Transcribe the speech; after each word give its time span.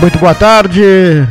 Muito 0.00 0.16
boa 0.20 0.34
tarde, 0.34 0.80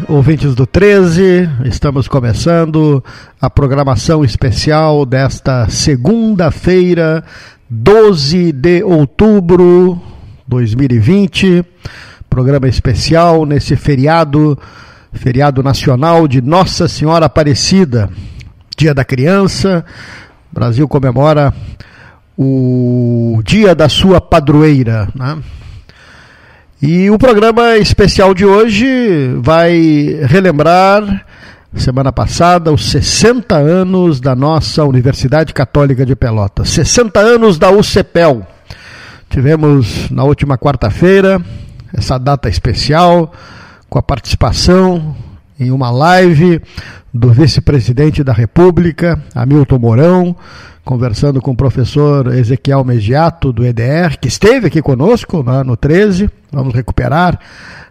ouvintes 0.10 0.54
do 0.54 0.68
13. 0.68 1.50
Estamos 1.64 2.06
começando 2.06 3.02
a 3.40 3.50
programação 3.50 4.26
especial 4.26 5.06
desta 5.06 5.70
segunda-feira, 5.70 7.24
12 7.70 8.52
de 8.52 8.84
outubro 8.84 9.96
de 9.96 10.50
2020. 10.50 11.64
Programa 12.30 12.68
especial 12.68 13.46
nesse 13.46 13.78
feriado, 13.78 14.60
feriado 15.14 15.64
nacional 15.64 16.28
de 16.28 16.42
Nossa 16.42 16.90
Senhora 16.90 17.28
Aparecida, 17.28 18.10
Dia 18.76 18.94
da 18.94 19.06
Criança. 19.06 19.86
O 20.52 20.56
Brasil 20.56 20.86
comemora 20.90 21.54
o 22.38 23.42
dia 23.46 23.74
da 23.74 23.88
sua 23.88 24.20
padroeira, 24.20 25.08
né? 25.16 25.38
E 26.80 27.10
o 27.10 27.18
programa 27.18 27.76
especial 27.78 28.36
de 28.36 28.46
hoje 28.46 28.86
vai 29.38 30.20
relembrar, 30.28 31.26
semana 31.76 32.14
passada, 32.14 32.72
os 32.72 32.92
60 32.92 33.56
anos 33.56 34.22
da 34.22 34.36
nossa 34.36 34.84
Universidade 34.86 35.56
Católica 35.56 36.06
de 36.06 36.16
Pelotas. 36.16 36.70
60 36.70 37.20
anos 37.20 37.58
da 37.58 37.72
UCPEL. 37.72 38.46
Tivemos 39.28 40.12
na 40.12 40.24
última 40.24 40.56
quarta-feira 40.56 41.42
essa 41.92 42.20
data 42.20 42.48
especial 42.48 43.34
com 43.90 43.98
a 43.98 44.04
participação 44.04 45.16
em 45.60 45.72
uma 45.72 45.90
live 45.90 46.62
do 47.18 47.32
vice-presidente 47.32 48.24
da 48.24 48.32
República, 48.32 49.22
Hamilton 49.34 49.80
Mourão, 49.80 50.36
conversando 50.86 51.42
com 51.42 51.52
o 51.52 51.56
professor 51.56 52.34
Ezequiel 52.34 52.84
Mediato, 52.86 53.52
do 53.52 53.66
EDR, 53.66 54.18
que 54.22 54.28
esteve 54.28 54.68
aqui 54.68 54.82
conosco 54.82 55.44
né, 55.44 55.64
no 55.64 55.76
13. 55.76 56.30
Vamos 56.52 56.74
recuperar 56.74 57.38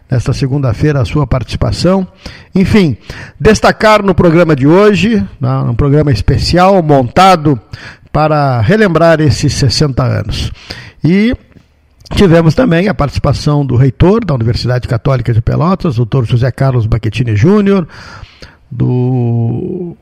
nesta 0.09 0.33
segunda-feira 0.33 1.01
a 1.01 1.05
sua 1.05 1.27
participação. 1.27 2.07
Enfim, 2.55 2.97
destacar 3.39 4.01
no 4.01 4.15
programa 4.15 4.55
de 4.55 4.65
hoje, 4.65 5.23
né, 5.39 5.57
um 5.59 5.75
programa 5.75 6.11
especial 6.11 6.81
montado 6.81 7.59
para 8.11 8.61
relembrar 8.61 9.19
esses 9.21 9.53
60 9.53 10.03
anos. 10.03 10.51
E 11.03 11.35
Tivemos 12.15 12.55
também 12.55 12.87
a 12.87 12.93
participação 12.93 13.65
do 13.65 13.75
reitor 13.75 14.23
da 14.23 14.33
Universidade 14.33 14.87
Católica 14.87 15.33
de 15.33 15.41
Pelotas, 15.41 15.97
doutor 15.97 16.25
José 16.25 16.49
Carlos 16.51 16.85
Baquetini 16.85 17.35
Júnior, 17.35 17.85
do 18.69 19.95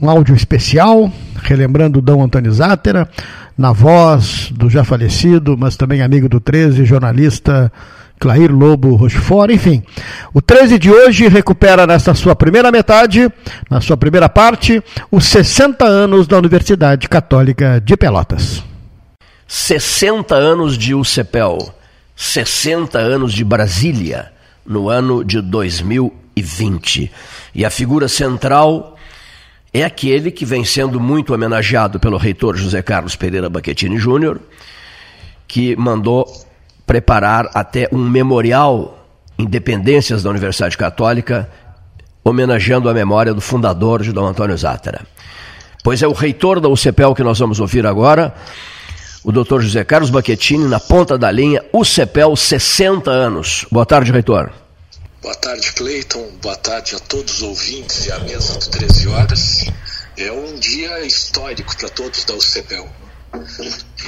um 0.00 0.10
áudio 0.10 0.34
especial, 0.34 1.10
relembrando 1.42 2.00
o 2.00 2.02
Dom 2.02 2.22
Antônio 2.24 2.52
Zátera, 2.52 3.08
na 3.56 3.72
voz 3.72 4.50
do 4.50 4.68
já 4.68 4.82
falecido, 4.82 5.56
mas 5.56 5.76
também 5.76 6.02
amigo 6.02 6.28
do 6.28 6.40
13, 6.40 6.84
jornalista 6.84 7.70
Clair 8.18 8.52
Lobo 8.52 8.94
Rochefort, 8.94 9.50
enfim. 9.52 9.82
O 10.32 10.40
13 10.40 10.78
de 10.78 10.90
hoje 10.90 11.28
recupera 11.28 11.86
nessa 11.86 12.14
sua 12.14 12.34
primeira 12.36 12.70
metade, 12.70 13.28
na 13.68 13.80
sua 13.80 13.96
primeira 13.96 14.28
parte, 14.28 14.82
os 15.10 15.24
60 15.26 15.84
anos 15.84 16.26
da 16.26 16.38
Universidade 16.38 17.08
Católica 17.08 17.80
de 17.84 17.96
Pelotas. 17.96 18.62
60 19.46 20.34
anos 20.34 20.78
de 20.78 20.94
UCPEL, 20.94 21.74
60 22.16 22.98
anos 22.98 23.32
de 23.32 23.44
Brasília, 23.44 24.32
no 24.64 24.88
ano 24.88 25.24
de 25.24 25.40
2020. 25.40 27.10
E 27.54 27.64
a 27.64 27.70
figura 27.70 28.08
central 28.08 28.96
é 29.72 29.84
aquele 29.84 30.30
que 30.30 30.44
vem 30.44 30.64
sendo 30.64 31.00
muito 31.00 31.34
homenageado 31.34 31.98
pelo 31.98 32.16
reitor 32.16 32.56
José 32.56 32.82
Carlos 32.82 33.16
Pereira 33.16 33.48
Baquetini 33.48 33.98
Júnior, 33.98 34.40
que 35.48 35.74
mandou 35.76 36.26
preparar 36.86 37.50
até 37.54 37.88
um 37.92 38.08
memorial 38.08 38.98
Independências 39.38 40.22
da 40.22 40.30
Universidade 40.30 40.76
Católica, 40.76 41.48
homenageando 42.22 42.88
a 42.88 42.94
memória 42.94 43.34
do 43.34 43.40
fundador 43.40 44.02
de 44.02 44.12
Dom 44.12 44.26
Antônio 44.26 44.56
Zátera. 44.56 45.00
Pois 45.82 46.02
é 46.02 46.06
o 46.06 46.12
reitor 46.12 46.60
da 46.60 46.68
UCPEL 46.68 47.14
que 47.14 47.24
nós 47.24 47.38
vamos 47.38 47.58
ouvir 47.58 47.86
agora, 47.86 48.34
o 49.24 49.32
doutor 49.32 49.62
José 49.62 49.84
Carlos 49.84 50.10
Baquetini, 50.10 50.68
na 50.68 50.78
ponta 50.78 51.18
da 51.18 51.30
linha, 51.30 51.62
UCPEL 51.72 52.36
60 52.36 53.10
anos. 53.10 53.66
Boa 53.70 53.86
tarde, 53.86 54.12
reitor. 54.12 54.61
Boa 55.22 55.36
tarde, 55.36 55.72
Cleiton. 55.74 56.32
Boa 56.42 56.56
tarde 56.56 56.96
a 56.96 56.98
todos 56.98 57.34
os 57.34 57.42
ouvintes 57.42 58.06
e 58.06 58.10
à 58.10 58.18
mesa 58.18 58.58
do 58.58 58.68
13 58.68 59.06
horas. 59.06 59.58
É 60.16 60.32
um 60.32 60.58
dia 60.58 60.98
histórico 61.06 61.76
para 61.76 61.88
todos 61.90 62.24
da 62.24 62.34
UCPEL. 62.34 62.92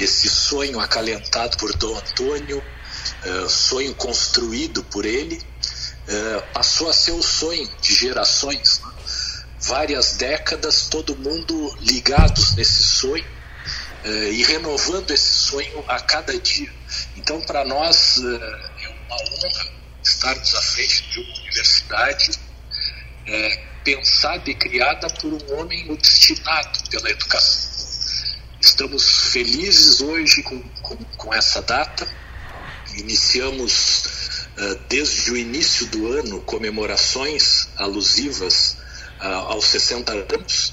Esse 0.00 0.28
sonho 0.28 0.80
acalentado 0.80 1.56
por 1.56 1.72
Dom 1.76 1.96
Antônio, 1.96 2.58
uh, 2.58 3.48
sonho 3.48 3.94
construído 3.94 4.82
por 4.82 5.06
ele, 5.06 5.36
uh, 5.36 6.52
passou 6.52 6.90
a 6.90 6.92
ser 6.92 7.12
o 7.12 7.22
sonho 7.22 7.70
de 7.80 7.94
gerações. 7.94 8.80
Né? 8.80 8.92
Várias 9.60 10.14
décadas, 10.14 10.88
todo 10.88 11.14
mundo 11.14 11.78
ligados 11.80 12.56
nesse 12.56 12.82
sonho 12.82 13.24
uh, 14.04 14.32
e 14.32 14.42
renovando 14.42 15.12
esse 15.12 15.32
sonho 15.32 15.84
a 15.86 16.00
cada 16.00 16.36
dia. 16.40 16.72
Então, 17.16 17.40
para 17.42 17.64
nós, 17.64 18.18
é 18.18 18.88
uma 18.88 19.14
honra 19.14 19.83
estarmos 20.04 20.54
à 20.54 20.62
frente 20.62 21.10
de 21.10 21.20
uma 21.20 21.38
universidade 21.40 22.30
é, 23.26 23.64
pensada 23.82 24.50
e 24.50 24.54
criada 24.54 25.08
por 25.08 25.32
um 25.32 25.58
homem 25.58 25.90
obstinado 25.90 26.88
pela 26.90 27.10
educação. 27.10 27.74
Estamos 28.60 29.28
felizes 29.32 30.00
hoje 30.00 30.42
com, 30.42 30.60
com, 30.82 30.96
com 30.96 31.34
essa 31.34 31.60
data. 31.60 32.08
Iniciamos 32.96 34.04
uh, 34.56 34.74
desde 34.88 35.32
o 35.32 35.36
início 35.36 35.86
do 35.86 36.12
ano 36.12 36.40
comemorações 36.42 37.68
alusivas 37.76 38.76
uh, 39.20 39.26
aos 39.26 39.66
60 39.66 40.12
anos. 40.12 40.72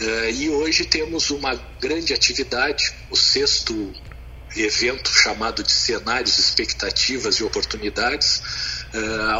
Uh, 0.00 0.30
e 0.30 0.50
hoje 0.50 0.84
temos 0.84 1.30
uma 1.30 1.54
grande 1.80 2.12
atividade, 2.12 2.92
o 3.10 3.16
sexto 3.16 3.92
evento 4.56 5.10
chamado 5.12 5.62
de 5.62 5.72
Cenários, 5.72 6.38
Expectativas 6.38 7.36
e 7.36 7.44
Oportunidades, 7.44 8.42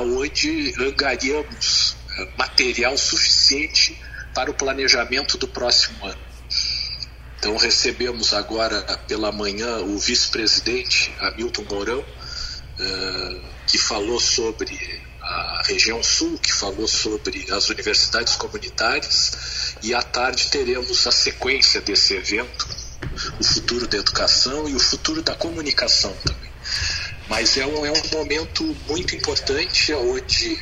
onde 0.00 0.75
angariamos 0.78 1.97
uh, 2.19 2.38
material 2.38 2.97
suficiente 2.97 3.98
para 4.34 4.50
o 4.50 4.54
planejamento 4.54 5.38
do 5.38 5.48
próximo 5.48 6.06
ano. 6.06 6.28
Então 7.38 7.56
recebemos 7.56 8.32
agora 8.32 8.81
pela 9.06 9.31
manhã 9.31 9.78
o 9.78 9.98
vice-presidente 9.98 11.14
Hamilton 11.20 11.64
Mourão, 11.70 12.00
uh, 12.00 13.41
que 13.66 13.78
falou 13.78 14.20
sobre 14.20 14.76
a 15.20 15.62
região 15.66 16.03
sul, 16.03 16.38
que 16.38 16.53
falou 16.53 16.88
sobre 16.88 17.47
as 17.53 17.69
universidades 17.69 18.34
comunitárias, 18.37 19.75
e 19.82 19.94
à 19.94 20.03
tarde 20.03 20.48
teremos 20.48 21.06
a 21.06 21.12
sequência 21.12 21.81
desse 21.81 22.14
evento, 22.14 22.66
o 23.38 23.44
futuro 23.44 23.87
da 23.87 23.98
educação 23.98 24.69
e 24.69 24.75
o 24.75 24.81
futuro 24.81 25.22
da 25.22 25.34
comunicação 25.34 26.12
também. 26.25 26.47
Mas 27.28 27.56
é 27.56 27.66
um, 27.66 27.84
é 27.84 27.92
um 27.92 28.02
momento 28.12 28.64
muito 28.88 29.14
importante 29.14 29.92
onde 29.92 30.58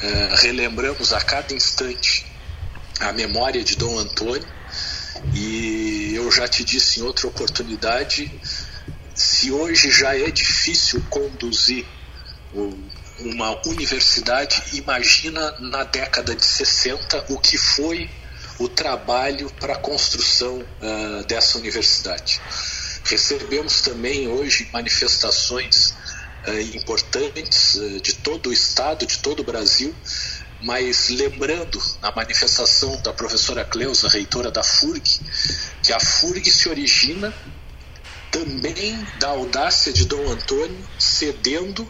é, 0.00 0.34
relembramos 0.36 1.12
a 1.12 1.20
cada 1.20 1.54
instante 1.54 2.26
a 3.00 3.12
memória 3.12 3.62
de 3.62 3.76
Dom 3.76 3.98
Antônio 3.98 4.46
e 5.34 6.12
eu 6.14 6.30
já 6.30 6.48
te 6.48 6.64
disse 6.64 7.00
em 7.00 7.02
outra 7.02 7.28
oportunidade 7.28 8.30
se 9.14 9.50
hoje 9.50 9.90
já 9.90 10.16
é 10.16 10.30
difícil 10.30 11.02
conduzir 11.10 11.84
uma 13.20 13.60
universidade, 13.66 14.62
imagina 14.74 15.50
na 15.58 15.84
década 15.84 16.34
de 16.34 16.44
60 16.44 17.26
o 17.30 17.38
que 17.38 17.58
foi 17.58 18.08
o 18.58 18.68
trabalho 18.68 19.50
para 19.60 19.74
a 19.74 19.78
construção 19.78 20.58
uh, 20.60 21.24
dessa 21.26 21.58
universidade. 21.58 22.40
Recebemos 23.08 23.80
também 23.80 24.28
hoje 24.28 24.68
manifestações 24.72 25.94
uh, 26.46 26.76
importantes 26.76 27.74
uh, 27.74 28.00
de 28.00 28.14
todo 28.14 28.50
o 28.50 28.52
estado, 28.52 29.06
de 29.06 29.18
todo 29.18 29.40
o 29.40 29.44
Brasil, 29.44 29.94
mas 30.60 31.08
lembrando 31.08 31.80
na 32.02 32.14
manifestação 32.14 33.00
da 33.02 33.12
professora 33.12 33.64
Cleusa, 33.64 34.08
reitora 34.08 34.50
da 34.50 34.62
FURG, 34.62 35.20
que 35.82 35.92
a 35.92 36.00
FURG 36.00 36.50
se 36.50 36.68
origina 36.68 37.34
também 38.30 39.06
da 39.18 39.28
audácia 39.28 39.92
de 39.92 40.04
Dom 40.04 40.30
Antônio 40.30 40.86
cedendo 40.98 41.88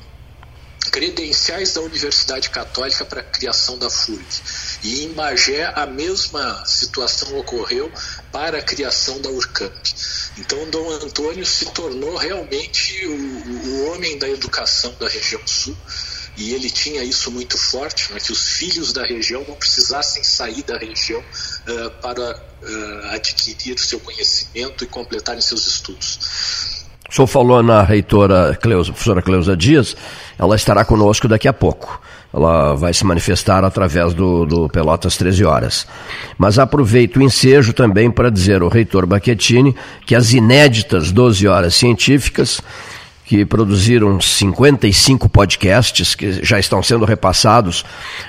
credenciais 0.90 1.74
da 1.74 1.80
Universidade 1.80 2.50
Católica 2.50 3.04
para 3.04 3.20
a 3.20 3.24
criação 3.24 3.78
da 3.78 3.90
FURG. 3.90 4.24
E 4.82 5.04
em 5.04 5.08
Magé 5.14 5.72
a 5.74 5.86
mesma 5.86 6.64
situação 6.64 7.36
ocorreu 7.38 7.92
para 8.32 8.58
a 8.58 8.62
criação 8.62 9.20
da 9.20 9.28
URCAMP. 9.30 9.72
Então 10.38 10.70
Dom 10.70 10.90
Antônio 10.90 11.44
se 11.44 11.66
tornou 11.66 12.16
realmente 12.16 13.06
o, 13.06 13.12
o 13.12 13.86
homem 13.90 14.18
da 14.18 14.28
educação 14.28 14.94
da 15.00 15.08
região 15.08 15.40
sul 15.46 15.76
e 16.38 16.54
ele 16.54 16.70
tinha 16.70 17.02
isso 17.02 17.32
muito 17.32 17.58
forte, 17.58 18.12
né, 18.12 18.20
que 18.20 18.30
os 18.30 18.52
filhos 18.52 18.92
da 18.92 19.04
região 19.04 19.44
não 19.46 19.56
precisassem 19.56 20.22
sair 20.22 20.62
da 20.62 20.78
região 20.78 21.20
uh, 21.20 21.90
para 22.00 22.36
uh, 22.36 23.06
adquirir 23.10 23.76
seu 23.78 23.98
conhecimento 23.98 24.84
e 24.84 24.86
completarem 24.86 25.40
seus 25.40 25.66
estudos. 25.66 26.86
O 27.10 27.12
senhor 27.12 27.26
falou 27.26 27.62
na 27.62 27.82
reitora 27.82 28.54
Cleusa, 28.54 28.92
professora 28.92 29.22
Cleusa 29.22 29.56
Dias, 29.56 29.96
ela 30.38 30.54
estará 30.54 30.84
conosco 30.84 31.26
daqui 31.26 31.48
a 31.48 31.52
pouco. 31.52 32.00
Ela 32.32 32.74
vai 32.74 32.92
se 32.92 33.04
manifestar 33.06 33.64
através 33.64 34.12
do, 34.12 34.44
do 34.44 34.68
Pelotas 34.68 35.16
13 35.16 35.44
horas. 35.44 35.86
Mas 36.36 36.58
aproveito 36.58 37.16
o 37.16 37.22
ensejo 37.22 37.72
também 37.72 38.10
para 38.10 38.30
dizer 38.30 38.60
ao 38.60 38.68
reitor 38.68 39.06
Baquetini 39.06 39.74
que 40.04 40.14
as 40.14 40.32
inéditas 40.32 41.10
12 41.10 41.48
horas 41.48 41.74
científicas 41.74 42.60
que 43.28 43.44
produziram 43.44 44.18
55 44.18 45.28
podcasts 45.28 46.14
que 46.14 46.42
já 46.42 46.58
estão 46.58 46.82
sendo 46.82 47.04
repassados 47.04 47.84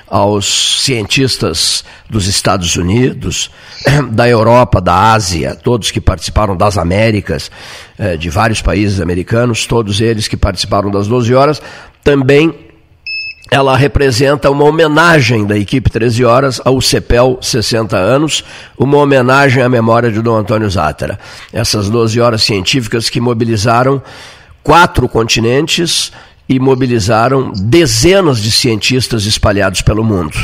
aos 0.05 0.83
cientistas 0.83 1.85
dos 2.09 2.27
Estados 2.27 2.75
Unidos, 2.75 3.49
da 4.11 4.27
Europa, 4.27 4.81
da 4.81 5.13
Ásia, 5.13 5.55
todos 5.55 5.89
que 5.89 6.01
participaram 6.01 6.55
das 6.55 6.77
Américas, 6.77 7.49
eh, 7.97 8.17
de 8.17 8.29
vários 8.29 8.61
países 8.61 8.99
americanos, 8.99 9.65
todos 9.65 10.01
eles 10.01 10.27
que 10.27 10.35
participaram 10.35 10.91
das 10.91 11.07
12 11.07 11.33
horas, 11.33 11.61
também 12.03 12.68
ela 13.51 13.75
representa 13.75 14.49
uma 14.51 14.63
homenagem 14.63 15.45
da 15.45 15.57
equipe 15.57 15.89
13 15.89 16.23
horas 16.23 16.61
ao 16.63 16.79
CEPEL 16.79 17.39
60 17.41 17.97
anos, 17.97 18.43
uma 18.77 18.97
homenagem 18.97 19.63
à 19.63 19.69
memória 19.69 20.11
de 20.11 20.21
Dom 20.21 20.35
Antônio 20.35 20.69
Zátera. 20.69 21.19
Essas 21.51 21.89
12 21.89 22.19
horas 22.21 22.43
científicas 22.43 23.09
que 23.09 23.19
mobilizaram 23.19 24.01
quatro 24.61 25.09
continentes 25.09 26.11
e 26.47 26.59
mobilizaram 26.59 27.51
dezenas 27.51 28.39
de 28.39 28.51
cientistas 28.51 29.25
espalhados 29.25 29.81
pelo 29.81 30.03
mundo. 30.03 30.35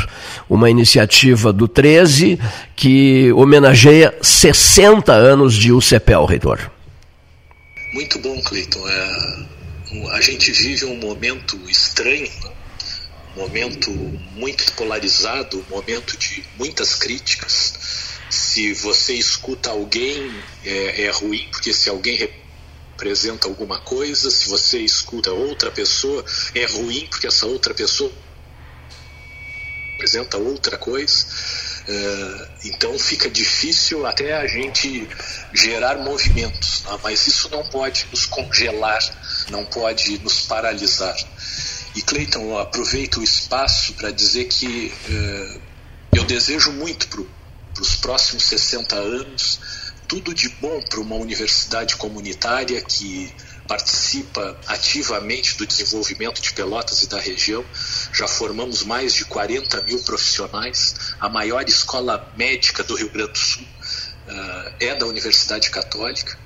Uma 0.48 0.70
iniciativa 0.70 1.52
do 1.52 1.66
13 1.66 2.38
que 2.76 3.32
homenageia 3.32 4.14
60 4.22 5.12
anos 5.12 5.54
de 5.54 5.72
UCPEL, 5.72 6.24
reitor. 6.24 6.70
Muito 7.92 8.18
bom, 8.20 8.40
Cleiton. 8.42 8.88
É, 8.88 9.36
a 10.12 10.20
gente 10.20 10.52
vive 10.52 10.84
um 10.84 10.96
momento 10.96 11.58
estranho, 11.68 12.28
momento 13.36 13.90
muito 13.90 14.72
polarizado, 14.72 15.64
momento 15.68 16.16
de 16.16 16.42
muitas 16.56 16.94
críticas. 16.94 17.74
Se 18.30 18.72
você 18.72 19.12
escuta 19.12 19.70
alguém, 19.70 20.34
é, 20.64 21.02
é 21.02 21.10
ruim, 21.10 21.46
porque 21.50 21.72
se 21.72 21.88
alguém 21.90 22.16
representa 22.16 23.46
alguma 23.46 23.78
coisa, 23.80 24.30
se 24.30 24.48
você 24.48 24.80
escuta 24.80 25.30
outra 25.30 25.70
pessoa, 25.70 26.24
é 26.54 26.64
ruim 26.64 27.06
porque 27.08 27.26
essa 27.26 27.46
outra 27.46 27.74
pessoa 27.74 28.10
representa 29.92 30.38
outra 30.38 30.76
coisa. 30.78 31.26
Uh, 31.88 32.48
então 32.64 32.98
fica 32.98 33.30
difícil 33.30 34.04
até 34.06 34.34
a 34.34 34.46
gente 34.46 35.08
gerar 35.52 35.98
movimentos, 35.98 36.82
né? 36.82 36.98
mas 37.02 37.26
isso 37.28 37.48
não 37.48 37.64
pode 37.68 38.08
nos 38.10 38.26
congelar, 38.26 39.00
não 39.50 39.64
pode 39.64 40.18
nos 40.18 40.40
paralisar. 40.40 41.16
E 41.96 42.02
Cleiton, 42.02 42.58
aproveito 42.58 43.20
o 43.20 43.24
espaço 43.24 43.94
para 43.94 44.10
dizer 44.10 44.44
que 44.44 44.92
uh, 45.08 45.60
eu 46.12 46.24
desejo 46.24 46.70
muito 46.70 47.08
para 47.08 47.22
os 47.80 47.96
próximos 47.96 48.44
60 48.44 48.94
anos 48.94 49.58
tudo 50.06 50.34
de 50.34 50.50
bom 50.60 50.80
para 50.82 51.00
uma 51.00 51.16
universidade 51.16 51.96
comunitária 51.96 52.82
que 52.82 53.34
participa 53.66 54.60
ativamente 54.66 55.56
do 55.56 55.66
desenvolvimento 55.66 56.40
de 56.40 56.52
Pelotas 56.52 57.02
e 57.02 57.08
da 57.08 57.18
região. 57.18 57.64
Já 58.12 58.28
formamos 58.28 58.84
mais 58.84 59.14
de 59.14 59.24
40 59.24 59.82
mil 59.82 59.98
profissionais. 60.02 60.94
A 61.18 61.30
maior 61.30 61.66
escola 61.66 62.30
médica 62.36 62.84
do 62.84 62.94
Rio 62.94 63.08
Grande 63.08 63.32
do 63.32 63.38
Sul 63.38 63.62
uh, 63.64 64.74
é 64.78 64.94
da 64.94 65.06
Universidade 65.06 65.70
Católica. 65.70 66.38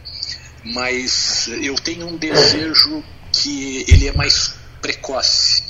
Mas 0.64 1.49
eu 1.49 1.75
tenho 1.75 2.06
um 2.06 2.17
desejo 2.17 3.02
que 3.32 3.85
ele 3.88 4.06
é 4.06 4.12
mais 4.12 4.60
precoce, 4.81 5.62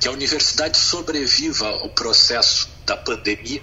que 0.00 0.08
a 0.08 0.10
universidade 0.10 0.78
sobreviva 0.78 1.68
ao 1.68 1.90
processo 1.90 2.68
da 2.84 2.96
pandemia 2.96 3.62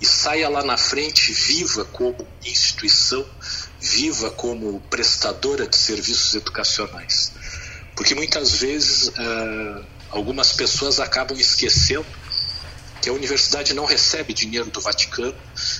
e 0.00 0.06
saia 0.06 0.48
lá 0.48 0.62
na 0.62 0.78
frente 0.78 1.32
viva 1.32 1.84
como 1.84 2.26
instituição, 2.44 3.26
viva 3.80 4.30
como 4.30 4.80
prestadora 4.88 5.66
de 5.66 5.76
serviços 5.76 6.34
educacionais. 6.34 7.32
Porque 7.94 8.14
muitas 8.14 8.52
vezes 8.52 9.08
uh, 9.08 9.86
algumas 10.10 10.52
pessoas 10.52 10.98
acabam 11.00 11.38
esquecendo 11.38 12.06
que 13.02 13.08
a 13.08 13.12
universidade 13.12 13.74
não 13.74 13.84
recebe 13.84 14.32
dinheiro 14.32 14.70
do 14.70 14.80
Vaticano, 14.80 15.34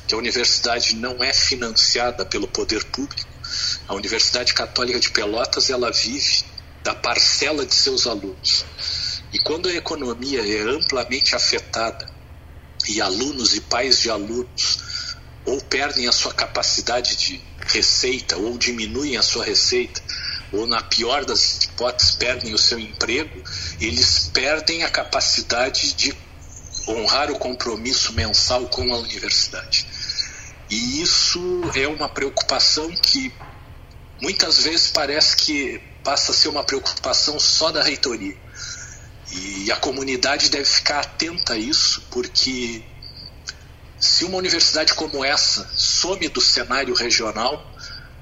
que 0.06 0.14
a 0.14 0.18
universidade 0.18 0.96
não 0.96 1.22
é 1.22 1.32
financiada 1.32 2.24
pelo 2.24 2.48
poder 2.48 2.84
público. 2.84 3.28
A 3.88 3.94
Universidade 3.94 4.54
Católica 4.54 4.98
de 4.98 5.10
Pelotas 5.10 5.70
ela 5.70 5.90
vive 5.90 6.44
da 6.82 6.94
parcela 6.94 7.66
de 7.66 7.74
seus 7.74 8.06
alunos. 8.06 8.64
E 9.32 9.38
quando 9.38 9.68
a 9.68 9.74
economia 9.74 10.40
é 10.40 10.62
amplamente 10.62 11.34
afetada 11.36 12.10
e 12.88 13.00
alunos 13.00 13.54
e 13.54 13.60
pais 13.60 14.00
de 14.00 14.10
alunos 14.10 15.16
ou 15.44 15.60
perdem 15.62 16.08
a 16.08 16.12
sua 16.12 16.32
capacidade 16.32 17.16
de 17.16 17.40
receita 17.66 18.36
ou 18.36 18.58
diminuem 18.58 19.16
a 19.16 19.22
sua 19.22 19.44
receita 19.44 20.02
ou 20.52 20.66
na 20.66 20.82
pior 20.82 21.24
das 21.24 21.62
hipóteses 21.64 22.12
perdem 22.12 22.52
o 22.52 22.58
seu 22.58 22.78
emprego, 22.78 23.42
eles 23.80 24.28
perdem 24.32 24.82
a 24.82 24.90
capacidade 24.90 25.92
de 25.94 26.12
honrar 26.88 27.30
o 27.30 27.38
compromisso 27.38 28.12
mensal 28.14 28.66
com 28.66 28.92
a 28.92 28.98
universidade. 28.98 29.86
E 30.68 31.00
isso 31.02 31.40
é 31.74 31.86
uma 31.86 32.08
preocupação 32.08 32.90
que 32.90 33.32
muitas 34.20 34.62
vezes 34.62 34.90
parece 34.90 35.36
que 35.36 35.80
passa 36.10 36.32
a 36.32 36.34
ser 36.34 36.48
uma 36.48 36.64
preocupação 36.64 37.38
só 37.38 37.70
da 37.70 37.84
reitoria. 37.84 38.36
E 39.30 39.70
a 39.70 39.76
comunidade 39.76 40.50
deve 40.50 40.64
ficar 40.64 40.98
atenta 40.98 41.52
a 41.52 41.56
isso, 41.56 42.02
porque 42.10 42.82
se 43.96 44.24
uma 44.24 44.36
universidade 44.36 44.92
como 44.94 45.24
essa 45.24 45.70
some 45.76 46.28
do 46.28 46.40
cenário 46.40 46.94
regional, 46.94 47.64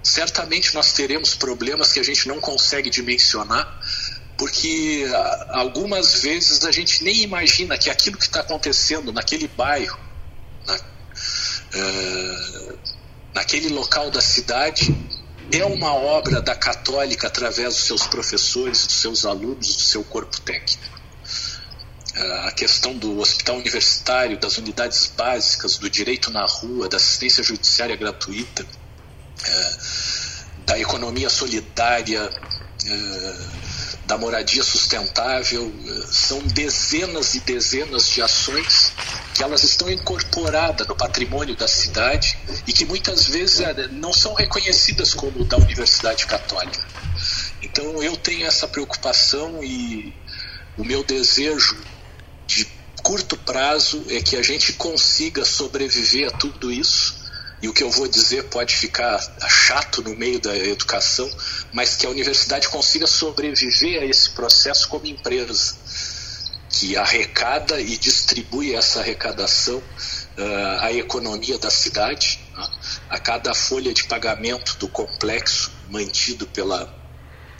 certamente 0.02 0.74
nós 0.74 0.92
teremos 0.92 1.34
problemas 1.34 1.90
que 1.90 1.98
a 1.98 2.02
gente 2.02 2.28
não 2.28 2.40
consegue 2.40 2.90
dimensionar, 2.90 3.80
porque 4.36 5.10
ah, 5.10 5.46
algumas 5.52 6.20
vezes 6.20 6.66
a 6.66 6.70
gente 6.70 7.02
nem 7.02 7.22
imagina 7.22 7.78
que 7.78 7.88
aquilo 7.88 8.18
que 8.18 8.26
está 8.26 8.40
acontecendo 8.40 9.14
naquele 9.14 9.48
bairro, 9.48 9.98
na, 10.66 10.76
uh, 10.76 12.78
naquele 13.32 13.70
local 13.70 14.10
da 14.10 14.20
cidade, 14.20 14.94
é 15.50 15.64
uma 15.64 15.94
obra 15.94 16.40
da 16.42 16.54
Católica 16.54 17.26
através 17.26 17.74
dos 17.74 17.84
seus 17.84 18.06
professores, 18.06 18.86
dos 18.86 18.96
seus 18.96 19.24
alunos, 19.24 19.76
do 19.76 19.82
seu 19.82 20.04
corpo 20.04 20.40
técnico. 20.40 20.98
A 22.46 22.52
questão 22.52 22.96
do 22.96 23.18
hospital 23.20 23.56
universitário, 23.56 24.38
das 24.38 24.58
unidades 24.58 25.12
básicas, 25.16 25.78
do 25.78 25.88
direito 25.88 26.30
na 26.30 26.44
rua, 26.44 26.88
da 26.88 26.96
assistência 26.96 27.44
judiciária 27.44 27.94
gratuita, 27.96 28.66
é, 29.44 29.78
da 30.66 30.78
economia 30.78 31.30
solidária, 31.30 32.28
é, 32.86 33.34
da 34.06 34.18
moradia 34.18 34.64
sustentável, 34.64 35.72
é, 35.86 36.06
são 36.12 36.40
dezenas 36.40 37.36
e 37.36 37.40
dezenas 37.40 38.08
de 38.08 38.20
ações 38.20 38.87
que 39.38 39.44
elas 39.44 39.62
estão 39.62 39.88
incorporadas 39.88 40.84
no 40.88 40.96
patrimônio 40.96 41.54
da 41.54 41.68
cidade 41.68 42.36
e 42.66 42.72
que 42.72 42.84
muitas 42.84 43.28
vezes 43.28 43.60
não 43.92 44.12
são 44.12 44.34
reconhecidas 44.34 45.14
como 45.14 45.44
da 45.44 45.56
Universidade 45.56 46.26
Católica. 46.26 46.84
Então 47.62 48.02
eu 48.02 48.16
tenho 48.16 48.44
essa 48.44 48.66
preocupação 48.66 49.62
e 49.62 50.12
o 50.76 50.84
meu 50.84 51.04
desejo 51.04 51.80
de 52.48 52.66
curto 53.00 53.36
prazo 53.36 54.04
é 54.10 54.20
que 54.20 54.34
a 54.34 54.42
gente 54.42 54.72
consiga 54.72 55.44
sobreviver 55.44 56.26
a 56.26 56.32
tudo 56.32 56.72
isso. 56.72 57.16
E 57.62 57.68
o 57.68 57.72
que 57.72 57.84
eu 57.84 57.90
vou 57.90 58.08
dizer 58.08 58.44
pode 58.44 58.76
ficar 58.76 59.18
chato 59.48 60.02
no 60.02 60.16
meio 60.16 60.40
da 60.40 60.56
educação, 60.56 61.30
mas 61.72 61.94
que 61.94 62.06
a 62.06 62.10
universidade 62.10 62.68
consiga 62.68 63.06
sobreviver 63.06 64.02
a 64.02 64.04
esse 64.04 64.30
processo 64.30 64.88
como 64.88 65.06
empresa, 65.06 65.76
que 66.68 66.96
arrecada 66.96 67.80
e 67.80 67.96
distribui 67.96 68.74
essa 68.74 69.00
arrecadação 69.00 69.78
uh, 69.78 70.80
à 70.80 70.92
economia 70.92 71.58
da 71.58 71.70
cidade, 71.70 72.40
uh, 72.56 73.00
a 73.10 73.18
cada 73.18 73.54
folha 73.54 73.92
de 73.92 74.04
pagamento 74.04 74.76
do 74.78 74.88
complexo 74.88 75.72
mantido 75.90 76.46
pela 76.46 76.94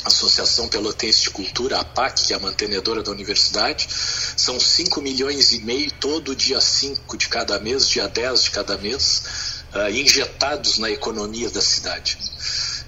Associação 0.04 0.68
Pelotense 0.68 1.22
de 1.22 1.30
Cultura, 1.30 1.76
a 1.76 1.80
APAC, 1.80 2.26
que 2.26 2.32
é 2.32 2.36
a 2.36 2.38
mantenedora 2.38 3.02
da 3.02 3.10
universidade, 3.10 3.88
são 3.90 4.58
5 4.60 5.00
milhões 5.02 5.52
e 5.52 5.60
meio 5.60 5.90
todo 5.92 6.36
dia 6.36 6.60
5 6.60 7.16
de 7.16 7.28
cada 7.28 7.58
mês, 7.58 7.88
dia 7.88 8.06
10 8.06 8.44
de 8.44 8.50
cada 8.50 8.78
mês, 8.78 9.64
uh, 9.74 9.90
injetados 9.90 10.78
na 10.78 10.90
economia 10.90 11.50
da 11.50 11.60
cidade. 11.60 12.18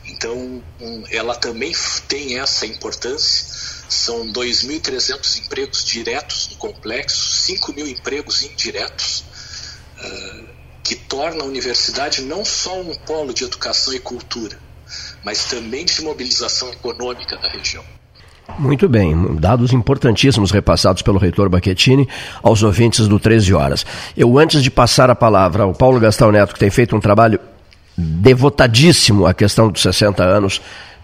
Então, 0.04 0.62
um, 0.80 1.04
ela 1.10 1.34
também 1.34 1.72
tem 2.08 2.38
essa 2.38 2.66
importância. 2.66 3.79
São 3.90 4.32
2.300 4.32 5.40
empregos 5.44 5.84
diretos 5.84 6.48
no 6.50 6.56
complexo, 6.56 7.42
5 7.42 7.72
mil 7.72 7.88
empregos 7.88 8.42
indiretos, 8.44 9.24
uh, 9.98 10.44
que 10.84 10.94
torna 10.94 11.42
a 11.42 11.46
universidade 11.46 12.22
não 12.22 12.44
só 12.44 12.80
um 12.80 12.94
polo 12.94 13.34
de 13.34 13.44
educação 13.44 13.92
e 13.92 13.98
cultura, 13.98 14.56
mas 15.24 15.44
também 15.44 15.84
de 15.84 16.00
mobilização 16.02 16.70
econômica 16.70 17.36
da 17.36 17.48
região. 17.48 17.84
Muito 18.58 18.88
bem, 18.88 19.36
dados 19.36 19.72
importantíssimos 19.72 20.50
repassados 20.50 21.02
pelo 21.02 21.18
reitor 21.18 21.48
Baquetini 21.48 22.08
aos 22.42 22.62
ouvintes 22.62 23.08
do 23.08 23.18
13 23.18 23.54
Horas. 23.54 23.86
Eu, 24.16 24.38
antes 24.38 24.62
de 24.62 24.70
passar 24.70 25.10
a 25.10 25.14
palavra 25.14 25.64
ao 25.64 25.74
Paulo 25.74 25.98
Gastão 25.98 26.30
Neto, 26.30 26.54
que 26.54 26.60
tem 26.60 26.70
feito 26.70 26.94
um 26.94 27.00
trabalho 27.00 27.40
devotadíssimo 27.96 29.26
à 29.26 29.34
questão 29.34 29.68
dos 29.68 29.82
60 29.82 30.22
anos, 30.22 30.60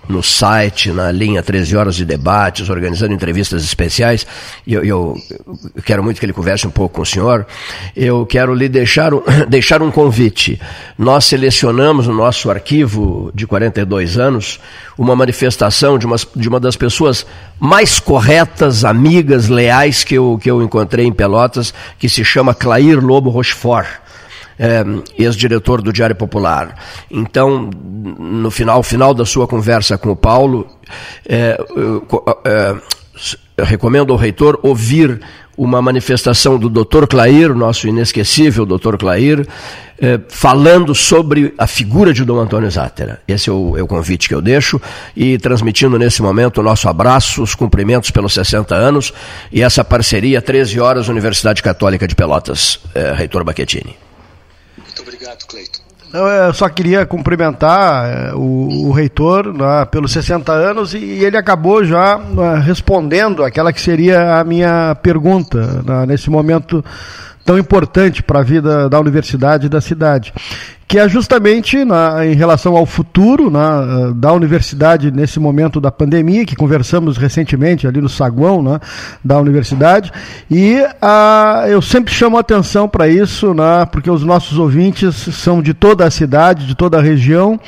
no 0.08 0.22
site, 0.22 0.90
na 0.90 1.10
linha 1.10 1.42
13 1.42 1.76
horas 1.76 1.96
de 1.96 2.04
debates, 2.04 2.68
organizando 2.68 3.12
entrevistas 3.12 3.64
especiais. 3.64 4.26
E 4.66 4.74
eu, 4.74 4.84
eu, 4.84 5.16
eu, 5.76 5.82
quero 5.82 6.02
muito 6.02 6.18
que 6.20 6.26
ele 6.26 6.32
converse 6.32 6.66
um 6.66 6.70
pouco 6.70 6.96
com 6.96 7.02
o 7.02 7.06
senhor. 7.06 7.46
Eu 7.94 8.24
quero 8.26 8.54
lhe 8.54 8.68
deixar 8.68 9.12
um, 9.12 9.22
deixar 9.48 9.82
um 9.82 9.90
convite. 9.90 10.60
Nós 10.98 11.24
selecionamos 11.24 12.06
no 12.06 12.14
nosso 12.14 12.50
arquivo 12.50 13.30
de 13.34 13.46
42 13.46 14.18
anos 14.18 14.60
uma 14.96 15.14
manifestação 15.14 15.98
de 15.98 16.06
uma, 16.06 16.16
de 16.34 16.48
uma 16.48 16.60
das 16.60 16.76
pessoas 16.76 17.26
mais 17.58 17.98
corretas, 18.00 18.84
amigas, 18.84 19.48
leais 19.48 20.04
que 20.04 20.14
eu, 20.14 20.38
que 20.40 20.50
eu 20.50 20.62
encontrei 20.62 21.06
em 21.06 21.12
Pelotas, 21.12 21.74
que 21.98 22.08
se 22.08 22.24
chama 22.24 22.54
Clair 22.54 23.04
Lobo 23.04 23.30
Rochefort 23.30 24.05
é, 24.58 24.84
ex-diretor 25.18 25.82
do 25.82 25.92
Diário 25.92 26.16
Popular. 26.16 26.74
Então, 27.10 27.70
no 28.18 28.50
final, 28.50 28.82
final 28.82 29.14
da 29.14 29.24
sua 29.24 29.46
conversa 29.46 29.98
com 29.98 30.10
o 30.10 30.16
Paulo, 30.16 30.66
é, 31.28 31.58
é, 32.44 32.76
recomendo 33.64 34.12
ao 34.12 34.18
reitor 34.18 34.58
ouvir 34.62 35.20
uma 35.56 35.80
manifestação 35.80 36.58
do 36.58 36.68
Dr. 36.68 37.06
Clair, 37.08 37.54
nosso 37.54 37.88
inesquecível 37.88 38.66
Dr. 38.66 38.96
Clair, 38.98 39.46
eh, 39.98 40.20
falando 40.28 40.94
sobre 40.94 41.54
a 41.56 41.66
figura 41.66 42.12
de 42.12 42.24
Dom 42.24 42.38
Antônio 42.38 42.70
Zátera. 42.70 43.22
Esse 43.26 43.48
é 43.48 43.52
o, 43.52 43.76
é 43.76 43.82
o, 43.82 43.86
convite 43.86 44.28
que 44.28 44.34
eu 44.34 44.42
deixo 44.42 44.80
e 45.16 45.38
transmitindo 45.38 45.98
nesse 45.98 46.20
momento 46.20 46.58
o 46.58 46.62
nosso 46.62 46.88
abraço, 46.88 47.42
os 47.42 47.54
cumprimentos 47.54 48.10
pelos 48.10 48.34
60 48.34 48.74
anos 48.74 49.12
e 49.50 49.62
essa 49.62 49.82
parceria 49.82 50.42
13 50.42 50.78
horas 50.78 51.08
Universidade 51.08 51.62
Católica 51.62 52.06
de 52.06 52.14
Pelotas, 52.14 52.80
eh, 52.94 53.14
Reitor 53.16 53.42
Baquetini. 53.42 54.05
Obrigado, 55.26 55.46
Cleiton. 55.46 55.80
Eu 56.12 56.54
só 56.54 56.68
queria 56.68 57.04
cumprimentar 57.04 58.06
eh, 58.06 58.32
o, 58.34 58.86
o 58.86 58.92
reitor 58.92 59.52
né, 59.52 59.84
pelos 59.86 60.12
60 60.12 60.52
anos 60.52 60.94
e, 60.94 60.98
e 60.98 61.24
ele 61.24 61.36
acabou 61.36 61.84
já 61.84 62.16
né, 62.16 62.62
respondendo 62.64 63.42
aquela 63.42 63.72
que 63.72 63.80
seria 63.80 64.38
a 64.38 64.44
minha 64.44 64.94
pergunta 65.02 65.82
né, 65.82 66.06
nesse 66.06 66.30
momento 66.30 66.82
tão 67.44 67.58
importante 67.58 68.22
para 68.22 68.38
a 68.38 68.42
vida 68.42 68.88
da 68.88 69.00
universidade 69.00 69.66
e 69.66 69.68
da 69.68 69.80
cidade 69.80 70.32
que 70.88 70.98
é 70.98 71.08
justamente 71.08 71.84
na, 71.84 72.24
em 72.24 72.34
relação 72.34 72.76
ao 72.76 72.86
futuro 72.86 73.50
na, 73.50 74.12
da 74.12 74.32
universidade 74.32 75.10
nesse 75.10 75.40
momento 75.40 75.80
da 75.80 75.90
pandemia, 75.90 76.46
que 76.46 76.54
conversamos 76.54 77.16
recentemente 77.16 77.86
ali 77.86 78.00
no 78.00 78.08
saguão 78.08 78.62
né, 78.62 78.78
da 79.24 79.38
universidade, 79.38 80.12
e 80.50 80.76
a, 81.02 81.64
eu 81.68 81.82
sempre 81.82 82.14
chamo 82.14 82.38
atenção 82.38 82.88
para 82.88 83.08
isso, 83.08 83.52
né, 83.52 83.84
porque 83.90 84.10
os 84.10 84.22
nossos 84.22 84.58
ouvintes 84.58 85.14
são 85.16 85.60
de 85.60 85.74
toda 85.74 86.04
a 86.04 86.10
cidade, 86.10 86.66
de 86.66 86.74
toda 86.74 86.98
a 86.98 87.02
região, 87.02 87.58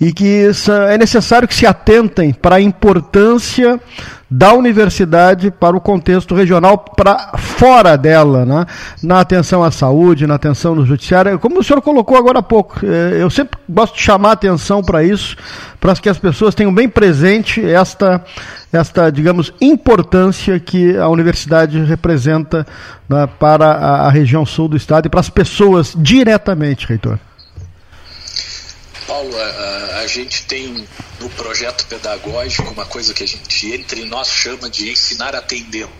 e 0.00 0.12
que 0.12 0.50
é 0.90 0.98
necessário 0.98 1.48
que 1.48 1.54
se 1.54 1.66
atentem 1.66 2.32
para 2.32 2.56
a 2.56 2.60
importância 2.60 3.80
da 4.28 4.52
universidade 4.52 5.52
para 5.52 5.76
o 5.76 5.80
contexto 5.80 6.34
regional, 6.34 6.78
para 6.78 7.38
fora 7.38 7.96
dela, 7.96 8.44
né? 8.44 8.66
na 9.00 9.20
atenção 9.20 9.62
à 9.62 9.70
saúde, 9.70 10.26
na 10.26 10.34
atenção 10.34 10.74
no 10.74 10.84
judiciário. 10.84 11.38
Como 11.38 11.60
o 11.60 11.64
senhor 11.64 11.80
colocou 11.80 12.16
agora 12.16 12.40
há 12.40 12.42
pouco, 12.42 12.80
é, 12.84 13.22
eu 13.22 13.30
sempre 13.30 13.56
gosto 13.68 13.94
de 13.94 14.02
chamar 14.02 14.32
atenção 14.32 14.82
para 14.82 15.04
isso, 15.04 15.36
para 15.78 15.94
que 15.94 16.08
as 16.08 16.18
pessoas 16.18 16.56
tenham 16.56 16.74
bem 16.74 16.88
presente 16.88 17.64
esta, 17.64 18.24
esta 18.72 19.10
digamos, 19.10 19.52
importância 19.60 20.58
que 20.58 20.96
a 20.96 21.08
universidade 21.08 21.78
representa 21.84 22.66
né, 23.08 23.28
para 23.38 23.66
a, 23.66 24.06
a 24.06 24.10
região 24.10 24.44
sul 24.44 24.66
do 24.66 24.76
estado 24.76 25.06
e 25.06 25.08
para 25.08 25.20
as 25.20 25.30
pessoas 25.30 25.94
diretamente, 25.96 26.86
reitor. 26.86 27.16
Paulo, 29.06 29.36
a, 29.36 30.00
a, 30.00 30.06
gente 30.06 30.42
tem 30.44 30.86
no 31.20 31.30
projeto 31.30 31.86
pedagógico 31.86 32.70
uma 32.70 32.84
coisa 32.84 33.14
que 33.14 33.22
a 33.22 33.26
gente 33.26 33.72
entre 33.72 34.04
nós 34.04 34.28
chama 34.28 34.68
de 34.68 34.90
ensinar 34.90 35.34
atendendo. 35.34 35.92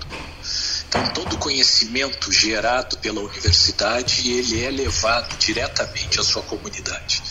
Então, 0.88 1.08
todo 1.08 1.38
conhecimento 1.38 2.32
gerado 2.32 2.96
pela 2.98 3.20
universidade, 3.20 4.30
ele 4.30 4.64
é 4.64 4.70
levado 4.70 5.36
diretamente 5.38 6.20
à 6.20 6.24
sua 6.24 6.42
comunidade. 6.42 7.22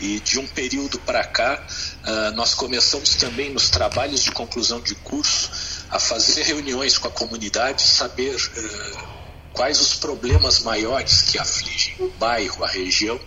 E 0.00 0.20
de 0.20 0.38
um 0.38 0.46
período 0.46 0.98
para 1.00 1.24
cá, 1.24 1.64
uh, 2.04 2.36
nós 2.36 2.54
começamos 2.54 3.14
também 3.14 3.50
nos 3.50 3.70
trabalhos 3.70 4.22
de 4.22 4.30
conclusão 4.32 4.80
de 4.80 4.94
curso 4.96 5.50
a 5.90 5.98
fazer 5.98 6.42
reuniões 6.42 6.98
com 6.98 7.08
a 7.08 7.10
comunidade, 7.10 7.82
saber 7.82 8.34
uh, 8.34 9.13
quais 9.54 9.80
os 9.80 9.94
problemas 9.94 10.58
maiores 10.60 11.22
que 11.22 11.38
afligem 11.38 11.94
o 12.00 12.08
bairro, 12.10 12.64
a 12.64 12.68
região, 12.68 13.18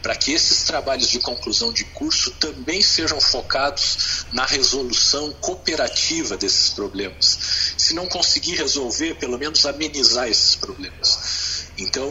para 0.00 0.14
que 0.14 0.32
esses 0.32 0.62
trabalhos 0.62 1.08
de 1.08 1.18
conclusão 1.18 1.72
de 1.72 1.84
curso 1.84 2.30
também 2.32 2.80
sejam 2.80 3.20
focados 3.20 4.24
na 4.32 4.46
resolução 4.46 5.32
cooperativa 5.40 6.36
desses 6.36 6.70
problemas. 6.70 7.74
Se 7.76 7.92
não 7.92 8.06
conseguir 8.06 8.54
resolver, 8.54 9.14
pelo 9.16 9.36
menos 9.36 9.66
amenizar 9.66 10.28
esses 10.28 10.54
problemas. 10.54 11.66
Então, 11.76 12.08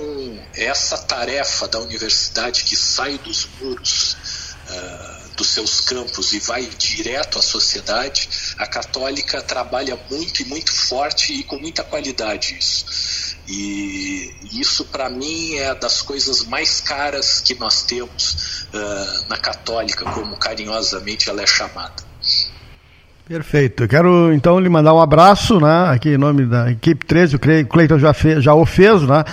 essa 0.54 0.98
tarefa 0.98 1.68
da 1.68 1.80
universidade 1.80 2.66
que 2.66 2.76
sai 2.76 3.18
dos 3.18 3.48
muros 3.60 4.18
uh, 4.70 5.30
dos 5.36 5.50
seus 5.50 5.82
campos 5.82 6.34
e 6.34 6.40
vai 6.40 6.66
direto 6.66 7.40
à 7.40 7.42
sociedade, 7.42 8.30
a 8.58 8.68
católica 8.68 9.42
trabalha 9.42 9.98
muito 10.10 10.42
e 10.42 10.46
muito 10.46 10.72
forte 10.72 11.34
e 11.34 11.44
com 11.44 11.58
muita 11.58 11.84
qualidade 11.84 12.58
isso. 12.58 13.35
E 13.48 14.34
isso, 14.54 14.86
para 14.86 15.10
mim, 15.10 15.56
é 15.56 15.76
das 15.76 16.02
coisas 16.02 16.46
mais 16.46 16.82
caras 16.82 17.42
que 17.42 17.54
nós 17.56 17.84
temos 17.84 18.68
uh, 18.74 19.30
na 19.30 19.38
Católica, 19.38 20.04
como 20.06 20.36
carinhosamente 20.38 21.30
ela 21.30 21.42
é 21.42 21.48
chamada. 21.48 22.04
Perfeito. 23.28 23.84
Eu 23.84 23.88
quero 23.88 24.34
então 24.34 24.60
lhe 24.60 24.70
mandar 24.70 24.94
um 24.94 25.02
abraço, 25.02 25.60
né, 25.60 25.90
aqui 25.90 26.10
em 26.10 26.18
nome 26.18 26.46
da 26.46 26.72
equipe 26.72 27.06
13, 27.06 27.36
o 27.36 27.40
Cleiton 27.40 27.98
já, 27.98 28.14
fez, 28.14 28.44
já 28.44 28.54
o 28.54 28.66
fez, 28.66 29.02
né? 29.02 29.24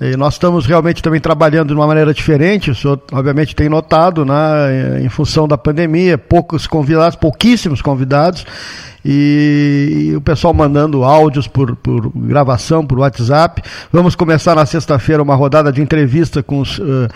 E 0.00 0.16
nós 0.16 0.34
estamos 0.34 0.66
realmente 0.66 1.02
também 1.02 1.20
trabalhando 1.20 1.68
de 1.68 1.74
uma 1.74 1.86
maneira 1.86 2.12
diferente, 2.12 2.70
o 2.70 2.74
senhor 2.74 3.00
obviamente 3.12 3.54
tem 3.54 3.68
notado, 3.68 4.24
né, 4.24 5.00
em 5.02 5.08
função 5.08 5.46
da 5.46 5.56
pandemia, 5.56 6.18
poucos 6.18 6.66
convidados, 6.66 7.16
pouquíssimos 7.16 7.80
convidados, 7.80 8.44
e, 9.04 10.08
e, 10.10 10.16
o 10.16 10.20
pessoal 10.20 10.54
mandando 10.54 11.04
áudios 11.04 11.46
por, 11.46 11.76
por, 11.76 12.10
gravação, 12.14 12.86
por 12.86 12.98
WhatsApp. 12.98 13.62
Vamos 13.92 14.14
começar 14.14 14.54
na 14.54 14.64
sexta-feira 14.64 15.22
uma 15.22 15.34
rodada 15.34 15.70
de 15.70 15.82
entrevista 15.82 16.42
com 16.42 16.60
os 16.60 16.78
uh, 16.78 17.06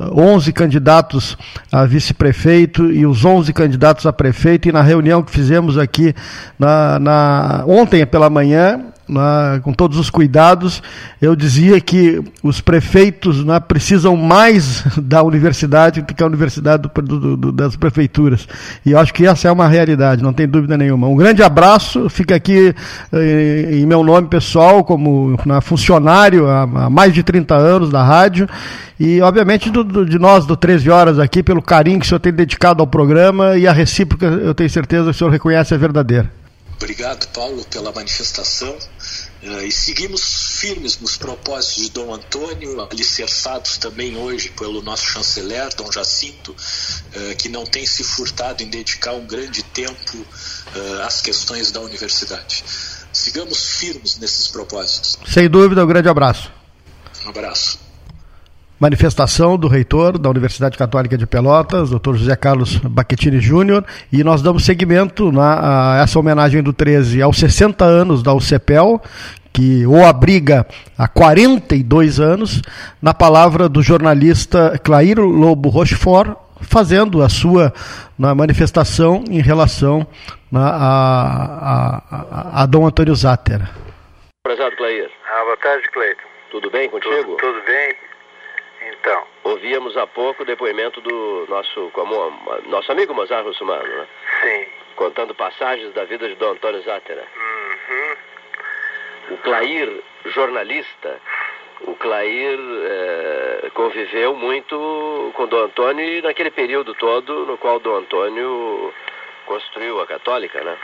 eh, 0.00 0.04
11 0.12 0.52
candidatos 0.52 1.38
a 1.70 1.84
vice-prefeito 1.84 2.90
e 2.90 3.06
os 3.06 3.24
11 3.24 3.52
candidatos 3.52 4.06
a 4.06 4.12
prefeito. 4.12 4.68
E 4.68 4.72
na 4.72 4.82
reunião 4.82 5.22
que 5.22 5.30
fizemos 5.30 5.78
aqui 5.78 6.12
na, 6.58 6.98
na 6.98 7.64
ontem 7.64 8.04
pela 8.04 8.28
manhã, 8.28 8.80
né, 9.08 9.60
com 9.62 9.72
todos 9.72 9.98
os 9.98 10.10
cuidados, 10.10 10.82
eu 11.20 11.36
dizia 11.36 11.80
que 11.80 12.22
os 12.42 12.60
prefeitos 12.60 13.44
né, 13.44 13.60
precisam 13.60 14.16
mais 14.16 14.84
da 15.00 15.22
universidade 15.22 16.02
do 16.02 16.14
que 16.14 16.22
a 16.22 16.26
universidade 16.26 16.82
do, 16.82 17.02
do, 17.02 17.36
do, 17.36 17.52
das 17.52 17.76
prefeituras. 17.76 18.48
E 18.84 18.92
eu 18.92 18.98
acho 18.98 19.14
que 19.14 19.26
essa 19.26 19.48
é 19.48 19.52
uma 19.52 19.68
realidade, 19.68 20.22
não 20.22 20.32
tem 20.32 20.46
dúvida 20.48 20.76
nenhuma. 20.76 21.06
Um 21.06 21.16
grande 21.16 21.42
abraço, 21.42 22.08
fica 22.08 22.34
aqui 22.34 22.74
eh, 23.12 23.70
em 23.72 23.86
meu 23.86 24.02
nome 24.02 24.28
pessoal, 24.28 24.84
como 24.84 25.38
né, 25.46 25.60
funcionário 25.60 26.48
há, 26.48 26.62
há, 26.62 26.90
mais 26.90 27.12
de 27.12 27.22
30 27.22 27.54
anos 27.54 27.90
da 27.90 28.02
rádio, 28.02 28.48
e 28.98 29.20
obviamente 29.20 29.70
de 29.70 30.18
nós 30.18 30.46
do 30.46 30.56
13 30.56 30.90
Horas 30.90 31.18
aqui, 31.18 31.42
pelo 31.42 31.62
carinho 31.62 32.00
que 32.00 32.06
o 32.06 32.08
senhor 32.08 32.20
tem 32.20 32.32
dedicado 32.32 32.82
ao 32.82 32.86
programa 32.86 33.56
e 33.56 33.66
a 33.66 33.72
recíproca, 33.72 34.26
eu 34.26 34.54
tenho 34.54 34.70
certeza 34.70 35.04
que 35.04 35.10
o 35.10 35.14
senhor 35.14 35.30
reconhece 35.30 35.74
a 35.74 35.76
verdadeira. 35.76 36.30
Obrigado, 36.76 37.26
Paulo, 37.28 37.64
pela 37.70 37.90
manifestação. 37.90 38.74
Uh, 39.42 39.62
e 39.62 39.70
seguimos 39.70 40.58
firmes 40.58 40.98
nos 40.98 41.16
propósitos 41.16 41.84
de 41.84 41.90
Dom 41.90 42.14
Antônio, 42.14 42.80
alicerçados 42.80 43.76
também 43.76 44.16
hoje 44.16 44.48
pelo 44.50 44.80
nosso 44.82 45.04
chanceler, 45.06 45.74
Dom 45.76 45.92
Jacinto, 45.92 46.52
uh, 46.52 47.36
que 47.36 47.48
não 47.48 47.64
tem 47.64 47.86
se 47.86 48.02
furtado 48.02 48.62
em 48.62 48.68
dedicar 48.68 49.12
um 49.12 49.26
grande 49.26 49.62
tempo 49.62 50.16
uh, 50.16 51.02
às 51.02 51.20
questões 51.20 51.70
da 51.70 51.80
universidade. 51.80 52.64
Sigamos 53.12 53.78
firmes 53.78 54.18
nesses 54.18 54.48
propósitos. 54.48 55.18
Sem 55.28 55.48
dúvida, 55.48 55.84
um 55.84 55.86
grande 55.86 56.08
abraço. 56.08 56.50
Um 57.24 57.28
abraço 57.28 57.85
manifestação 58.78 59.56
do 59.56 59.68
reitor 59.68 60.18
da 60.18 60.28
Universidade 60.28 60.76
Católica 60.76 61.16
de 61.16 61.26
Pelotas, 61.26 61.90
Dr. 61.90 62.14
José 62.14 62.36
Carlos 62.36 62.76
Baquetini 62.78 63.40
Júnior, 63.40 63.84
e 64.12 64.22
nós 64.22 64.42
damos 64.42 64.64
seguimento 64.64 65.32
na, 65.32 65.94
a 65.94 66.02
essa 66.02 66.18
homenagem 66.18 66.62
do 66.62 66.72
13 66.72 67.22
aos 67.22 67.38
60 67.38 67.84
anos 67.84 68.22
da 68.22 68.34
UCPEL, 68.34 69.00
que 69.52 69.86
o 69.86 70.04
abriga 70.04 70.66
há 70.98 71.08
42 71.08 72.20
anos, 72.20 72.60
na 73.00 73.14
palavra 73.14 73.68
do 73.68 73.82
jornalista 73.82 74.78
Clairo 74.84 75.26
Lobo 75.26 75.70
Rochefort, 75.70 76.36
fazendo 76.60 77.22
a 77.22 77.28
sua 77.28 77.72
na 78.18 78.34
manifestação 78.34 79.24
em 79.30 79.40
relação 79.40 80.06
na, 80.50 80.68
a, 80.68 81.96
a, 82.10 82.62
a, 82.62 82.66
Dom 82.66 82.86
Antônio 82.86 83.14
Zatter. 83.14 83.60
Prezado 84.42 84.76
Clair. 84.76 85.10
Ah, 85.26 85.44
boa 85.44 85.56
tarde, 85.56 85.90
Cleiton. 85.90 86.22
Tudo 86.50 86.70
bem 86.70 86.88
contigo? 86.88 87.14
Tudo, 87.14 87.36
tudo 87.36 87.66
bem. 87.66 88.05
Então. 89.06 89.24
Ouvíamos 89.44 89.96
há 89.96 90.04
pouco 90.04 90.42
o 90.42 90.46
depoimento 90.46 91.00
do 91.00 91.46
nosso, 91.48 91.92
nosso 92.66 92.90
amigo 92.90 93.14
Mozart 93.14 93.46
Russumano, 93.46 93.86
né? 93.86 94.06
Sim. 94.42 94.66
Contando 94.96 95.32
passagens 95.32 95.94
da 95.94 96.02
vida 96.04 96.28
de 96.28 96.34
Dom 96.34 96.50
Antônio 96.50 96.82
Zatter. 96.82 97.16
Uhum. 97.16 98.16
O 99.30 99.36
Clair, 99.38 100.02
jornalista, 100.24 101.20
o 101.82 101.94
Clair 101.94 102.58
é, 102.58 103.70
conviveu 103.74 104.34
muito 104.34 105.32
com 105.36 105.46
Dom 105.46 105.66
Antônio 105.66 106.22
naquele 106.22 106.50
período 106.50 106.92
todo 106.94 107.46
no 107.46 107.56
qual 107.58 107.78
Dom 107.78 107.98
Antônio 107.98 108.92
construiu 109.46 110.00
a 110.00 110.06
católica, 110.08 110.60
né? 110.64 110.76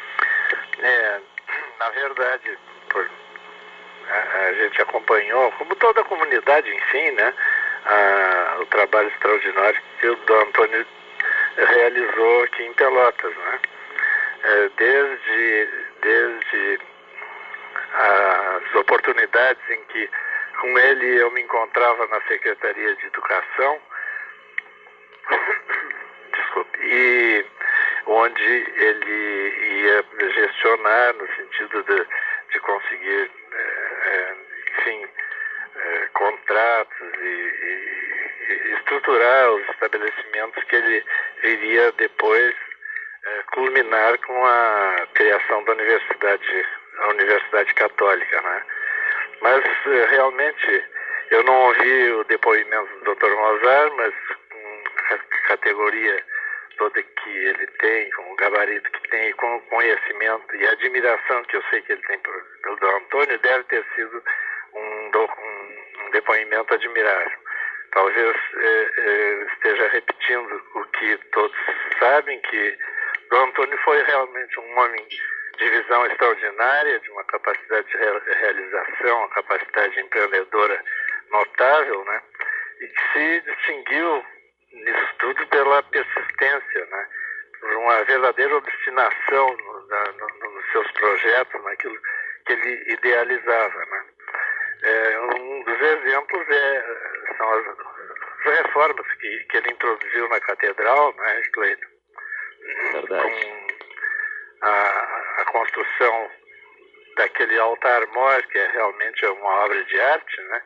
É, 0.78 1.20
na 1.80 1.88
verdade, 1.90 2.56
por, 2.88 3.10
a, 4.08 4.46
a, 4.46 4.52
gente 4.52 4.80
acompanhou, 4.80 5.50
como 5.52 5.74
toda 5.74 6.02
a 6.02 6.04
comunidade, 6.04 6.72
enfim, 6.72 7.10
né, 7.12 7.34
a, 7.84 8.58
o 8.60 8.66
trabalho 8.66 9.08
extraordinário 9.08 9.80
que 10.00 10.08
o 10.08 10.16
Dom 10.16 10.40
Antônio 10.40 10.86
realizou 11.56 12.42
aqui 12.44 12.62
em 12.62 12.72
Pelotas, 12.74 13.36
né? 13.36 13.60
É, 14.44 14.70
desde, 14.76 15.68
desde 16.00 16.80
as 17.94 18.74
oportunidades 18.74 19.62
em 19.70 19.84
que 19.84 20.10
com 20.60 20.78
ele 20.78 21.20
eu 21.20 21.30
me 21.30 21.42
encontrava 21.42 22.06
na 22.08 22.20
Secretaria 22.22 22.94
de 22.96 23.06
Educação, 23.06 23.80
desculpe, 26.32 26.78
e 26.82 27.44
onde 28.06 28.44
ele 28.76 29.82
ia 29.82 30.04
gestionar 30.30 31.14
no 31.14 31.26
sentido 31.36 31.82
de, 31.84 32.06
de 32.52 32.60
conseguir, 32.60 33.30
é, 33.52 34.34
enfim, 34.70 35.08
é, 35.76 36.06
contratos 36.12 37.08
e, 37.20 37.26
e, 37.26 38.74
estruturar 38.74 39.50
os 39.52 39.68
estabelecimentos 39.70 40.64
que 40.64 40.76
ele 40.76 41.04
viria 41.42 41.92
depois 41.92 42.54
é, 43.24 43.42
culminar 43.52 44.18
com 44.18 44.46
a 44.46 45.06
criação 45.14 45.64
da 45.64 45.72
universidade, 45.72 46.66
a 46.98 47.08
Universidade 47.08 47.74
Católica, 47.74 48.40
né? 48.42 48.62
Mas 49.40 49.64
eh, 49.64 50.06
realmente 50.10 50.84
eu 51.30 51.42
não 51.44 51.54
ouvi 51.66 52.12
o 52.12 52.24
depoimento 52.24 53.04
do 53.04 53.14
Dr. 53.14 53.30
Mozart, 53.34 53.92
mas 53.96 54.14
com 54.50 55.14
a 55.14 55.18
categoria 55.48 56.24
toda 56.78 57.02
que 57.02 57.30
ele 57.30 57.66
tem, 57.78 58.10
com 58.10 58.32
o 58.32 58.36
gabarito 58.36 58.90
que 58.90 59.08
tem, 59.08 59.32
com 59.34 59.56
o 59.56 59.62
conhecimento 59.62 60.56
e 60.56 60.66
a 60.66 60.72
admiração 60.72 61.42
que 61.44 61.56
eu 61.56 61.62
sei 61.70 61.82
que 61.82 61.92
ele 61.92 62.02
tem 62.02 62.18
pelo, 62.18 62.76
Dr. 62.76 62.94
Antônio, 62.96 63.38
deve 63.38 63.64
ter 63.64 63.84
sido 63.94 64.22
um 64.74 65.10
depoimento 66.12 66.74
admirável. 66.74 67.38
Talvez 67.92 68.36
eh, 68.54 68.90
eh, 68.96 69.46
esteja 69.52 69.88
repetindo 69.88 70.62
o 70.74 70.84
que 70.84 71.16
todos 71.32 71.56
sabem, 71.98 72.40
que 72.40 72.78
o 73.30 73.36
Antônio 73.36 73.78
foi 73.84 74.02
realmente 74.02 74.60
um 74.60 74.78
homem 74.78 75.06
de 75.58 75.68
visão 75.68 76.06
extraordinária, 76.06 77.00
de 77.00 77.10
uma 77.10 77.24
capacidade 77.24 77.86
de 77.88 77.96
realização, 77.96 79.18
uma 79.18 79.28
capacidade 79.28 80.00
empreendedora 80.00 80.82
notável, 81.30 82.04
né? 82.04 82.22
E 82.80 82.86
que 82.86 83.12
se 83.12 83.40
distinguiu 83.40 84.24
nisso 84.72 85.14
tudo 85.18 85.46
pela 85.48 85.82
persistência, 85.82 86.86
né? 86.86 87.08
Por 87.60 87.76
uma 87.76 88.04
verdadeira 88.04 88.56
obstinação 88.56 89.56
no, 89.56 89.86
na, 89.86 90.04
no, 90.12 90.50
nos 90.50 90.72
seus 90.72 90.90
projetos, 90.92 91.64
naquilo 91.64 91.98
que 92.46 92.52
ele 92.52 92.92
idealizava, 92.92 93.78
né? 93.86 94.04
É, 94.82 95.20
um 95.20 95.64
dos 95.64 95.80
exemplos 95.80 96.48
é, 96.48 96.84
são 97.36 97.52
as, 97.52 97.66
as 97.68 98.58
reformas 98.58 99.06
que, 99.14 99.38
que 99.50 99.56
ele 99.58 99.70
introduziu 99.70 100.28
na 100.28 100.40
catedral, 100.40 101.14
né, 101.16 101.42
Cleiton? 101.52 101.86
Verdade. 102.92 103.22
Com, 103.22 103.72
a, 104.62 105.38
a 105.38 105.44
construção 105.46 106.30
daquele 107.16 107.58
altar-mor, 107.58 108.42
que 108.44 108.58
é 108.58 108.66
realmente 108.68 109.26
uma 109.26 109.64
obra 109.64 109.84
de 109.84 110.00
arte, 110.00 110.40
né? 110.42 110.62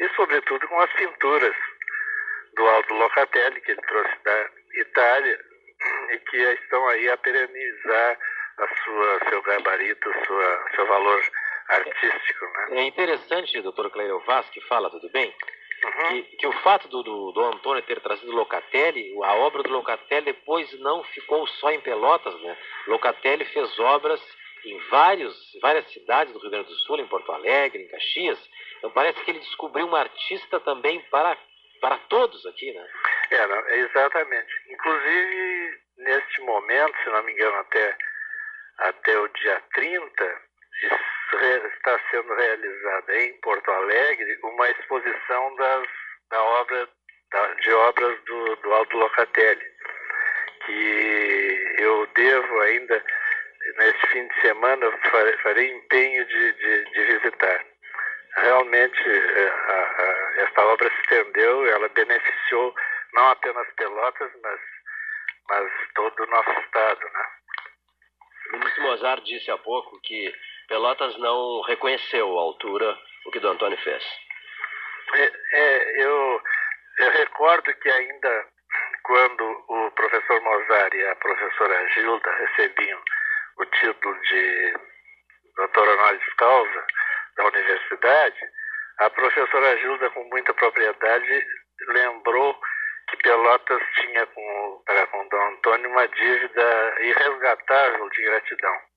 e 0.00 0.08
sobretudo 0.10 0.66
com 0.68 0.80
as 0.80 0.92
pinturas 0.92 1.56
do 2.54 2.66
Aldo 2.66 2.94
Locatelli, 2.94 3.60
que 3.60 3.72
ele 3.72 3.82
trouxe 3.82 4.14
da 4.24 4.50
Itália, 4.74 5.40
e 6.10 6.18
que 6.18 6.36
estão 6.36 6.88
aí 6.88 7.08
a 7.08 7.16
perenizar 7.18 8.18
a 8.58 8.68
sua, 8.82 9.28
seu 9.28 9.42
gabarito, 9.42 10.12
sua, 10.26 10.64
seu 10.74 10.86
valor 10.86 11.22
artístico. 11.68 12.44
Né? 12.44 12.80
É 12.80 12.82
interessante, 12.84 13.60
doutor 13.60 13.90
Cleio 13.90 14.20
Vaz, 14.20 14.48
que 14.50 14.60
fala, 14.62 14.90
tudo 14.90 15.08
bem? 15.10 15.34
Uhum. 15.84 16.08
Que, 16.08 16.22
que, 16.36 16.46
o 16.46 16.52
fato 16.60 16.88
do, 16.88 17.02
do, 17.02 17.32
do, 17.32 17.44
Antônio 17.44 17.82
ter 17.84 18.00
trazido 18.00 18.32
Locatelli, 18.32 19.14
a 19.22 19.34
obra 19.34 19.62
do 19.62 19.70
Locatelli 19.70 20.26
depois 20.26 20.72
não 20.80 21.04
ficou 21.04 21.46
só 21.46 21.70
em 21.70 21.80
Pelotas, 21.80 22.34
né? 22.40 22.56
Locatelli 22.88 23.44
fez 23.44 23.78
obras 23.78 24.20
em 24.64 24.78
vários, 24.88 25.36
várias 25.62 25.88
cidades 25.92 26.32
do 26.32 26.40
Rio 26.40 26.50
Grande 26.50 26.68
do 26.68 26.74
Sul, 26.80 26.98
em 26.98 27.06
Porto 27.06 27.30
Alegre, 27.30 27.82
em 27.82 27.88
Caxias. 27.88 28.38
Então 28.78 28.90
parece 28.90 29.22
que 29.24 29.30
ele 29.30 29.38
descobriu 29.38 29.86
um 29.86 29.94
artista 29.94 30.58
também 30.60 31.00
para, 31.10 31.36
para 31.80 31.96
todos 32.08 32.44
aqui, 32.46 32.72
né? 32.72 32.88
É, 33.30 33.46
não, 33.46 33.68
exatamente. 33.68 34.52
Inclusive, 34.68 35.78
neste 35.98 36.40
momento, 36.42 36.96
se 37.04 37.10
não 37.10 37.22
me 37.22 37.32
engano, 37.32 37.56
até, 37.56 37.96
até 38.78 39.18
o 39.18 39.28
dia 39.28 39.62
30, 39.74 40.47
está 40.82 42.00
sendo 42.10 42.34
realizada 42.34 43.16
em 43.16 43.32
Porto 43.40 43.70
Alegre 43.70 44.38
uma 44.42 44.70
exposição 44.70 45.54
das, 45.56 45.88
da 46.30 46.42
obra, 46.42 46.88
da, 47.30 47.54
de 47.54 47.72
obras 47.72 48.22
do, 48.24 48.56
do 48.56 48.72
Aldo 48.72 48.96
Locatelli, 48.96 49.64
que 50.66 51.74
eu 51.78 52.06
devo 52.14 52.60
ainda, 52.60 53.04
neste 53.78 54.06
fim 54.08 54.26
de 54.26 54.40
semana, 54.40 54.90
farei 55.42 55.70
empenho 55.72 56.24
de, 56.26 56.52
de, 56.52 56.84
de 56.84 57.02
visitar. 57.02 57.64
Realmente, 58.36 59.00
é, 59.08 59.48
a, 59.48 59.72
a, 59.72 60.42
esta 60.42 60.66
obra 60.66 60.90
se 60.90 61.00
estendeu, 61.00 61.66
ela 61.66 61.88
beneficiou 61.88 62.74
não 63.14 63.30
apenas 63.30 63.66
Pelotas, 63.74 64.30
mas, 64.42 64.60
mas 65.48 65.72
todo 65.94 66.22
o 66.22 66.26
nosso 66.26 66.50
estado, 66.60 67.00
né? 67.00 67.26
O 68.52 68.56
ministro 68.58 68.82
Mozart 68.82 69.24
disse 69.24 69.50
há 69.50 69.58
pouco 69.58 70.00
que 70.02 70.32
Pelotas 70.68 71.16
não 71.16 71.62
reconheceu 71.62 72.38
a 72.38 72.42
altura 72.42 72.94
o 73.24 73.30
que 73.30 73.38
o 73.38 73.48
Antônio 73.48 73.78
fez. 73.78 74.04
É, 75.14 75.32
é, 75.52 76.02
eu, 76.02 76.42
eu 76.98 77.10
recordo 77.10 77.74
que 77.74 77.88
ainda 77.88 78.46
quando 79.02 79.64
o 79.68 79.90
professor 79.92 80.40
Mozart 80.42 80.94
e 80.94 81.06
a 81.06 81.16
professora 81.16 81.88
Gilda 81.88 82.30
recebiam 82.30 83.00
o 83.56 83.64
título 83.64 84.20
de 84.20 84.74
doutor 85.56 85.88
honoris 85.88 86.34
causa 86.36 86.86
da 87.38 87.46
universidade, 87.46 88.38
a 88.98 89.08
professora 89.08 89.78
Gilda, 89.78 90.10
com 90.10 90.24
muita 90.24 90.52
propriedade, 90.52 91.46
lembrou 91.88 92.60
que 93.08 93.16
Pelotas 93.16 93.82
tinha 93.94 94.26
com, 94.26 94.82
para 94.84 95.06
com 95.06 95.28
Dom 95.28 95.48
Antônio 95.48 95.90
uma 95.90 96.06
dívida 96.08 96.96
irresgatável 97.00 98.10
de 98.10 98.22
gratidão 98.22 98.87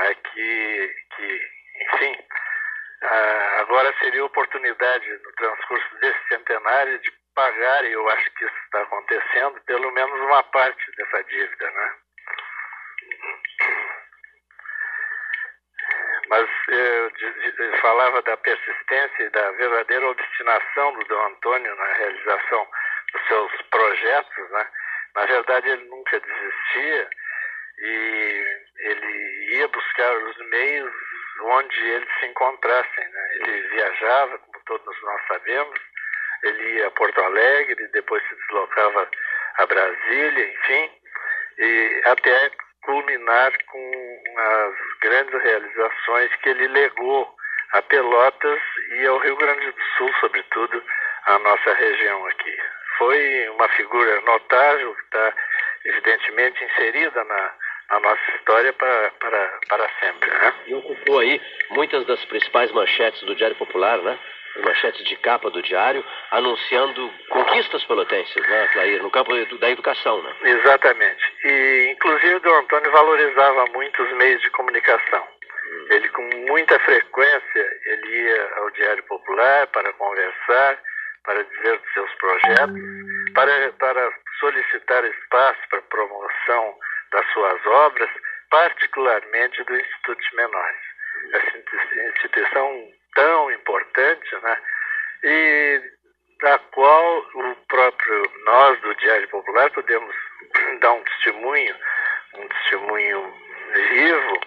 né, 0.00 0.14
que, 0.14 0.94
que, 1.16 1.50
enfim, 1.82 2.16
uh, 3.02 3.60
agora 3.60 3.94
seria 3.98 4.24
oportunidade 4.24 5.08
no 5.12 5.32
transcurso 5.32 5.98
desse 6.00 6.28
centenário 6.28 6.98
de 7.00 7.12
pagar, 7.34 7.84
e 7.84 7.92
eu 7.92 8.08
acho 8.08 8.30
que 8.32 8.44
isso 8.44 8.56
está 8.64 8.82
acontecendo, 8.82 9.60
pelo 9.66 9.90
menos 9.92 10.20
uma 10.20 10.42
parte 10.44 10.96
dessa 10.96 11.22
dívida, 11.24 11.70
né? 11.70 11.94
Mas 16.28 16.48
eu 16.68 17.78
falava 17.80 18.22
da 18.22 18.36
persistência 18.36 19.22
e 19.24 19.30
da 19.30 19.50
verdadeira 19.52 20.08
obstinação 20.08 20.92
do 20.94 21.04
Dom 21.06 21.26
Antônio 21.26 21.74
na 21.74 21.92
realização 21.94 22.68
dos 23.12 23.26
seus 23.26 23.62
projetos, 23.62 24.50
né? 24.50 24.68
Na 25.16 25.26
verdade, 25.26 25.68
ele 25.68 25.84
nunca 25.88 26.20
desistia 26.20 27.10
e 27.80 28.44
ele 28.78 29.56
ia 29.56 29.68
buscar 29.68 30.16
os 30.16 30.36
meios 30.48 30.92
onde 31.42 31.86
eles 31.86 32.08
se 32.20 32.26
encontrassem. 32.26 33.08
Né? 33.08 33.28
Ele 33.34 33.68
viajava, 33.68 34.38
como 34.38 34.64
todos 34.66 35.02
nós 35.02 35.26
sabemos, 35.28 35.80
ele 36.42 36.74
ia 36.74 36.86
a 36.86 36.90
Porto 36.92 37.20
Alegre, 37.20 37.88
depois 37.88 38.22
se 38.28 38.34
deslocava 38.34 39.08
a 39.58 39.66
Brasília, 39.66 40.48
enfim, 40.54 40.90
e 41.58 42.02
até 42.06 42.50
culminar 42.82 43.52
com 43.66 44.22
as 44.36 44.74
grandes 45.02 45.42
realizações 45.42 46.34
que 46.36 46.48
ele 46.48 46.68
legou 46.68 47.34
a 47.72 47.82
Pelotas 47.82 48.60
e 48.92 49.06
ao 49.06 49.18
Rio 49.18 49.36
Grande 49.36 49.70
do 49.70 49.82
Sul, 49.96 50.12
sobretudo, 50.20 50.82
a 51.26 51.38
nossa 51.38 51.74
região 51.74 52.26
aqui. 52.26 52.58
foi 52.98 53.48
uma 53.50 53.68
figura 53.70 54.20
notável 54.22 54.94
que 54.94 55.02
está 55.02 55.34
evidentemente 55.84 56.64
inserida 56.64 57.24
na, 57.24 57.54
na 57.90 58.00
nossa 58.00 58.30
história 58.36 58.72
para, 58.72 59.10
para, 59.20 59.58
para 59.68 59.88
sempre. 60.00 60.30
Né? 60.30 60.54
E 60.66 60.74
ocupou 60.74 61.18
aí 61.18 61.40
muitas 61.70 62.06
das 62.06 62.24
principais 62.26 62.70
manchetes 62.72 63.20
do 63.22 63.34
Diário 63.34 63.56
Popular, 63.56 63.98
né? 63.98 64.18
manchetes 64.64 65.04
de 65.04 65.16
capa 65.16 65.50
do 65.50 65.62
Diário, 65.62 66.04
anunciando 66.30 67.12
conquistas 67.28 67.84
pelotenses, 67.84 68.34
né, 68.34 68.68
Clair, 68.72 69.02
no 69.02 69.10
campo 69.10 69.32
da 69.58 69.70
educação, 69.70 70.22
né? 70.22 70.34
Exatamente. 70.42 71.22
E, 71.44 71.92
inclusive, 71.92 72.48
o 72.48 72.58
Antônio 72.58 72.90
valorizava 72.90 73.66
muito 73.66 74.02
os 74.02 74.12
meios 74.16 74.40
de 74.42 74.50
comunicação. 74.50 75.22
Hum. 75.22 75.86
Ele, 75.90 76.08
com 76.08 76.22
muita 76.48 76.78
frequência, 76.80 77.70
ele 77.86 78.22
ia 78.22 78.50
ao 78.56 78.70
Diário 78.70 79.02
Popular 79.04 79.66
para 79.68 79.92
conversar, 79.92 80.78
para 81.24 81.44
dizer 81.44 81.78
dos 81.78 81.92
seus 81.92 82.12
projetos, 82.14 82.80
para, 83.34 83.72
para 83.78 84.12
solicitar 84.40 85.04
espaço 85.04 85.60
para 85.70 85.82
promoção 85.82 86.74
das 87.12 87.26
suas 87.32 87.66
obras, 87.66 88.10
particularmente 88.50 89.62
do 89.64 89.76
Instituto 89.76 90.20
de 90.20 90.36
Menores. 90.36 90.80
Essa 91.32 91.58
instituição 92.08 92.88
tão 93.14 93.50
importante, 93.52 94.36
né? 94.42 94.58
E 95.22 95.82
da 96.42 96.58
qual 96.58 97.18
o 97.34 97.54
próprio 97.68 98.32
nós 98.44 98.80
do 98.80 98.94
Diário 98.96 99.28
Popular 99.28 99.70
podemos 99.70 100.14
dar 100.80 100.92
um 100.92 101.04
testemunho, 101.04 101.76
um 102.34 102.48
testemunho 102.48 103.34
vivo, 103.74 104.40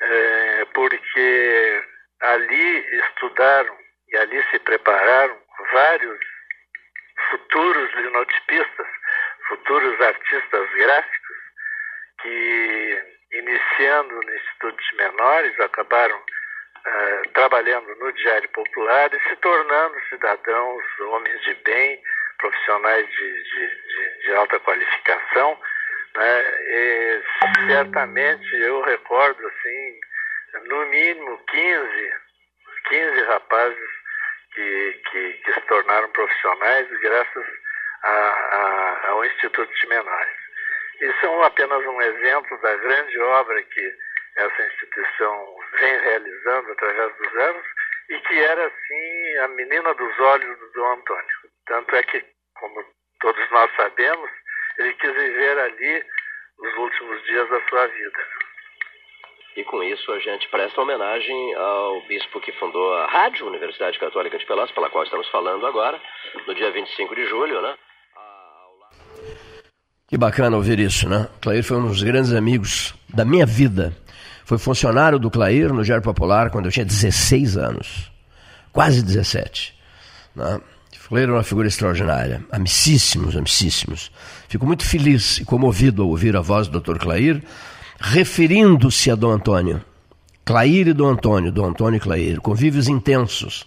é, 0.00 0.64
porque 0.72 1.84
ali 2.20 2.78
estudaram 3.00 3.76
e 4.08 4.16
ali 4.16 4.42
se 4.50 4.58
prepararam 4.60 5.36
vários 5.72 6.18
futuros 7.30 7.92
linotipistas, 7.94 8.86
futuros 9.48 10.00
artistas 10.00 10.70
gráficos, 10.74 11.36
que, 12.26 13.02
iniciando 13.32 14.14
no 14.14 14.34
Instituto 14.34 14.82
Menores, 14.96 15.60
acabaram 15.60 16.16
uh, 16.16 17.28
trabalhando 17.32 17.94
no 17.96 18.12
Diário 18.12 18.48
Popular 18.50 19.12
e 19.14 19.28
se 19.28 19.36
tornando 19.36 20.00
cidadãos, 20.08 20.84
homens 21.00 21.40
de 21.42 21.54
bem, 21.54 22.02
profissionais 22.38 23.08
de, 23.08 23.42
de, 23.44 23.68
de, 23.68 24.22
de 24.24 24.34
alta 24.34 24.58
qualificação. 24.60 25.58
Né? 26.16 26.44
E 26.68 27.22
certamente 27.68 28.56
eu 28.56 28.82
recordo, 28.82 29.46
assim, 29.46 30.00
no 30.64 30.86
mínimo 30.86 31.38
15, 31.46 32.12
15 32.88 33.22
rapazes 33.22 33.90
que, 34.52 35.00
que, 35.10 35.32
que 35.44 35.52
se 35.52 35.60
tornaram 35.62 36.08
profissionais 36.10 36.88
graças 37.00 37.46
a, 38.02 38.10
a, 38.10 39.08
ao 39.10 39.24
Instituto 39.24 39.72
de 39.72 39.86
Menores. 39.86 40.45
Isso 41.00 41.26
é 41.26 41.44
apenas 41.44 41.86
um 41.86 42.02
exemplo 42.02 42.58
da 42.60 42.76
grande 42.76 43.18
obra 43.18 43.62
que 43.62 43.94
essa 44.36 44.66
instituição 44.66 45.56
vem 45.78 45.98
realizando 45.98 46.72
através 46.72 47.16
dos 47.16 47.34
anos 47.34 47.66
e 48.10 48.18
que 48.20 48.38
era, 48.38 48.66
assim, 48.66 49.36
a 49.38 49.48
menina 49.48 49.94
dos 49.94 50.18
olhos 50.20 50.58
do 50.58 50.72
Dom 50.72 50.92
Antônio. 50.92 51.36
Tanto 51.66 51.96
é 51.96 52.02
que, 52.02 52.24
como 52.54 52.84
todos 53.20 53.50
nós 53.50 53.70
sabemos, 53.76 54.30
ele 54.78 54.92
quis 54.94 55.12
viver 55.12 55.58
ali 55.58 56.04
os 56.58 56.76
últimos 56.76 57.22
dias 57.24 57.48
da 57.48 57.60
sua 57.68 57.86
vida. 57.86 58.26
E 59.56 59.64
com 59.64 59.82
isso 59.82 60.12
a 60.12 60.18
gente 60.18 60.48
presta 60.48 60.82
homenagem 60.82 61.54
ao 61.54 62.02
bispo 62.02 62.40
que 62.40 62.52
fundou 62.52 62.94
a 62.94 63.06
Rádio 63.06 63.46
Universidade 63.46 63.98
Católica 63.98 64.36
de 64.36 64.44
Pelotas, 64.44 64.72
pela 64.72 64.90
qual 64.90 65.04
estamos 65.04 65.28
falando 65.30 65.66
agora, 65.66 66.00
no 66.46 66.54
dia 66.54 66.70
25 66.70 67.14
de 67.14 67.26
julho, 67.26 67.62
né? 67.62 67.76
Que 70.08 70.16
bacana 70.16 70.56
ouvir 70.56 70.78
isso, 70.78 71.08
né? 71.08 71.26
Clair 71.40 71.64
foi 71.64 71.78
um 71.78 71.88
dos 71.88 72.02
grandes 72.02 72.32
amigos 72.32 72.94
da 73.12 73.24
minha 73.24 73.44
vida. 73.44 73.92
Foi 74.44 74.56
funcionário 74.56 75.18
do 75.18 75.28
Clair 75.28 75.72
no 75.72 75.82
Diário 75.82 76.04
Popular 76.04 76.50
quando 76.50 76.66
eu 76.66 76.72
tinha 76.72 76.84
16 76.84 77.56
anos. 77.56 78.12
Quase 78.72 79.02
17. 79.02 79.74
Né? 80.36 80.60
Clair 81.08 81.24
era 81.24 81.32
uma 81.32 81.42
figura 81.42 81.66
extraordinária. 81.66 82.44
Amicíssimos, 82.52 83.36
amicíssimos. 83.36 84.12
Fico 84.48 84.64
muito 84.64 84.84
feliz 84.84 85.38
e 85.38 85.44
comovido 85.44 86.02
ao 86.02 86.08
ouvir 86.08 86.36
a 86.36 86.40
voz 86.40 86.68
do 86.68 86.80
Dr. 86.80 86.98
Clair 86.98 87.42
referindo-se 87.98 89.10
a 89.10 89.16
Dom 89.16 89.30
Antônio. 89.30 89.82
Clair 90.44 90.86
e 90.86 90.92
Dom 90.92 91.08
Antônio, 91.08 91.50
Dom 91.50 91.66
Antônio 91.66 91.96
e 91.96 92.00
Clair, 92.00 92.40
convívios 92.40 92.86
intensos. 92.86 93.66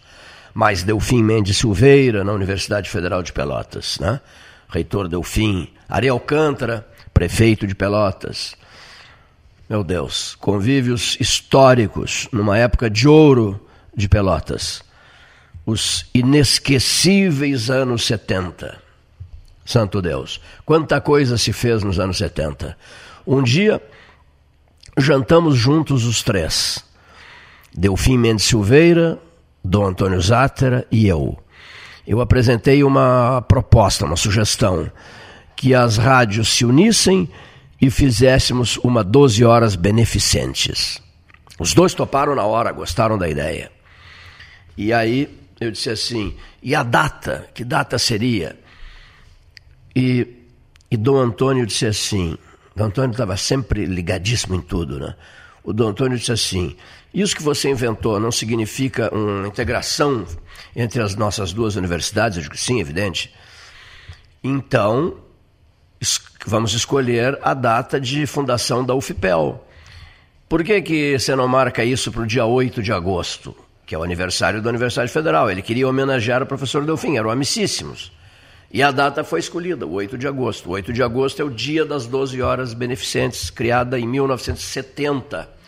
Mais 0.53 0.83
Delfim 0.83 1.21
Mendes 1.21 1.57
Silveira, 1.57 2.23
na 2.23 2.31
Universidade 2.31 2.89
Federal 2.89 3.21
de 3.21 3.33
Pelotas, 3.33 3.97
né? 3.99 4.21
Reitor 4.69 5.07
Delfim. 5.07 5.67
Ariel 5.89 6.15
Alcântara, 6.15 6.87
prefeito 7.13 7.65
de 7.65 7.73
Pelotas. 7.73 8.55
Meu 9.67 9.83
Deus, 9.83 10.35
convívios 10.35 11.17
históricos, 11.19 12.27
numa 12.31 12.57
época 12.57 12.89
de 12.89 13.07
ouro 13.07 13.67
de 13.95 14.07
Pelotas. 14.07 14.83
Os 15.65 16.05
inesquecíveis 16.13 17.69
anos 17.69 18.05
70. 18.05 18.81
Santo 19.65 20.01
Deus, 20.01 20.41
quanta 20.65 20.99
coisa 21.01 21.37
se 21.37 21.53
fez 21.53 21.83
nos 21.83 21.99
anos 21.99 22.17
70. 22.17 22.77
Um 23.25 23.43
dia 23.43 23.81
jantamos 24.97 25.55
juntos 25.57 26.05
os 26.05 26.23
três. 26.23 26.83
Delfim 27.75 28.17
Mendes 28.17 28.45
Silveira, 28.45 29.19
Dom 29.63 29.85
Antônio 29.85 30.19
Zátera 30.21 30.87
e 30.91 31.07
eu. 31.07 31.37
Eu 32.09 32.21
apresentei 32.21 32.83
uma 32.83 33.39
proposta, 33.43 34.03
uma 34.03 34.15
sugestão, 34.15 34.91
que 35.55 35.75
as 35.75 35.97
rádios 35.97 36.49
se 36.49 36.65
unissem 36.65 37.29
e 37.79 37.91
fizéssemos 37.91 38.77
uma 38.77 39.03
12 39.03 39.45
horas 39.45 39.75
beneficentes. 39.75 40.99
Os 41.59 41.75
dois 41.75 41.93
toparam 41.93 42.33
na 42.33 42.43
hora, 42.43 42.71
gostaram 42.71 43.15
da 43.15 43.29
ideia. 43.29 43.71
E 44.75 44.91
aí 44.91 45.29
eu 45.61 45.69
disse 45.69 45.91
assim: 45.91 46.35
e 46.63 46.73
a 46.73 46.81
data? 46.81 47.47
Que 47.53 47.63
data 47.63 47.99
seria? 47.99 48.59
E, 49.95 50.47
e 50.89 50.97
Dom 50.97 51.17
Antônio 51.17 51.63
disse 51.63 51.85
assim: 51.85 52.35
Dom 52.75 52.85
Antônio 52.85 53.11
estava 53.11 53.37
sempre 53.37 53.85
ligadíssimo 53.85 54.55
em 54.55 54.61
tudo, 54.61 54.99
né? 54.99 55.13
O 55.63 55.71
Dom 55.71 55.89
Antônio 55.89 56.17
disse 56.17 56.31
assim: 56.31 56.75
Isso 57.13 57.35
que 57.35 57.41
você 57.41 57.69
inventou 57.69 58.19
não 58.19 58.31
significa 58.31 59.13
uma 59.13 59.47
integração 59.47 60.25
entre 60.75 61.01
as 61.01 61.15
nossas 61.15 61.51
duas 61.51 61.75
universidades? 61.75 62.37
Eu 62.37 62.43
digo, 62.43 62.57
sim, 62.57 62.79
evidente. 62.79 63.33
Então, 64.43 65.17
vamos 66.45 66.73
escolher 66.73 67.37
a 67.41 67.53
data 67.53 67.99
de 67.99 68.25
fundação 68.25 68.85
da 68.85 68.93
UFPEL. 68.93 69.65
Por 70.47 70.63
que, 70.63 70.81
que 70.81 71.19
você 71.19 71.35
não 71.35 71.47
marca 71.47 71.83
isso 71.83 72.11
para 72.11 72.21
o 72.21 72.27
dia 72.27 72.45
8 72.45 72.81
de 72.81 72.91
agosto, 72.91 73.55
que 73.85 73.93
é 73.93 73.97
o 73.97 74.03
aniversário 74.03 74.61
da 74.61 74.69
Universidade 74.69 75.11
Federal? 75.11 75.49
Ele 75.49 75.61
queria 75.61 75.87
homenagear 75.87 76.41
o 76.41 76.45
professor 76.45 76.85
Delfim, 76.85 77.17
eram 77.17 77.29
amicíssimos. 77.29 78.11
E 78.71 78.83
a 78.83 78.91
data 78.91 79.23
foi 79.23 79.39
escolhida, 79.39 79.85
o 79.85 79.93
8 79.93 80.17
de 80.17 80.27
agosto. 80.27 80.69
O 80.69 80.73
8 80.73 80.93
de 80.93 81.01
agosto 81.01 81.41
é 81.41 81.45
o 81.45 81.49
dia 81.49 81.83
das 81.83 82.05
12 82.05 82.39
horas 82.41 82.73
beneficentes, 82.73 83.49
criada 83.49 83.99
em 83.99 84.07
1970. 84.07 85.58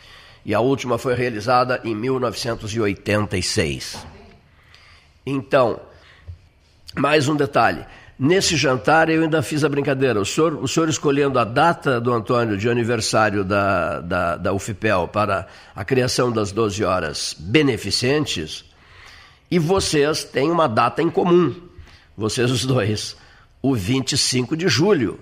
E 0.46 0.54
a 0.54 0.60
última 0.60 0.98
foi 0.98 1.16
realizada 1.16 1.82
em 1.84 1.96
1986. 1.96 4.06
Então, 5.26 5.80
mais 6.96 7.28
um 7.28 7.36
detalhe. 7.36 7.86
Nesse 8.18 8.56
jantar 8.56 9.10
eu 9.10 9.24
ainda 9.24 9.42
fiz 9.42 9.64
a 9.64 9.70
brincadeira. 9.70 10.20
O 10.20 10.26
senhor, 10.26 10.54
o 10.56 10.68
senhor 10.68 10.90
escolhendo 10.90 11.40
a 11.40 11.44
data 11.44 12.00
do 12.00 12.14
Antônio 12.14 12.58
de 12.58 12.70
aniversário 12.70 13.44
da, 13.44 14.00
da, 14.00 14.38
da 14.38 14.54
UFPEL 14.54 15.08
para 15.08 15.48
a 15.76 15.84
criação 15.84 16.32
das 16.32 16.52
12 16.52 16.84
horas 16.84 17.36
beneficentes, 17.40 18.66
e 19.50 19.58
vocês 19.60 20.24
têm 20.24 20.52
uma 20.52 20.68
data 20.68 21.02
em 21.02 21.10
comum 21.10 21.72
vocês 22.22 22.52
os 22.52 22.66
dois, 22.66 23.18
o 23.62 23.74
25 23.74 24.56
de 24.56 24.68
julho, 24.68 25.20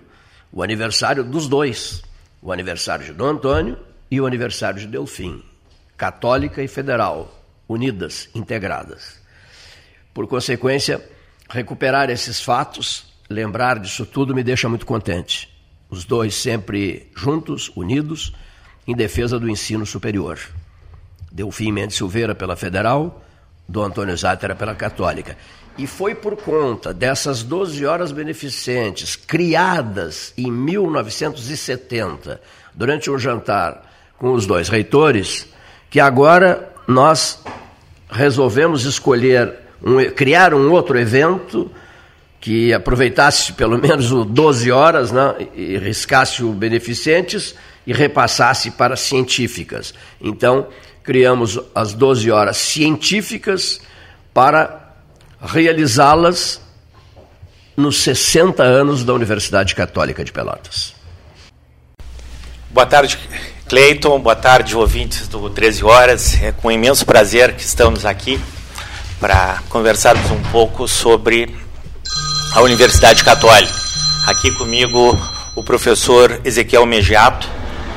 o 0.51 0.62
aniversário 0.62 1.23
dos 1.23 1.47
dois, 1.47 2.03
o 2.41 2.51
aniversário 2.51 3.05
de 3.05 3.13
Dom 3.13 3.27
Antônio 3.27 3.77
e 4.09 4.19
o 4.19 4.25
aniversário 4.25 4.79
de 4.79 4.87
Delfim, 4.87 5.43
católica 5.97 6.63
e 6.63 6.67
federal, 6.67 7.33
unidas, 7.67 8.29
integradas. 8.33 9.19
Por 10.13 10.27
consequência, 10.27 11.07
recuperar 11.49 12.09
esses 12.09 12.41
fatos, 12.41 13.13
lembrar 13.29 13.79
disso 13.79 14.05
tudo 14.05 14.33
me 14.33 14.43
deixa 14.43 14.67
muito 14.67 14.85
contente. 14.85 15.49
Os 15.89 16.05
dois 16.05 16.35
sempre 16.35 17.11
juntos, 17.15 17.71
unidos, 17.75 18.33
em 18.87 18.95
defesa 18.95 19.39
do 19.39 19.49
ensino 19.49 19.85
superior. 19.85 20.39
Delfim 21.31 21.71
Mendes 21.71 21.97
Silveira 21.97 22.33
pela 22.33 22.55
federal, 22.55 23.23
Dom 23.67 23.83
Antônio 23.83 24.17
Zátera 24.17 24.55
pela 24.55 24.73
católica. 24.73 25.37
E 25.77 25.85
foi 25.85 26.15
por 26.15 26.35
conta 26.35 26.93
dessas 26.93 27.43
12 27.43 27.85
horas 27.85 28.11
beneficentes, 28.11 29.15
criadas 29.15 30.33
em 30.35 30.51
1970, 30.51 32.41
durante 32.73 33.11
um 33.11 33.17
jantar 33.17 33.88
com 34.19 34.34
os 34.34 34.45
dois 34.45 34.67
reitores, 34.67 35.47
que 35.89 35.99
agora 35.99 36.71
nós 36.88 37.41
resolvemos 38.12 38.84
escolher, 38.86 39.53
um, 39.82 40.03
criar 40.12 40.53
um 40.53 40.71
outro 40.71 40.99
evento 40.99 41.71
que 42.41 42.73
aproveitasse 42.73 43.53
pelo 43.53 43.77
menos 43.77 44.12
o 44.12 44.23
12 44.23 44.71
horas 44.71 45.12
né, 45.12 45.36
e 45.55 45.77
riscasse 45.77 46.43
o 46.43 46.51
beneficentes 46.51 47.55
e 47.86 47.93
repassasse 47.93 48.71
para 48.71 48.95
científicas. 48.95 49.93
Então, 50.21 50.67
criamos 51.03 51.60
as 51.73 51.93
12 51.93 52.29
horas 52.29 52.58
científicas 52.58 53.82
para 54.34 54.93
realizá-las 55.41 56.62
nos 57.75 57.97
60 58.01 58.62
anos 58.62 59.03
da 59.03 59.13
Universidade 59.13 59.73
Católica 59.73 60.23
de 60.23 60.32
Pelotas. 60.32 60.93
Boa 62.69 62.86
tarde, 62.86 63.17
Cleiton. 63.69 64.19
Boa 64.19 64.36
tarde, 64.36 64.75
ouvintes 64.75 65.27
do 65.27 65.47
13 65.47 65.86
Horas. 65.86 66.41
É 66.41 66.51
com 66.51 66.71
imenso 66.71 67.05
prazer 67.05 67.53
que 67.53 67.62
estamos 67.62 68.03
aqui 68.03 68.41
para 69.19 69.62
conversarmos 69.69 70.32
um 70.32 70.41
pouco 70.51 70.88
sobre 70.88 71.55
a 72.55 72.62
Universidade 72.62 73.23
Católica. 73.23 73.71
Aqui 74.25 74.49
comigo 74.55 75.15
o 75.55 75.62
professor 75.62 76.41
Ezequiel 76.43 76.84
Megiato, 76.88 77.47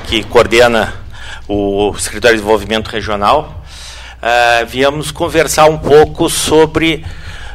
que 0.09 0.23
coordena 0.25 0.93
o 1.49 1.91
Escritório 1.97 2.37
de 2.37 2.43
Desenvolvimento 2.43 2.89
Regional. 2.89 3.65
Uh, 4.19 4.67
viemos 4.67 5.11
conversar 5.11 5.71
um 5.71 5.79
pouco 5.79 6.29
sobre 6.29 7.03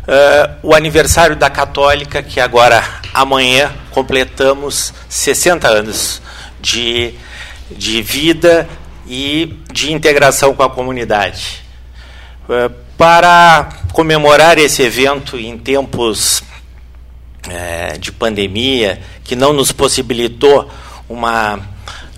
uh, 0.08 0.58
o 0.64 0.74
aniversário 0.74 1.36
da 1.36 1.52
Católica, 1.52 2.24
que 2.24 2.40
agora, 2.40 2.84
amanhã, 3.14 3.72
completamos 3.92 4.92
60 5.08 5.68
anos 5.68 6.20
de, 6.60 7.14
de 7.72 8.02
vida 8.02 8.68
e 9.08 9.58
de 9.72 9.92
integração 9.92 10.54
com 10.54 10.64
a 10.64 10.70
comunidade. 10.70 11.64
Uh, 12.48 12.74
para 12.98 13.70
comemorar 13.94 14.58
esse 14.58 14.82
evento 14.82 15.38
em 15.38 15.58
tempos 15.58 16.42
é, 17.48 17.98
de 17.98 18.12
pandemia, 18.12 19.00
que 19.24 19.36
não 19.36 19.54
nos 19.54 19.72
possibilitou 19.72 20.70
uma, 21.08 21.60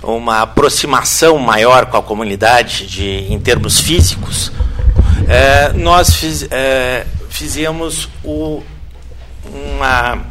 uma 0.01 0.41
aproximação 0.41 1.37
maior 1.37 1.87
com 1.87 1.97
a 1.97 2.01
comunidade 2.01 2.87
de, 2.87 3.31
em 3.31 3.37
termos 3.39 3.81
físicos, 3.81 4.53
é, 5.27 5.73
nós 5.73 6.15
fiz, 6.15 6.47
fizemos 7.29 8.07
o, 8.23 8.63
uma, 9.45 10.25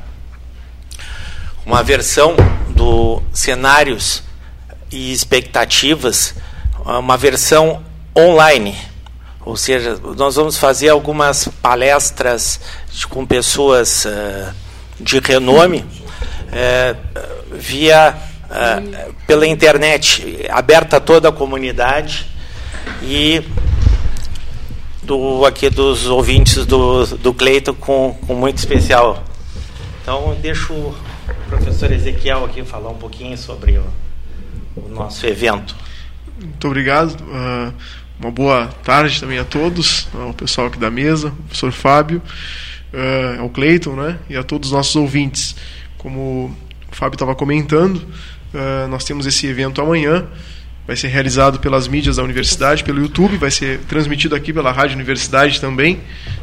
uma 1.64 1.82
versão 1.82 2.34
do 2.70 3.22
cenários 3.32 4.22
e 4.90 5.12
expectativas, 5.12 6.34
uma 6.84 7.16
versão 7.16 7.82
online. 8.16 8.76
Ou 9.44 9.56
seja, 9.56 9.98
nós 10.16 10.36
vamos 10.36 10.58
fazer 10.58 10.88
algumas 10.90 11.48
palestras 11.62 12.60
com 13.08 13.24
pessoas 13.24 14.04
uh, 14.04 14.54
de 15.00 15.18
renome 15.20 15.84
é, 16.52 16.96
via 17.52 18.16
é, 18.50 19.10
pela 19.26 19.46
internet, 19.46 20.46
aberta 20.50 20.96
a 20.96 21.00
toda 21.00 21.28
a 21.28 21.32
comunidade 21.32 22.26
e 23.02 23.42
do 25.02 25.44
aqui 25.44 25.70
dos 25.70 26.06
ouvintes 26.06 26.66
do, 26.66 27.06
do 27.18 27.32
Cleito 27.32 27.74
com, 27.74 28.16
com 28.26 28.34
muito 28.34 28.58
especial. 28.58 29.22
Então 30.02 30.36
deixo 30.40 30.72
o 30.72 30.94
professor 31.48 31.92
Ezequiel 31.92 32.44
aqui 32.44 32.62
falar 32.64 32.90
um 32.90 32.96
pouquinho 32.98 33.36
sobre 33.36 33.78
o, 33.78 33.84
o 34.86 34.88
nosso 34.94 35.26
evento. 35.26 35.76
Muito 36.40 36.66
obrigado. 36.66 37.12
Uh, 37.22 37.72
uma 38.20 38.30
boa 38.30 38.66
tarde 38.82 39.20
também 39.20 39.38
a 39.38 39.44
todos, 39.44 40.08
ao 40.14 40.32
pessoal 40.34 40.66
aqui 40.66 40.78
da 40.78 40.90
mesa, 40.90 41.28
ao 41.28 41.34
professor 41.34 41.72
Fábio 41.72 42.22
uh, 42.92 43.40
ao 43.40 43.48
Cleiton 43.48 43.94
né, 43.94 44.18
e 44.28 44.36
a 44.36 44.42
todos 44.42 44.70
os 44.70 44.76
nossos 44.76 44.96
ouvintes. 44.96 45.56
Como 45.96 46.56
o 46.90 46.94
Fábio 46.94 47.16
estava 47.16 47.34
comentando, 47.34 47.96
uh, 47.96 48.88
nós 48.88 49.04
temos 49.04 49.26
esse 49.26 49.46
evento 49.46 49.80
amanhã. 49.80 50.26
Vai 50.88 50.96
ser 50.96 51.08
realizado 51.08 51.60
pelas 51.60 51.86
mídias 51.86 52.16
da 52.16 52.22
universidade, 52.22 52.82
pelo 52.82 52.98
YouTube, 52.98 53.36
vai 53.36 53.50
ser 53.50 53.78
transmitido 53.80 54.34
aqui 54.34 54.54
pela 54.54 54.72
Rádio 54.72 54.94
Universidade 54.94 55.60
também. 55.60 56.00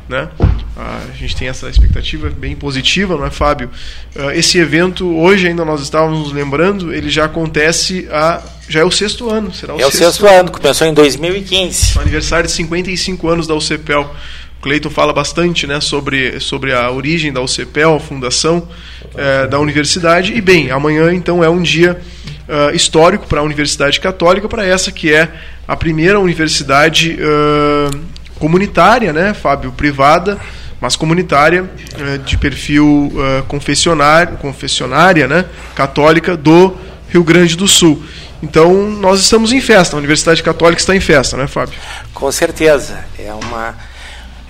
Né? 0.08 0.30
A 0.78 1.18
gente 1.18 1.36
tem 1.36 1.48
essa 1.48 1.68
expectativa 1.68 2.30
bem 2.30 2.56
positiva, 2.56 3.18
não 3.18 3.26
é, 3.26 3.32
Fábio? 3.32 3.72
Uh, 4.16 4.30
esse 4.36 4.60
evento, 4.60 5.08
hoje 5.18 5.48
ainda 5.48 5.66
nós 5.66 5.82
estávamos 5.82 6.20
nos 6.20 6.32
lembrando, 6.32 6.94
ele 6.94 7.10
já 7.10 7.26
acontece 7.26 8.08
a. 8.12 8.40
Já 8.70 8.82
é 8.82 8.84
o 8.84 8.92
sexto 8.92 9.32
ano, 9.32 9.52
será 9.52 9.74
o 9.74 9.80
É 9.80 9.84
sexto 9.86 9.96
o 9.96 9.98
sexto 9.98 10.28
ano, 10.28 10.52
começou 10.52 10.86
em 10.86 10.94
2015. 10.94 11.98
O 11.98 12.02
aniversário 12.02 12.46
de 12.46 12.54
55 12.54 13.28
anos 13.28 13.48
da 13.48 13.56
UCPEL. 13.56 14.16
Cleiton 14.62 14.92
fala 14.92 15.12
bastante 15.12 15.66
né, 15.66 15.82
sobre, 15.82 16.40
sobre 16.40 16.72
a 16.72 16.92
origem 16.92 17.34
da 17.34 17.42
UCPEL, 17.42 17.96
a 17.96 18.00
fundação 18.00 18.68
é, 19.16 19.48
da 19.48 19.60
universidade. 19.60 20.34
E 20.34 20.42
bem, 20.42 20.70
amanhã 20.70 21.12
então 21.12 21.44
é 21.44 21.50
um 21.50 21.62
dia 21.62 22.00
uh, 22.48 22.76
histórico 22.76 23.28
para 23.28 23.40
a 23.40 23.44
Universidade 23.44 24.00
Católica, 24.00 24.48
para 24.48 24.66
essa 24.66 24.92
que 24.92 25.14
é 25.14 25.30
a 25.68 25.76
primeira 25.76 26.20
universidade 26.20 27.18
uh, 27.20 28.00
comunitária, 28.40 29.12
né, 29.12 29.34
Fábio, 29.34 29.72
privada, 29.72 30.40
mas 30.80 30.96
comunitária, 30.96 31.64
uh, 31.64 32.18
de 32.20 32.38
perfil 32.38 33.12
confessionário, 33.48 34.38
confessionária, 34.38 35.28
né, 35.28 35.46
católica 35.76 36.36
do 36.36 36.76
Rio 37.10 37.24
Grande 37.24 37.56
do 37.56 37.68
Sul. 37.68 38.04
Então, 38.44 38.90
nós 38.90 39.20
estamos 39.22 39.52
em 39.52 39.62
festa, 39.62 39.96
a 39.96 40.00
Universidade 40.00 40.44
Católica 40.44 40.80
está 40.80 40.96
em 40.96 41.00
festa, 41.00 41.38
né, 41.38 41.48
Fábio? 41.48 41.76
Com 42.14 42.32
certeza. 42.32 43.06
É 43.18 43.34
uma 43.34 43.76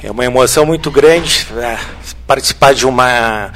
é 0.06 0.12
uma 0.12 0.24
emoção 0.24 0.68
muito 0.68 0.92
grande 0.92 1.48
né, 1.52 1.80
participar 2.28 2.76
de 2.76 2.86
uma, 2.86 3.52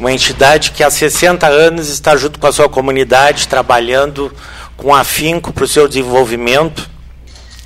uma 0.00 0.10
entidade 0.10 0.70
que 0.72 0.82
há 0.82 0.90
60 0.90 1.46
anos 1.46 1.88
está 1.88 2.16
junto 2.16 2.40
com 2.40 2.46
a 2.46 2.52
sua 2.52 2.70
comunidade, 2.70 3.46
trabalhando 3.46 4.34
com 4.74 4.94
afinco 4.94 5.52
para 5.52 5.64
o 5.64 5.68
seu 5.68 5.86
desenvolvimento 5.86 6.88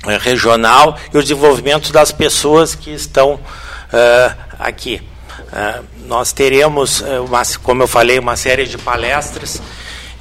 é, 0.05 0.17
regional 0.17 0.97
e 1.13 1.17
o 1.17 1.21
desenvolvimento 1.21 1.93
das 1.93 2.11
pessoas 2.11 2.75
que 2.75 2.93
estão 2.93 3.35
uh, 3.35 4.35
aqui. 4.59 5.01
Uh, 5.53 5.85
nós 6.07 6.33
teremos, 6.33 7.01
uma, 7.25 7.41
como 7.63 7.83
eu 7.83 7.87
falei, 7.87 8.19
uma 8.19 8.35
série 8.35 8.65
de 8.65 8.77
palestras, 8.77 9.61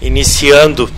iniciando 0.01 0.89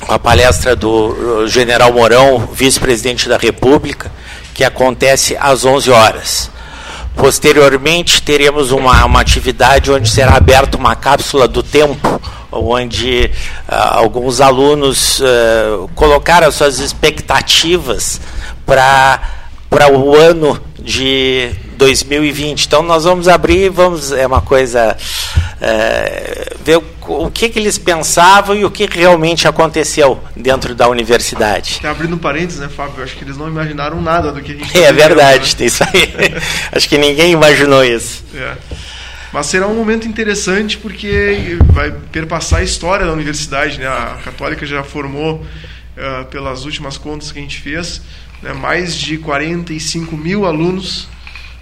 com 0.00 0.12
a 0.12 0.18
palestra 0.18 0.76
do 0.76 1.46
general 1.48 1.94
Mourão, 1.94 2.46
vice-presidente 2.52 3.26
da 3.26 3.38
República, 3.38 4.12
que 4.52 4.62
acontece 4.62 5.34
às 5.40 5.64
11 5.64 5.90
horas. 5.90 6.55
Posteriormente, 7.16 8.22
teremos 8.22 8.70
uma, 8.70 9.04
uma 9.06 9.20
atividade 9.20 9.90
onde 9.90 10.08
será 10.08 10.36
aberta 10.36 10.76
uma 10.76 10.94
cápsula 10.94 11.48
do 11.48 11.62
tempo, 11.62 12.20
onde 12.52 13.30
uh, 13.68 13.74
alguns 13.74 14.40
alunos 14.40 15.20
uh, 15.20 15.88
colocaram 15.94 16.52
suas 16.52 16.78
expectativas 16.78 18.20
para 18.64 19.90
o 19.92 20.14
ano 20.14 20.60
de 20.78 21.50
2020. 21.76 22.64
Então 22.64 22.82
nós 22.82 23.04
vamos 23.04 23.28
abrir, 23.28 23.70
vamos 23.70 24.12
é 24.12 24.26
uma 24.26 24.40
coisa 24.40 24.96
é, 25.60 26.54
ver 26.64 26.78
o, 26.78 26.84
o, 27.06 27.30
que, 27.30 27.48
que 27.48 27.58
eles 27.58 27.78
pensavam 27.78 28.56
e 28.56 28.64
o 28.64 28.70
que 28.70 28.86
realmente 28.86 29.46
aconteceu 29.46 30.20
dentro 30.34 30.74
da 30.74 30.88
universidade. 30.88 31.80
Tá 31.80 31.90
abrindo 31.90 32.16
parênteses, 32.18 32.60
né, 32.60 32.68
Fábio? 32.68 33.02
Acho 33.02 33.16
que 33.16 33.24
eles 33.24 33.36
não 33.36 33.48
imaginaram 33.48 34.00
nada 34.00 34.32
do 34.32 34.40
que 34.42 34.52
a 34.52 34.54
gente. 34.56 34.78
É 34.78 34.92
verdade, 34.92 35.56
né? 35.58 35.66
isso 35.66 35.84
aí. 35.84 36.12
Acho 36.72 36.88
que 36.88 36.98
ninguém 36.98 37.32
imaginou 37.32 37.84
isso. 37.84 38.24
É. 38.34 38.56
Mas 39.32 39.46
será 39.46 39.66
um 39.66 39.74
momento 39.74 40.08
interessante 40.08 40.78
porque 40.78 41.58
vai 41.66 41.92
perpassar 42.10 42.60
a 42.60 42.62
história 42.62 43.04
da 43.04 43.12
universidade. 43.12 43.78
Né? 43.78 43.86
A 43.86 44.18
Católica 44.24 44.64
já 44.64 44.82
formou, 44.82 45.44
uh, 45.96 46.24
pelas 46.26 46.64
últimas 46.64 46.96
contas 46.96 47.32
que 47.32 47.38
a 47.38 47.42
gente 47.42 47.60
fez, 47.60 48.00
né, 48.42 48.52
mais 48.52 48.94
de 48.94 49.18
45 49.18 50.16
mil 50.16 50.46
alunos 50.46 51.08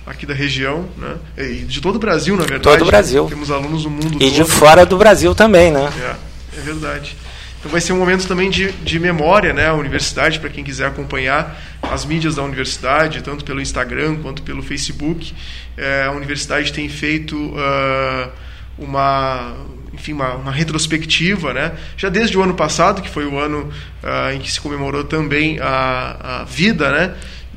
aqui 0.07 0.27
da 0.27 0.35
região, 0.35 0.87
né? 0.97 1.17
E 1.37 1.65
de 1.65 1.81
todo 1.81 1.97
o 1.97 1.99
Brasil, 1.99 2.37
na 2.37 2.43
verdade. 2.43 2.63
Todo 2.63 2.83
o 2.83 2.87
Brasil. 2.87 3.27
Temos 3.27 3.51
alunos 3.51 3.85
do 3.85 3.91
mundo 3.91 4.17
e 4.17 4.31
todo. 4.31 4.33
de 4.33 4.45
fora 4.45 4.85
do 4.85 4.97
Brasil 4.97 5.35
também, 5.35 5.71
né? 5.71 5.91
É, 5.99 6.59
é 6.59 6.61
verdade. 6.61 7.17
Então 7.59 7.73
vai 7.73 7.81
ser 7.81 7.95
um 7.95 7.99
momento 7.99 8.27
também 8.27 8.51
de, 8.51 8.73
de 8.73 8.99
memória, 8.99 9.55
né? 9.55 9.69
A 9.69 9.73
universidade, 9.73 10.39
para 10.39 10.51
quem 10.51 10.63
quiser 10.63 10.87
acompanhar 10.87 11.59
as 11.81 12.05
mídias 12.05 12.35
da 12.35 12.43
universidade, 12.43 13.23
tanto 13.23 13.43
pelo 13.43 13.59
Instagram 13.59 14.17
quanto 14.17 14.43
pelo 14.43 14.63
Facebook. 14.63 15.35
É, 15.75 16.05
a 16.05 16.11
universidade 16.11 16.73
tem 16.75 16.91
feito 16.91 17.35
uh, 17.37 18.31
uma 18.79 19.55
enfim, 19.95 20.13
uma, 20.13 20.35
uma, 20.35 20.53
retrospectiva, 20.53 21.55
né? 21.55 21.73
já 21.97 22.09
desde 22.09 22.37
o 22.37 22.43
ano 22.43 22.53
passado, 22.53 23.01
que 23.01 23.09
foi 23.09 23.25
o 23.25 23.39
ano 23.39 23.73
uh, 24.03 24.35
em 24.35 24.41
que 24.41 24.51
se 24.51 24.61
comemorou 24.61 25.05
também 25.05 25.59
a, 25.61 26.41
a 26.41 26.45
vida 26.45 26.91
né? 26.91 27.15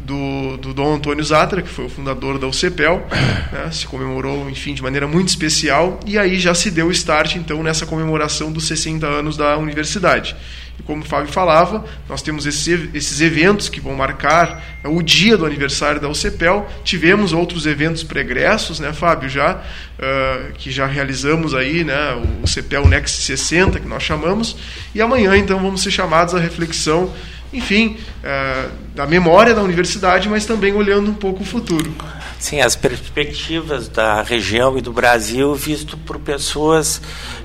Do, 0.08 0.56
do 0.56 0.74
Dom 0.74 0.96
Antônio 0.96 1.22
Zatra, 1.22 1.62
que 1.62 1.67
foi 1.67 1.86
o 1.86 1.89
fundador 1.89 2.39
da 2.39 2.48
UCPEL, 2.48 3.06
né, 3.52 3.70
se 3.72 3.86
comemorou, 3.86 4.50
enfim, 4.50 4.74
de 4.74 4.82
maneira 4.82 5.06
muito 5.06 5.28
especial, 5.28 6.00
e 6.06 6.17
aí 6.17 6.39
já 6.39 6.54
se 6.56 6.72
deu 6.72 6.88
o 6.88 6.91
start, 6.91 7.36
então, 7.36 7.62
nessa 7.62 7.86
comemoração 7.86 8.50
dos 8.50 8.65
60 8.67 9.06
anos 9.06 9.36
da 9.36 9.58
universidade. 9.58 10.34
E 10.80 10.84
como 10.84 11.02
o 11.02 11.06
Fábio 11.06 11.32
falava, 11.32 11.84
nós 12.08 12.22
temos 12.22 12.46
esses, 12.46 12.89
esses 12.93 13.20
eventos 13.20 13.67
que 13.67 13.82
vão 13.82 13.96
marcar 13.96 14.63
né, 14.82 14.89
o 14.89 15.02
dia 15.02 15.36
do 15.36 15.46
aniversário 15.46 16.00
da 16.00 16.08
UCPEL. 16.08 16.67
Tivemos 16.84 17.34
outros 17.34 17.65
eventos 17.65 18.04
pregressos, 18.04 18.80
né, 18.80 18.93
Fábio, 18.93 19.28
já, 19.28 19.56
uh, 19.56 20.54
que 20.54 20.72
já 20.72 20.86
realizamos 20.86 21.54
aí, 21.54 21.84
né, 21.84 22.15
o 22.41 22.48
CPEL 22.48 22.88
Next 22.88 23.24
60, 23.24 23.80
que 23.80 23.88
nós 23.88 24.04
chamamos, 24.04 24.56
e 24.96 25.02
amanhã, 25.02 25.36
então, 25.36 25.60
vamos 25.60 25.82
ser 25.82 25.91
chamados 25.91 26.34
à 26.34 26.39
reflexão 26.39 27.12
enfim, 27.51 27.97
é, 28.23 28.69
da 28.93 29.05
memória 29.05 29.53
da 29.53 29.62
universidade, 29.62 30.27
mas 30.27 30.45
também 30.45 30.73
olhando 30.73 31.12
um 31.12 31.13
pouco 31.13 31.43
o 31.43 31.45
futuro. 31.45 31.93
Sim, 32.39 32.62
as 32.62 32.75
perspectivas 32.75 33.88
da 33.88 34.21
região 34.21 34.77
e 34.77 34.81
do 34.81 34.93
Brasil 34.93 35.55
visto 35.55 35.97
por 35.97 36.19
pessoas 36.19 37.01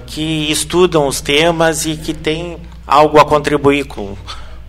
que 0.06 0.50
estudam 0.50 1.06
os 1.06 1.20
temas 1.20 1.86
e 1.86 1.96
que 1.96 2.12
têm 2.12 2.58
algo 2.86 3.18
a 3.18 3.24
contribuir 3.24 3.84
com, 3.84 4.16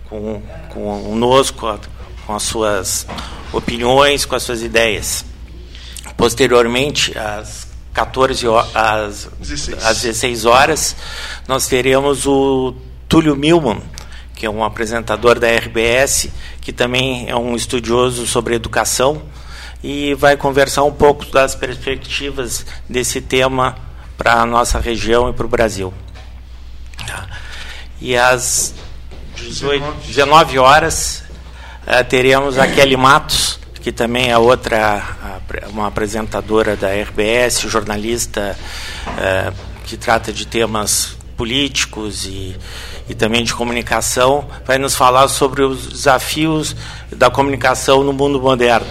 com, 0.08 0.40
conosco, 0.70 1.78
com 2.26 2.34
as 2.34 2.42
suas 2.42 3.06
opiniões, 3.52 4.24
com 4.24 4.34
as 4.34 4.42
suas 4.42 4.62
ideias. 4.62 5.24
Posteriormente, 6.16 7.16
às 7.18 7.66
14 7.92 8.46
às, 8.74 9.28
16. 9.38 9.84
às 9.84 10.02
16 10.02 10.44
horas, 10.44 10.96
nós 11.46 11.68
teremos 11.68 12.26
o 12.26 12.74
Túlio 13.08 13.36
Milman, 13.36 13.80
que 14.34 14.46
é 14.46 14.50
um 14.50 14.64
apresentador 14.64 15.38
da 15.38 15.48
RBS, 15.48 16.28
que 16.60 16.72
também 16.72 17.28
é 17.28 17.36
um 17.36 17.54
estudioso 17.54 18.26
sobre 18.26 18.54
educação 18.54 19.22
e 19.82 20.14
vai 20.14 20.36
conversar 20.36 20.82
um 20.82 20.92
pouco 20.92 21.26
das 21.26 21.54
perspectivas 21.54 22.64
desse 22.88 23.20
tema 23.20 23.76
para 24.16 24.40
a 24.40 24.46
nossa 24.46 24.78
região 24.80 25.28
e 25.28 25.32
para 25.32 25.44
o 25.44 25.48
Brasil. 25.48 25.92
Tá. 27.06 27.26
E 28.00 28.16
às 28.16 28.74
18, 29.36 30.06
19 30.06 30.58
horas 30.58 31.22
uh, 31.86 32.04
teremos 32.08 32.58
a 32.58 32.66
Kelly 32.66 32.96
Matos, 32.96 33.58
que 33.82 33.92
também 33.92 34.30
é 34.30 34.38
outra, 34.38 35.02
uma 35.68 35.88
apresentadora 35.88 36.76
da 36.76 36.88
RBS, 36.88 37.60
jornalista 37.60 38.56
uh, 39.06 39.54
que 39.84 39.98
trata 39.98 40.32
de 40.32 40.46
temas 40.46 41.16
políticos 41.36 42.24
e 42.24 42.56
e 43.08 43.14
também 43.14 43.44
de 43.44 43.54
comunicação, 43.54 44.48
vai 44.66 44.78
nos 44.78 44.94
falar 44.94 45.28
sobre 45.28 45.62
os 45.62 45.86
desafios 45.86 46.74
da 47.10 47.30
comunicação 47.30 48.02
no 48.02 48.12
mundo 48.12 48.40
moderno. 48.40 48.86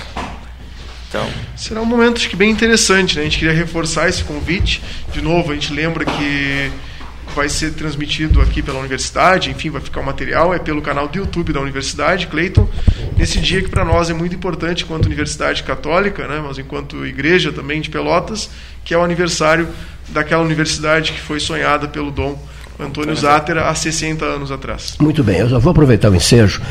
Então, 1.10 1.28
será 1.56 1.82
um 1.82 1.86
momento 1.86 2.18
acho 2.18 2.30
que 2.30 2.36
bem 2.36 2.50
interessante, 2.50 3.16
né? 3.16 3.22
A 3.22 3.24
gente 3.26 3.38
queria 3.38 3.54
reforçar 3.54 4.10
esse 4.10 4.24
convite. 4.24 4.82
De 5.12 5.22
novo, 5.22 5.52
a 5.52 5.54
gente 5.54 5.72
lembra 5.72 6.06
que 6.06 6.72
vai 7.36 7.50
ser 7.50 7.74
transmitido 7.74 8.42
aqui 8.42 8.62
pela 8.62 8.80
universidade, 8.80 9.50
enfim, 9.50 9.70
vai 9.70 9.82
ficar 9.82 10.02
o 10.02 10.04
material, 10.04 10.54
é 10.54 10.60
pelo 10.60 10.82
canal 10.82 11.08
do 11.08 11.18
YouTube 11.18 11.52
da 11.52 11.60
universidade, 11.60 12.28
Cleiton, 12.28 12.70
nesse 13.18 13.40
dia 13.40 13.62
que 13.62 13.70
para 13.70 13.84
nós 13.84 14.10
é 14.10 14.14
muito 14.14 14.36
importante 14.36 14.84
enquanto 14.84 15.06
universidade 15.06 15.64
católica, 15.64 16.28
né, 16.28 16.42
mas 16.46 16.60
enquanto 16.60 17.06
igreja 17.06 17.52
também 17.52 17.82
de 17.82 17.90
Pelotas, 17.90 18.50
que 18.86 18.94
é 18.94 18.98
o 18.98 19.04
aniversário 19.04 19.68
daquela 20.10 20.44
universidade 20.44 21.12
que 21.12 21.20
foi 21.20 21.40
sonhada 21.40 21.88
pelo 21.88 22.12
Dom 22.12 22.40
Antônio 22.80 23.16
Zátera 23.16 23.70
há 23.70 23.76
60 23.76 24.26
anos 24.26 24.52
atrás. 24.52 24.96
Muito 25.00 25.24
bem, 25.24 25.38
eu 25.40 25.50
já 25.50 25.60
vou 25.60 25.72
aproveitar 25.72 26.10
o 26.10 26.16
ensejo, 26.16 26.62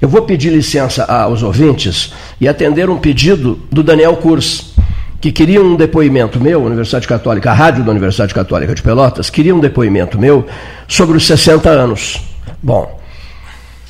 Eu 0.00 0.08
vou 0.08 0.22
pedir 0.22 0.50
licença 0.50 1.04
aos 1.04 1.42
ouvintes 1.42 2.12
e 2.40 2.48
atender 2.48 2.90
um 2.90 2.98
pedido 2.98 3.60
do 3.70 3.82
Daniel 3.82 4.16
Kurs, 4.16 4.74
que 5.20 5.32
queria 5.32 5.62
um 5.62 5.76
depoimento 5.76 6.40
meu, 6.40 6.62
Universidade 6.64 7.06
Católica, 7.06 7.50
a 7.50 7.54
rádio 7.54 7.84
da 7.84 7.90
Universidade 7.90 8.34
Católica 8.34 8.74
de 8.74 8.82
Pelotas, 8.82 9.30
queria 9.30 9.54
um 9.54 9.60
depoimento 9.60 10.18
meu 10.18 10.46
sobre 10.86 11.16
os 11.16 11.26
60 11.26 11.68
anos. 11.68 12.20
Bom, 12.62 13.00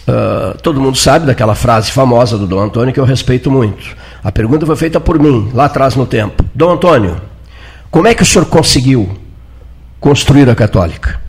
uh, 0.06 0.56
todo 0.62 0.80
mundo 0.80 0.96
sabe 0.96 1.26
daquela 1.26 1.54
frase 1.54 1.90
famosa 1.90 2.38
do 2.38 2.46
Dom 2.46 2.60
Antônio 2.60 2.92
que 2.92 3.00
eu 3.00 3.04
respeito 3.04 3.50
muito. 3.50 3.96
A 4.22 4.32
pergunta 4.32 4.64
foi 4.64 4.76
feita 4.76 5.00
por 5.00 5.18
mim, 5.18 5.50
lá 5.52 5.66
atrás 5.66 5.94
no 5.94 6.06
tempo. 6.06 6.44
Dom 6.54 6.72
Antônio, 6.72 7.20
como 7.90 8.06
é 8.06 8.14
que 8.14 8.22
o 8.22 8.26
senhor 8.26 8.46
conseguiu 8.46 9.08
construir 10.00 10.48
a 10.48 10.54
Católica? 10.54 11.25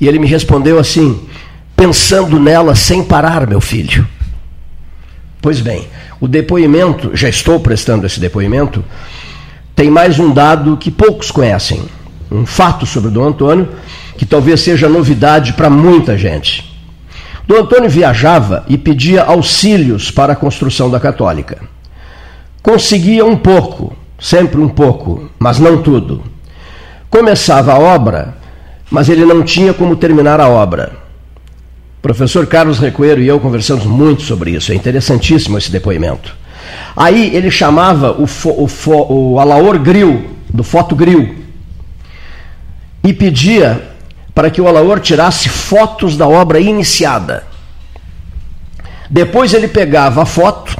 E 0.00 0.06
ele 0.06 0.18
me 0.18 0.26
respondeu 0.26 0.78
assim: 0.78 1.28
pensando 1.76 2.38
nela 2.40 2.74
sem 2.74 3.02
parar, 3.02 3.46
meu 3.46 3.60
filho. 3.60 4.06
Pois 5.40 5.60
bem, 5.60 5.86
o 6.20 6.26
depoimento, 6.26 7.12
já 7.14 7.28
estou 7.28 7.60
prestando 7.60 8.04
esse 8.06 8.18
depoimento, 8.18 8.84
tem 9.74 9.88
mais 9.88 10.18
um 10.18 10.32
dado 10.32 10.76
que 10.76 10.90
poucos 10.90 11.30
conhecem. 11.30 11.82
Um 12.30 12.44
fato 12.44 12.84
sobre 12.84 13.08
o 13.08 13.12
Dom 13.12 13.28
Antônio, 13.28 13.68
que 14.16 14.26
talvez 14.26 14.60
seja 14.60 14.88
novidade 14.88 15.52
para 15.52 15.70
muita 15.70 16.18
gente. 16.18 16.76
Dom 17.46 17.60
Antônio 17.60 17.88
viajava 17.88 18.64
e 18.68 18.76
pedia 18.76 19.22
auxílios 19.22 20.10
para 20.10 20.32
a 20.32 20.36
construção 20.36 20.90
da 20.90 21.00
Católica. 21.00 21.58
Conseguia 22.60 23.24
um 23.24 23.36
pouco, 23.36 23.96
sempre 24.18 24.60
um 24.60 24.68
pouco, 24.68 25.30
mas 25.38 25.58
não 25.58 25.80
tudo. 25.80 26.22
Começava 27.08 27.72
a 27.72 27.78
obra 27.78 28.36
mas 28.90 29.08
ele 29.08 29.24
não 29.24 29.42
tinha 29.42 29.74
como 29.74 29.96
terminar 29.96 30.40
a 30.40 30.48
obra. 30.48 30.92
O 31.98 32.02
professor 32.02 32.46
Carlos 32.46 32.78
Recoeiro 32.78 33.20
e 33.20 33.26
eu 33.26 33.40
conversamos 33.40 33.84
muito 33.84 34.22
sobre 34.22 34.52
isso, 34.52 34.72
é 34.72 34.74
interessantíssimo 34.74 35.58
esse 35.58 35.70
depoimento. 35.70 36.34
Aí 36.96 37.34
ele 37.34 37.50
chamava 37.50 38.12
o, 38.12 38.26
fo, 38.26 38.54
o, 38.56 38.68
fo, 38.68 39.06
o 39.08 39.40
Alaor 39.40 39.78
Grill, 39.78 40.36
do 40.48 40.62
Foto 40.62 40.94
Grill, 40.94 41.36
e 43.02 43.12
pedia 43.12 43.82
para 44.34 44.50
que 44.50 44.60
o 44.60 44.68
Alaor 44.68 45.00
tirasse 45.00 45.48
fotos 45.48 46.16
da 46.16 46.28
obra 46.28 46.60
iniciada. 46.60 47.44
Depois 49.10 49.54
ele 49.54 49.66
pegava 49.66 50.22
a 50.22 50.26
foto, 50.26 50.76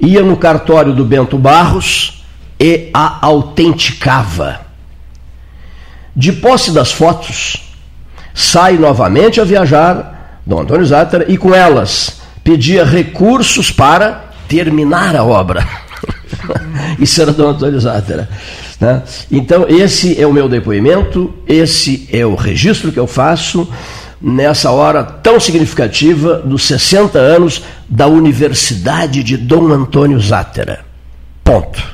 ia 0.00 0.22
no 0.22 0.36
cartório 0.36 0.92
do 0.92 1.04
Bento 1.04 1.36
Barros 1.36 2.24
e 2.58 2.88
a 2.94 3.18
autenticava. 3.26 4.63
De 6.16 6.32
posse 6.32 6.70
das 6.70 6.92
fotos, 6.92 7.72
sai 8.32 8.74
novamente 8.74 9.40
a 9.40 9.44
viajar 9.44 10.40
Dom 10.46 10.60
Antônio 10.60 10.86
Zátera 10.86 11.24
e 11.28 11.36
com 11.36 11.54
elas 11.54 12.20
pedia 12.42 12.84
recursos 12.84 13.70
para 13.70 14.30
terminar 14.46 15.16
a 15.16 15.24
obra. 15.24 15.66
Isso 17.00 17.22
era 17.22 17.32
Dom 17.32 17.48
Antônio 17.48 17.80
Zátera. 17.80 18.28
Né? 18.80 19.02
Então, 19.30 19.66
esse 19.68 20.20
é 20.20 20.26
o 20.26 20.32
meu 20.32 20.48
depoimento, 20.48 21.32
esse 21.48 22.08
é 22.12 22.26
o 22.26 22.34
registro 22.34 22.92
que 22.92 22.98
eu 22.98 23.06
faço 23.06 23.68
nessa 24.20 24.70
hora 24.70 25.02
tão 25.02 25.38
significativa 25.40 26.36
dos 26.38 26.64
60 26.64 27.18
anos 27.18 27.62
da 27.88 28.06
Universidade 28.06 29.22
de 29.22 29.36
Dom 29.36 29.72
Antônio 29.72 30.18
Zátera. 30.20 30.80
Ponto. 31.42 31.93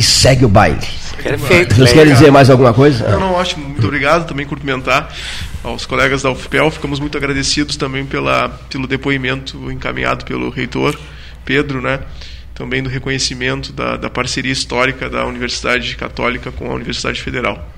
E 0.00 0.02
segue 0.02 0.46
o 0.46 0.48
baile. 0.48 0.80
Perfeito. 1.22 1.74
Vocês 1.74 1.92
querem 1.92 2.14
dizer 2.14 2.32
mais 2.32 2.48
alguma 2.48 2.72
coisa? 2.72 3.06
Não, 3.10 3.20
não, 3.20 3.32
ótimo. 3.34 3.68
Muito 3.68 3.86
obrigado. 3.86 4.26
Também 4.26 4.46
cumprimentar 4.46 5.14
aos 5.62 5.84
colegas 5.84 6.22
da 6.22 6.30
UFPEL. 6.30 6.70
Ficamos 6.70 6.98
muito 6.98 7.18
agradecidos 7.18 7.76
também 7.76 8.06
pela, 8.06 8.48
pelo 8.70 8.86
depoimento 8.86 9.70
encaminhado 9.70 10.24
pelo 10.24 10.48
reitor 10.48 10.98
Pedro, 11.44 11.82
né? 11.82 12.00
Também 12.54 12.82
do 12.82 12.88
reconhecimento 12.88 13.74
da, 13.74 13.98
da 13.98 14.08
parceria 14.08 14.50
histórica 14.50 15.10
da 15.10 15.26
Universidade 15.26 15.94
Católica 15.96 16.50
com 16.50 16.70
a 16.70 16.74
Universidade 16.74 17.20
Federal. 17.20 17.70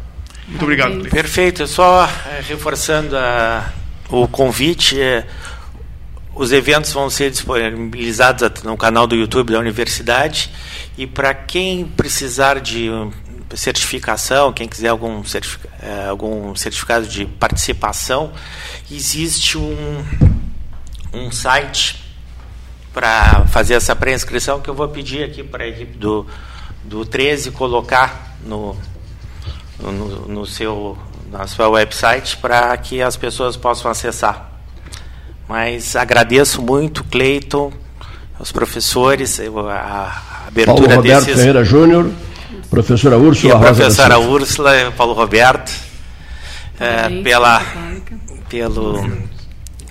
Muito 0.47 0.63
obrigado. 0.63 1.03
Perfeito. 1.11 1.67
Só 1.67 2.09
é, 2.31 2.41
reforçando 2.49 3.17
a, 3.17 3.69
o 4.09 4.29
convite. 4.29 5.01
É, 5.01 5.27
os 6.35 6.53
eventos 6.53 6.93
vão 6.93 7.11
ser 7.11 7.31
disponibilizados 7.31 8.63
no 8.63 8.77
canal 8.77 9.07
do 9.07 9.15
YouTube 9.15 9.53
da 9.53 9.59
universidade 9.59 10.51
e 10.97 11.07
para 11.07 11.35
quem 11.35 11.85
precisar 11.85 12.61
de 12.61 12.91
certificação, 13.55 14.53
quem 14.53 14.67
quiser 14.67 14.89
algum, 14.89 15.23
certific, 15.25 15.69
é, 15.83 16.07
algum 16.07 16.55
certificado 16.55 17.07
de 17.07 17.27
participação, 17.27 18.33
existe 18.91 19.59
um, 19.59 20.05
um 21.13 21.31
site 21.31 22.03
para 22.93 23.47
fazer 23.47 23.75
essa 23.75 23.95
pré-inscrição, 23.97 24.61
que 24.61 24.69
eu 24.69 24.75
vou 24.75 24.89
pedir 24.89 25.25
aqui 25.25 25.43
para 25.43 25.65
a 25.65 25.69
equipe 25.69 25.97
do, 25.97 26.27
do 26.85 27.05
13 27.05 27.51
colocar 27.51 28.37
no, 28.45 28.77
no, 29.79 30.29
no 30.29 30.47
seu, 30.47 30.97
na 31.31 31.47
sua 31.47 31.69
website 31.69 32.37
para 32.37 32.77
que 32.77 33.03
as 33.03 33.17
pessoas 33.17 33.57
possam 33.57 33.91
acessar. 33.91 34.52
Mas 35.53 35.95
agradeço 35.97 36.63
muito, 36.63 37.05
Cleiton, 37.05 37.71
os 38.41 38.51
professores, 38.51 39.39
a 39.39 40.45
abertura 40.49 40.65
Paulo 40.65 40.97
Roberto 40.97 41.25
desses... 41.27 41.37
Ferreira 41.37 41.63
Júnior, 41.63 42.11
professora 42.71 43.19
Úrsula 43.19 43.53
e 43.53 43.55
a 43.55 43.59
Rosa 43.59 43.75
professora 43.75 44.15
Silva. 44.15 44.31
Úrsula, 44.31 44.93
Paulo 44.97 45.13
Roberto, 45.13 45.71
é, 46.81 47.21
pela, 47.23 47.63
pelo, 48.49 49.07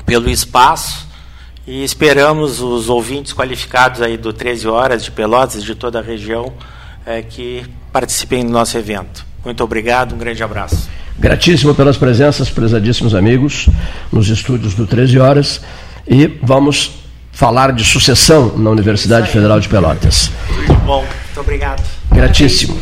pelo 0.04 0.32
espaço 0.32 1.08
e 1.68 1.84
esperamos 1.84 2.60
os 2.60 2.90
ouvintes 2.90 3.32
qualificados 3.32 4.02
aí 4.02 4.18
do 4.18 4.34
13 4.34 4.68
Horas 4.68 5.04
de 5.04 5.12
Pelotas, 5.12 5.64
de 5.64 5.76
toda 5.76 6.00
a 6.00 6.02
região, 6.02 6.52
é, 7.06 7.22
que 7.22 7.64
participem 7.94 8.44
do 8.44 8.52
nosso 8.52 8.76
evento. 8.80 9.24
Muito 9.46 9.64
obrigado, 9.64 10.16
um 10.16 10.18
grande 10.18 10.42
abraço. 10.42 10.90
Gratíssimo 11.22 11.76
pelas 11.76 11.98
presenças, 11.98 12.50
prezadíssimos 12.50 13.14
amigos, 13.14 13.70
nos 14.12 14.28
estúdios 14.28 14.74
do 14.74 14.88
13 14.88 15.20
Horas. 15.20 15.62
E 16.08 16.26
vamos 16.26 17.06
falar 17.32 17.74
de 17.74 17.86
sucessão 17.86 18.58
na 18.58 18.72
Universidade 18.72 19.30
Federal 19.30 19.60
de 19.60 19.70
Pelotas. 19.70 20.32
Muito 20.50 20.74
bom, 20.82 21.02
muito 21.02 21.40
obrigado. 21.40 21.84
Gratíssimo. 22.12 22.82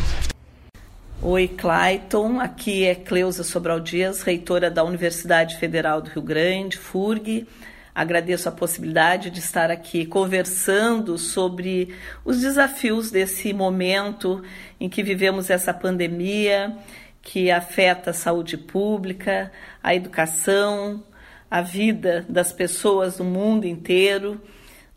Oi, 1.22 1.50
Clayton. 1.50 2.40
Aqui 2.40 2.86
é 2.86 2.96
Cleusa 2.96 3.44
Sobral 3.44 3.82
Dias, 3.82 4.22
reitora 4.22 4.72
da 4.72 4.86
Universidade 4.86 5.58
Federal 5.58 6.02
do 6.02 6.10
Rio 6.10 6.22
Grande, 6.22 6.78
FURG. 6.78 7.46
Agradeço 7.94 8.48
a 8.48 8.54
possibilidade 8.54 9.30
de 9.30 9.40
estar 9.40 9.70
aqui 9.70 10.06
conversando 10.06 11.18
sobre 11.18 11.90
os 12.24 12.40
desafios 12.40 13.12
desse 13.12 13.52
momento 13.52 14.42
em 14.80 14.88
que 14.88 15.04
vivemos 15.04 15.50
essa 15.50 15.74
pandemia 15.74 16.74
que 17.22 17.52
afeta 17.52 18.12
a 18.12 18.14
saúde 18.14 18.58
pública, 18.58 19.52
a 19.84 19.94
educação, 19.94 21.04
a 21.50 21.62
vida 21.62 22.26
das 22.30 22.52
pessoas 22.52 23.18
do 23.18 23.24
mundo 23.24 23.66
inteiro, 23.66 24.42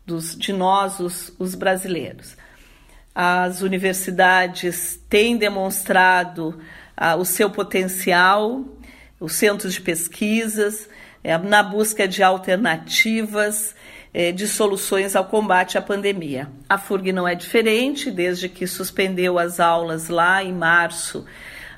dos, 0.05 0.35
de 0.35 0.53
nós, 0.53 0.99
os, 0.99 1.33
os 1.39 1.55
brasileiros. 1.55 2.35
As 3.15 3.61
universidades 3.61 4.99
têm 5.09 5.37
demonstrado 5.37 6.59
ah, 6.95 7.15
o 7.15 7.25
seu 7.25 7.49
potencial, 7.49 8.65
os 9.19 9.33
centros 9.33 9.73
de 9.73 9.81
pesquisas, 9.81 10.89
é, 11.23 11.37
na 11.37 11.63
busca 11.63 12.07
de 12.07 12.21
alternativas, 12.21 13.75
é, 14.13 14.31
de 14.31 14.47
soluções 14.47 15.15
ao 15.15 15.25
combate 15.25 15.77
à 15.77 15.81
pandemia. 15.81 16.49
A 16.67 16.77
FURG 16.77 17.11
não 17.11 17.27
é 17.27 17.33
diferente, 17.33 18.11
desde 18.11 18.49
que 18.49 18.67
suspendeu 18.67 19.39
as 19.39 19.59
aulas 19.59 20.09
lá 20.09 20.43
em 20.43 20.53
março, 20.53 21.25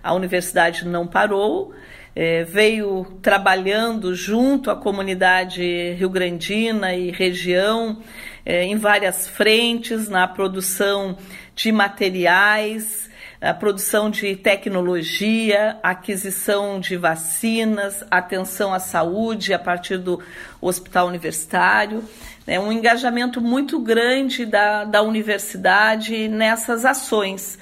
a 0.06 0.14
universidade 0.14 0.88
não 0.88 1.08
parou, 1.08 1.74
é, 2.16 2.44
veio 2.44 3.18
trabalhando 3.24 4.14
junto 4.14 4.70
à 4.70 4.76
comunidade 4.76 5.94
rio-grandina 5.98 6.94
e 6.94 7.10
região 7.10 7.98
é, 8.46 8.64
em 8.64 8.78
várias 8.78 9.28
frentes 9.28 10.08
na 10.08 10.28
produção 10.28 11.18
de 11.56 11.72
materiais, 11.72 13.10
a 13.42 13.52
produção 13.52 14.12
de 14.12 14.36
tecnologia, 14.36 15.80
aquisição 15.82 16.80
de 16.80 16.96
vacinas, 16.98 18.06
atenção 18.12 18.76
à 18.76 18.80
saúde 18.80 19.56
a 19.56 19.60
partir 19.60 19.98
do 19.98 20.22
hospital 20.62 21.08
universitário. 21.08 22.04
É 22.46 22.60
um 22.60 22.72
engajamento 22.72 23.42
muito 23.42 23.80
grande 23.80 24.46
da, 24.46 24.84
da 24.84 25.02
universidade 25.02 26.28
nessas 26.28 26.86
ações 26.86 27.58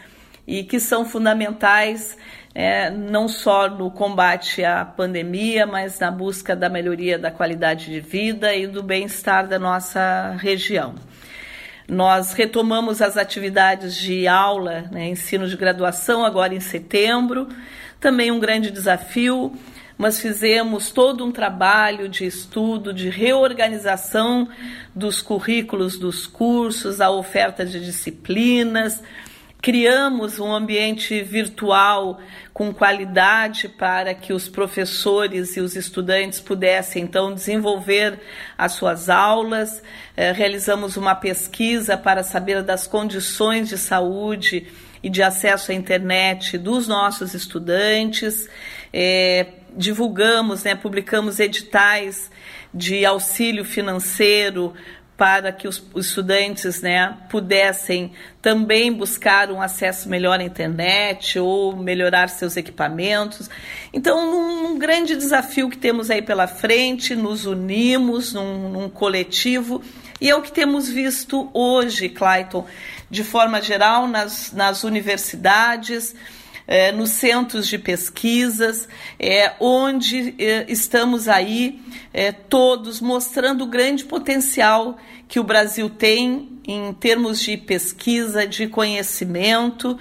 e 0.47 0.63
que 0.63 0.79
são 0.79 1.05
fundamentais 1.05 2.17
é, 2.55 2.89
não 2.89 3.27
só 3.27 3.67
no 3.69 3.89
combate 3.89 4.63
à 4.63 4.85
pandemia, 4.85 5.65
mas 5.65 5.99
na 5.99 6.11
busca 6.11 6.55
da 6.55 6.69
melhoria 6.69 7.17
da 7.17 7.31
qualidade 7.31 7.85
de 7.85 7.99
vida 7.99 8.53
e 8.53 8.67
do 8.67 8.83
bem-estar 8.83 9.47
da 9.47 9.57
nossa 9.57 10.35
região. 10.39 10.93
Nós 11.87 12.33
retomamos 12.33 13.01
as 13.01 13.17
atividades 13.17 13.95
de 13.95 14.27
aula, 14.27 14.85
né, 14.91 15.09
ensino 15.09 15.47
de 15.47 15.57
graduação, 15.57 16.23
agora 16.23 16.53
em 16.53 16.59
setembro. 16.59 17.49
Também 17.99 18.31
um 18.31 18.39
grande 18.39 18.71
desafio, 18.71 19.53
mas 19.97 20.19
fizemos 20.19 20.91
todo 20.91 21.25
um 21.25 21.31
trabalho 21.31 22.07
de 22.07 22.25
estudo, 22.25 22.93
de 22.93 23.09
reorganização 23.09 24.47
dos 24.95 25.21
currículos 25.21 25.97
dos 25.97 26.25
cursos, 26.25 27.01
a 27.01 27.09
oferta 27.09 27.65
de 27.65 27.83
disciplinas. 27.83 29.01
Criamos 29.63 30.41
um 30.41 30.53
ambiente 30.53 31.21
virtual 31.21 32.19
com 32.53 32.73
qualidade 32.73 33.69
para 33.69 34.13
que 34.13 34.33
os 34.33 34.49
professores 34.49 35.55
e 35.55 35.61
os 35.61 35.77
estudantes 35.77 36.41
pudessem 36.41 37.03
então 37.03 37.33
desenvolver 37.33 38.19
as 38.57 38.73
suas 38.73 39.07
aulas. 39.09 39.81
Eh, 40.17 40.33
realizamos 40.33 40.97
uma 40.97 41.15
pesquisa 41.15 41.95
para 41.95 42.23
saber 42.23 42.61
das 42.61 42.87
condições 42.87 43.69
de 43.69 43.77
saúde 43.77 44.67
e 45.01 45.09
de 45.09 45.23
acesso 45.23 45.71
à 45.71 45.73
internet 45.73 46.57
dos 46.57 46.85
nossos 46.85 47.33
estudantes. 47.33 48.49
Eh, 48.91 49.47
divulgamos, 49.77 50.65
né, 50.65 50.75
publicamos 50.75 51.39
editais 51.39 52.29
de 52.73 53.05
auxílio 53.05 53.63
financeiro 53.63 54.73
para 55.23 55.53
que 55.53 55.69
os, 55.69 55.81
estudantes 55.95 56.81
né, 56.81 57.17
pudessem 57.29 58.11
também 58.41 58.91
buscar 58.91 59.49
um 59.49 59.61
acesso 59.61 60.09
melhor 60.09 60.37
à 60.37 60.43
internet 60.43 61.39
ou 61.39 61.77
melhorar 61.77 62.27
seus 62.27 62.57
equipamentos. 62.57 63.49
Então, 63.93 64.17
um, 64.19 64.71
um 64.73 64.77
grande 64.77 65.15
desafio 65.15 65.69
que 65.69 65.77
temos 65.77 66.11
aí 66.11 66.21
pela 66.21 66.45
frente, 66.45 67.15
nos 67.15 67.45
unimos 67.45 68.33
num, 68.33 68.67
num 68.67 68.89
coletivo 68.89 69.81
e 70.19 70.29
é 70.29 70.35
o 70.35 70.41
que 70.41 70.51
temos 70.51 70.89
visto 70.89 71.49
hoje, 71.53 72.09
Clayton, 72.09 72.65
de 73.09 73.23
forma 73.23 73.61
geral, 73.61 74.09
nas, 74.09 74.51
nas 74.51 74.83
universidades. 74.83 76.13
É, 76.65 76.93
nos 76.93 77.09
centros 77.09 77.67
de 77.67 77.77
pesquisas, 77.77 78.87
é, 79.19 79.51
onde 79.59 80.33
é, 80.39 80.65
estamos 80.69 81.27
aí 81.27 81.81
é, 82.13 82.31
todos 82.31 83.01
mostrando 83.01 83.65
o 83.65 83.67
grande 83.67 84.05
potencial 84.05 84.97
que 85.33 85.39
o 85.39 85.43
Brasil 85.43 85.89
tem 85.89 86.59
em 86.63 86.93
termos 86.93 87.41
de 87.41 87.57
pesquisa, 87.57 88.45
de 88.45 88.67
conhecimento. 88.67 89.97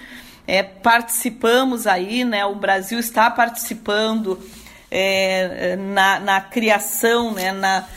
É, 0.46 0.62
participamos 0.62 1.86
aí, 1.86 2.22
né, 2.22 2.44
o 2.44 2.54
Brasil 2.54 2.98
está 2.98 3.30
participando 3.30 4.38
é, 4.90 5.74
na, 5.76 6.20
na, 6.20 6.40
criação, 6.42 7.32
né, 7.32 7.50
na, 7.50 7.88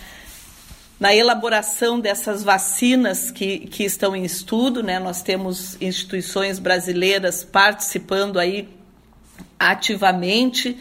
na 0.97 1.13
elaboração 1.13 1.99
dessas 1.99 2.41
vacinas 2.41 3.31
que, 3.31 3.67
que 3.67 3.83
estão 3.83 4.15
em 4.15 4.23
estudo. 4.23 4.81
Né, 4.81 4.97
nós 4.97 5.21
temos 5.21 5.75
instituições 5.81 6.57
brasileiras 6.57 7.43
participando 7.43 8.39
aí 8.39 8.69
ativamente. 9.59 10.77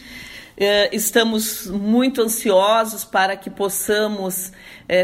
Estamos 0.92 1.66
muito 1.66 2.22
ansiosos 2.22 3.04
para 3.04 3.36
que 3.36 3.50
possamos 3.50 4.52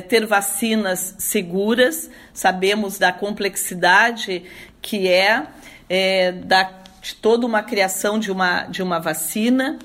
ter 0.08 0.24
vacinas 0.24 1.14
seguras. 1.18 2.08
Sabemos 2.32 2.98
da 2.98 3.12
complexidade 3.12 4.44
que 4.80 5.08
é, 5.08 5.46
é 5.88 6.32
da, 6.32 6.70
de 7.02 7.14
toda 7.16 7.46
uma 7.46 7.62
criação 7.62 8.18
de 8.18 8.30
uma, 8.30 8.62
de 8.64 8.82
uma 8.82 9.00
vacina. 9.00 9.78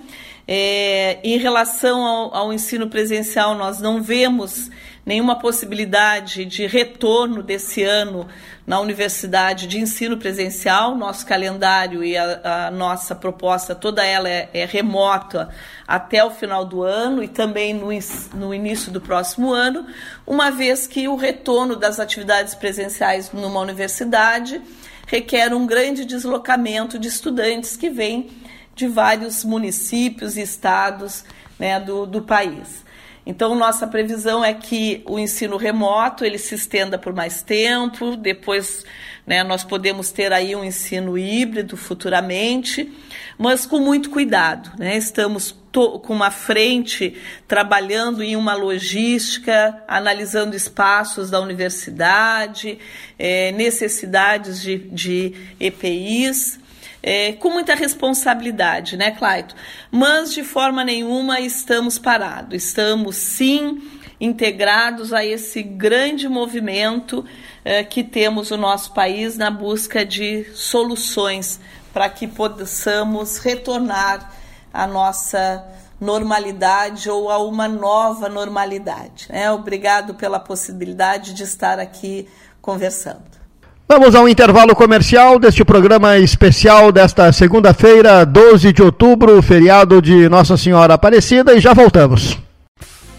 É, 0.47 1.17
em 1.23 1.39
relação 1.39 2.05
ao, 2.05 2.35
ao, 2.35 2.53
ensino 2.53 2.87
presencial, 2.87 3.55
nós 3.55 3.81
não 3.81 4.03
vemos 4.03 4.69
nenhuma 5.03 5.39
possibilidade 5.39 6.45
de 6.45 6.67
retorno 6.67 7.41
desse 7.41 7.83
ano 7.83 8.27
na 8.65 8.79
universidade 8.79 9.65
de 9.65 9.79
ensino 9.79 10.17
presencial. 10.17 10.95
Nosso 10.95 11.25
calendário 11.25 12.03
e 12.03 12.15
a, 12.15 12.67
a 12.67 12.71
nossa 12.71 13.15
proposta, 13.15 13.73
toda 13.73 14.05
ela 14.05 14.29
é, 14.29 14.49
é, 14.53 14.65
remota 14.65 15.49
até 15.87 16.23
o 16.23 16.29
final 16.29 16.63
do 16.63 16.83
ano 16.83 17.23
e 17.23 17.27
também 17.27 17.73
no, 17.73 17.89
no 18.35 18.53
início 18.53 18.91
do 18.91 19.01
próximo 19.01 19.51
ano, 19.51 19.83
uma 20.27 20.51
vez 20.51 20.85
que 20.85 21.07
o 21.07 21.15
retorno 21.15 21.75
das 21.75 21.99
atividades 21.99 22.53
presenciais 22.53 23.31
numa 23.31 23.59
universidade 23.59 24.61
requer 25.07 25.53
um 25.55 25.65
grande 25.65 26.05
deslocamento 26.05 26.99
de 26.99 27.07
estudantes 27.07 27.75
que 27.75 27.89
vêm 27.89 28.44
de 28.75 28.87
vários 28.87 29.43
municípios 29.43 30.35
e 30.35 30.41
estados 30.41 31.23
né, 31.57 31.79
do, 31.79 32.05
do 32.05 32.21
país. 32.21 32.83
Então, 33.25 33.55
nossa 33.55 33.87
previsão 33.87 34.45
é 34.45 34.53
que 34.53 35.01
o 35.05 35.17
ensino 35.17 35.57
remoto 35.57 36.23
ele 36.23 36.37
se 36.37 36.53
estenda 36.53 36.95
por 36.95 37.11
mais 37.11 37.41
tempo, 37.41 38.15
depois 38.15 38.85
né, 39.25 39.43
nós 39.43 39.63
podemos 39.63 40.11
ter 40.11 40.31
aí 40.31 40.55
um 40.55 40.63
ensino 40.63 41.17
híbrido 41.17 41.75
futuramente, 41.75 42.93
mas 43.35 43.65
com 43.65 43.79
muito 43.79 44.11
cuidado. 44.11 44.69
Né? 44.77 44.95
Estamos 44.95 45.55
com 45.73 46.13
uma 46.13 46.29
frente 46.29 47.17
trabalhando 47.47 48.21
em 48.21 48.35
uma 48.35 48.53
logística, 48.53 49.83
analisando 49.87 50.55
espaços 50.55 51.31
da 51.31 51.41
universidade, 51.41 52.77
é, 53.17 53.51
necessidades 53.53 54.61
de, 54.61 54.77
de 54.77 55.33
EPIs 55.59 56.59
é, 57.07 57.33
com 57.33 57.51
muita 57.51 57.75
responsabilidade, 57.75 58.97
né, 58.97 59.11
Claito? 59.11 59.55
Mas 59.91 60.33
de 60.33 60.43
forma 60.43 60.83
nenhuma 60.83 61.39
estamos 61.39 61.99
parados. 61.99 62.55
Estamos 62.63 63.15
sim 63.15 63.79
integrados 64.19 65.13
a 65.13 65.23
esse 65.23 65.61
grande 65.61 66.27
movimento 66.27 67.23
é, 67.63 67.83
que 67.83 68.03
temos 68.03 68.49
no 68.49 68.57
nosso 68.57 68.91
país 68.91 69.37
na 69.37 69.51
busca 69.51 70.03
de 70.03 70.45
soluções 70.55 71.59
para 71.93 72.09
que 72.09 72.27
possamos 72.27 73.37
retornar 73.37 74.33
à 74.73 74.87
nossa 74.87 75.63
normalidade 76.01 77.07
ou 77.07 77.29
a 77.29 77.37
uma 77.37 77.67
nova 77.67 78.27
normalidade. 78.27 79.27
Né? 79.29 79.51
Obrigado 79.51 80.15
pela 80.15 80.39
possibilidade 80.39 81.35
de 81.35 81.43
estar 81.43 81.77
aqui 81.79 82.27
conversando. 82.63 83.34
Vamos 83.87 84.15
ao 84.15 84.27
intervalo 84.27 84.75
comercial 84.75 85.37
deste 85.37 85.63
programa 85.63 86.17
especial 86.17 86.91
desta 86.91 87.31
segunda-feira, 87.31 88.25
12 88.25 88.73
de 88.73 88.81
outubro, 88.81 89.39
feriado 89.43 90.01
de 90.01 90.27
Nossa 90.27 90.57
Senhora 90.57 90.95
Aparecida, 90.95 91.53
e 91.53 91.59
já 91.59 91.71
voltamos. 91.71 92.35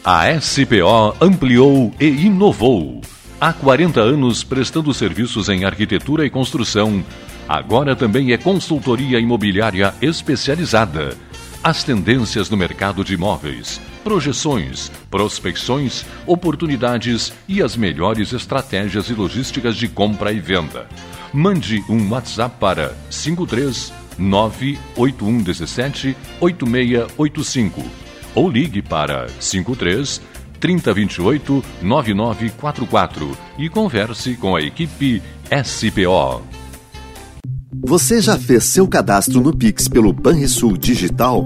A 0.05 0.25
SPO 0.41 1.14
ampliou 1.21 1.93
e 2.01 2.07
inovou. 2.07 3.01
Há 3.41 3.53
40 3.53 4.01
anos 4.01 4.43
prestando 4.43 4.93
serviços 4.93 5.49
em 5.49 5.64
arquitetura 5.64 6.27
e 6.27 6.31
construção. 6.31 7.05
Agora 7.49 7.95
também 7.95 8.33
é 8.33 8.37
consultoria 8.37 9.21
imobiliária 9.21 9.95
especializada 10.03 11.17
as 11.62 11.83
tendências 11.83 12.49
no 12.49 12.57
mercado 12.57 13.03
de 13.03 13.14
imóveis, 13.14 13.81
projeções, 14.07 14.89
prospecções, 15.11 16.05
oportunidades 16.29 17.33
e 17.49 17.61
as 17.61 17.77
melhores 17.77 18.33
estratégias 18.33 19.11
e 19.11 19.15
logísticas 19.15 19.75
de 19.75 19.89
compra 19.89 20.31
e 20.31 20.39
venda. 20.39 20.87
Mande 21.35 21.83
um 21.89 22.09
WhatsApp 22.09 22.55
para 22.61 22.95
53 23.11 23.93
98117 24.17 26.17
8685 26.41 27.83
ou 28.33 28.49
ligue 28.49 28.81
para 28.81 29.27
53 29.41 30.21
3028 30.61 31.65
9944 31.83 33.37
e 33.59 33.69
converse 33.69 34.37
com 34.37 34.55
a 34.55 34.63
equipe 34.63 35.21
SPO. 35.65 36.45
Você 37.85 38.21
já 38.21 38.39
fez 38.39 38.67
seu 38.67 38.87
cadastro 38.87 39.41
no 39.41 39.55
Pix 39.55 39.89
pelo 39.89 40.13
Banrisul 40.13 40.77
Digital? 40.77 41.45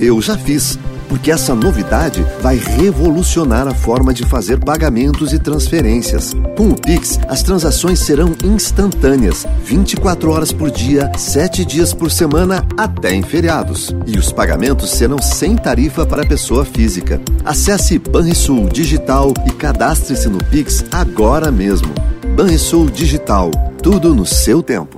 Eu 0.00 0.22
já 0.22 0.38
fiz, 0.38 0.78
porque 1.08 1.30
essa 1.30 1.54
novidade 1.54 2.24
vai 2.40 2.56
revolucionar 2.56 3.66
a 3.66 3.74
forma 3.74 4.12
de 4.12 4.24
fazer 4.24 4.58
pagamentos 4.58 5.32
e 5.32 5.38
transferências. 5.38 6.34
Com 6.56 6.70
o 6.70 6.80
Pix, 6.80 7.18
as 7.28 7.42
transações 7.42 8.00
serão 8.00 8.34
instantâneas, 8.44 9.46
24 9.64 10.30
horas 10.30 10.52
por 10.52 10.70
dia, 10.70 11.10
7 11.16 11.64
dias 11.64 11.92
por 11.92 12.10
semana, 12.10 12.64
até 12.76 13.14
em 13.14 13.22
feriados. 13.22 13.94
E 14.06 14.18
os 14.18 14.32
pagamentos 14.32 14.90
serão 14.90 15.20
sem 15.20 15.56
tarifa 15.56 16.04
para 16.06 16.26
pessoa 16.26 16.64
física. 16.64 17.20
Acesse 17.44 17.98
Banrisul 17.98 18.68
Digital 18.68 19.32
e 19.46 19.50
cadastre-se 19.52 20.28
no 20.28 20.38
Pix 20.44 20.84
agora 20.92 21.50
mesmo. 21.50 21.92
Banrisul 22.36 22.90
Digital, 22.90 23.50
tudo 23.82 24.14
no 24.14 24.26
seu 24.26 24.62
tempo. 24.62 24.97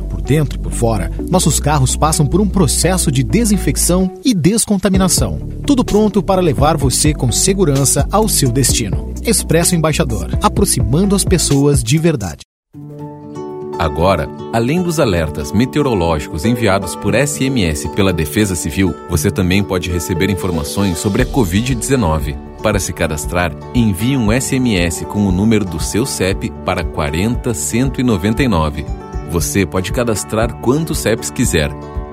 Dentro 0.31 0.57
e 0.57 0.61
por 0.61 0.71
fora, 0.71 1.11
nossos 1.29 1.59
carros 1.59 1.97
passam 1.97 2.25
por 2.25 2.39
um 2.39 2.47
processo 2.47 3.11
de 3.11 3.21
desinfecção 3.21 4.13
e 4.23 4.33
descontaminação. 4.33 5.39
Tudo 5.67 5.83
pronto 5.83 6.23
para 6.23 6.39
levar 6.39 6.77
você 6.77 7.13
com 7.13 7.29
segurança 7.33 8.07
ao 8.09 8.29
seu 8.29 8.49
destino. 8.49 9.13
Expresso 9.25 9.75
Embaixador, 9.75 10.29
aproximando 10.41 11.17
as 11.17 11.25
pessoas 11.25 11.83
de 11.83 11.97
verdade. 11.97 12.43
Agora, 13.77 14.29
além 14.53 14.81
dos 14.81 15.01
alertas 15.01 15.51
meteorológicos 15.51 16.45
enviados 16.45 16.95
por 16.95 17.13
SMS 17.13 17.85
pela 17.93 18.13
Defesa 18.13 18.55
Civil, 18.55 18.95
você 19.09 19.29
também 19.29 19.61
pode 19.61 19.91
receber 19.91 20.29
informações 20.29 20.97
sobre 20.97 21.23
a 21.23 21.25
Covid-19. 21.25 22.37
Para 22.63 22.79
se 22.79 22.93
cadastrar, 22.93 23.53
envie 23.75 24.15
um 24.15 24.31
SMS 24.31 25.03
com 25.09 25.27
o 25.27 25.31
número 25.31 25.65
do 25.65 25.81
seu 25.81 26.05
CEP 26.05 26.49
para 26.63 26.85
40199. 26.85 29.10
Você 29.31 29.65
pode 29.65 29.93
cadastrar 29.93 30.55
quantos 30.55 30.99
CEPs 30.99 31.31
quiser. 31.31 31.71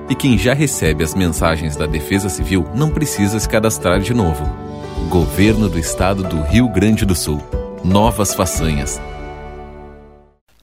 E 0.09 0.15
quem 0.15 0.37
já 0.37 0.53
recebe 0.53 1.03
as 1.03 1.13
mensagens 1.13 1.75
da 1.75 1.85
Defesa 1.85 2.29
Civil 2.29 2.65
não 2.73 2.89
precisa 2.89 3.37
se 3.37 3.49
cadastrar 3.49 3.99
de 3.99 4.13
novo. 4.13 4.45
Governo 5.09 5.67
do 5.67 5.77
Estado 5.77 6.23
do 6.23 6.41
Rio 6.41 6.69
Grande 6.69 7.05
do 7.05 7.13
Sul. 7.13 7.43
Novas 7.83 8.33
façanhas. 8.33 9.01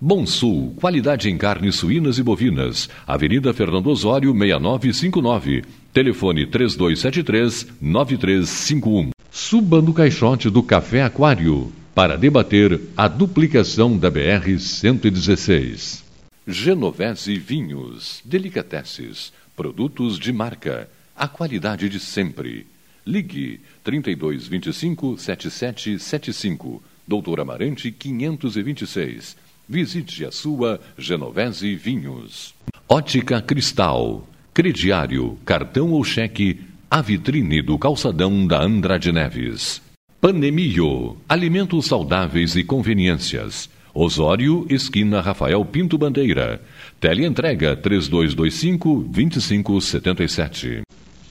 Bom 0.00 0.26
Sul, 0.26 0.74
qualidade 0.76 1.30
em 1.30 1.38
carnes 1.38 1.76
suínas 1.76 2.18
e 2.18 2.22
bovinas. 2.22 2.90
Avenida 3.06 3.54
Fernando 3.54 3.86
Osório, 3.86 4.34
6959. 4.34 5.62
Telefone 5.92 6.48
3273-9351. 6.48 9.10
Suba 9.30 9.80
no 9.80 9.94
caixote 9.94 10.50
do 10.50 10.64
Café 10.64 11.04
Aquário 11.04 11.72
para 11.94 12.18
debater 12.18 12.80
a 12.96 13.06
duplicação 13.06 13.96
da 13.96 14.10
BR-116. 14.10 16.02
Genovese 16.46 17.38
Vinhos, 17.38 18.20
Delicateces, 18.24 19.32
produtos 19.56 20.18
de 20.18 20.32
marca, 20.32 20.90
a 21.16 21.28
qualidade 21.28 21.88
de 21.88 22.00
sempre. 22.00 22.66
Ligue 23.06 23.60
3225-7775, 23.86 26.80
Doutor 27.06 27.38
Amarante 27.38 27.92
526. 27.92 29.43
Visite 29.68 30.26
a 30.26 30.30
sua 30.30 30.78
Genovese 30.98 31.74
Vinhos. 31.74 32.54
Ótica 32.86 33.40
Cristal. 33.40 34.28
Crediário, 34.52 35.38
cartão 35.44 35.90
ou 35.92 36.04
cheque, 36.04 36.60
a 36.90 37.00
vitrine 37.00 37.62
do 37.62 37.78
calçadão 37.78 38.46
da 38.46 38.62
Andrade 38.62 39.10
Neves. 39.10 39.80
Panemio, 40.20 41.16
alimentos 41.26 41.86
saudáveis 41.86 42.56
e 42.56 42.62
conveniências. 42.62 43.70
Osório, 43.94 44.66
esquina 44.68 45.20
Rafael 45.20 45.64
Pinto 45.64 45.96
Bandeira. 45.96 46.60
Teleentrega 47.00 47.74
3225 47.74 49.02
2577. 49.08 50.82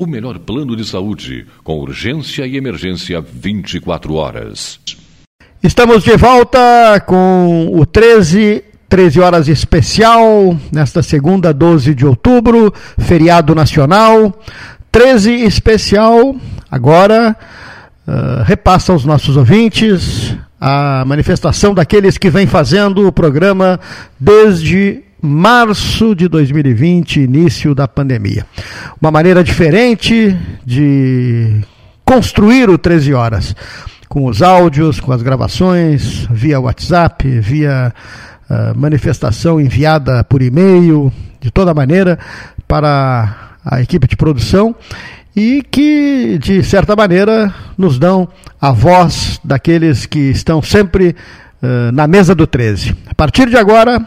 o 0.00 0.06
melhor 0.06 0.38
plano 0.38 0.74
de 0.74 0.82
saúde, 0.82 1.46
com 1.62 1.78
urgência 1.78 2.46
e 2.46 2.56
emergência 2.56 3.20
24 3.20 4.14
horas. 4.14 4.80
Estamos 5.62 6.02
de 6.02 6.16
volta 6.16 6.58
com 7.06 7.68
o 7.70 7.84
13 7.84 8.64
13 8.88 9.20
horas 9.20 9.46
especial, 9.46 10.58
nesta 10.72 11.00
segunda, 11.02 11.52
12 11.52 11.94
de 11.94 12.06
outubro, 12.06 12.72
feriado 12.98 13.54
nacional. 13.54 14.34
13 14.90 15.32
especial, 15.44 16.34
agora 16.68 17.36
uh, 18.08 18.42
repassa 18.44 18.92
aos 18.92 19.04
nossos 19.04 19.36
ouvintes 19.36 20.34
a 20.58 21.04
manifestação 21.06 21.72
daqueles 21.74 22.18
que 22.18 22.30
vêm 22.30 22.46
fazendo 22.46 23.06
o 23.06 23.12
programa 23.12 23.78
desde 24.18 25.04
março 25.22 26.14
de 26.14 26.28
2020, 26.28 27.20
início 27.20 27.74
da 27.74 27.86
pandemia. 27.86 28.46
Uma 29.00 29.10
maneira 29.10 29.44
diferente 29.44 30.36
de 30.64 31.60
construir 32.04 32.68
o 32.70 32.78
13 32.78 33.14
horas, 33.14 33.54
com 34.08 34.26
os 34.26 34.42
áudios, 34.42 34.98
com 34.98 35.12
as 35.12 35.22
gravações, 35.22 36.26
via 36.30 36.58
WhatsApp, 36.58 37.40
via 37.40 37.92
uh, 38.48 38.78
manifestação 38.78 39.60
enviada 39.60 40.24
por 40.24 40.42
e-mail, 40.42 41.12
de 41.40 41.50
toda 41.50 41.72
maneira, 41.74 42.18
para 42.66 43.52
a 43.64 43.80
equipe 43.80 44.08
de 44.08 44.16
produção 44.16 44.74
e 45.34 45.62
que, 45.70 46.38
de 46.38 46.62
certa 46.62 46.96
maneira, 46.96 47.54
nos 47.78 47.98
dão 47.98 48.28
a 48.60 48.72
voz 48.72 49.40
daqueles 49.44 50.06
que 50.06 50.30
estão 50.30 50.60
sempre 50.60 51.14
uh, 51.62 51.92
na 51.92 52.06
mesa 52.06 52.34
do 52.34 52.46
13. 52.46 52.96
A 53.06 53.14
partir 53.14 53.48
de 53.48 53.56
agora, 53.56 54.04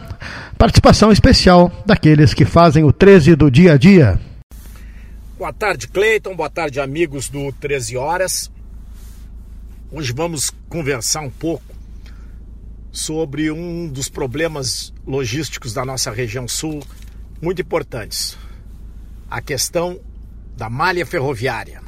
Participação 0.58 1.10
especial 1.10 1.70
daqueles 1.84 2.32
que 2.32 2.44
fazem 2.44 2.84
o 2.84 2.92
13 2.92 3.34
do 3.34 3.50
dia 3.50 3.72
a 3.72 3.76
dia. 3.76 4.20
Boa 5.36 5.52
tarde, 5.52 5.88
Cleiton. 5.88 6.34
Boa 6.36 6.48
tarde, 6.48 6.80
amigos 6.80 7.28
do 7.28 7.52
13 7.52 7.96
Horas. 7.96 8.50
Hoje 9.90 10.12
vamos 10.12 10.52
conversar 10.68 11.20
um 11.22 11.30
pouco 11.30 11.74
sobre 12.92 13.50
um 13.50 13.88
dos 13.88 14.08
problemas 14.08 14.92
logísticos 15.04 15.74
da 15.74 15.84
nossa 15.84 16.12
região 16.12 16.46
sul 16.46 16.80
muito 17.42 17.60
importantes. 17.60 18.38
A 19.28 19.42
questão 19.42 20.00
da 20.56 20.70
malha 20.70 21.04
ferroviária. 21.04 21.82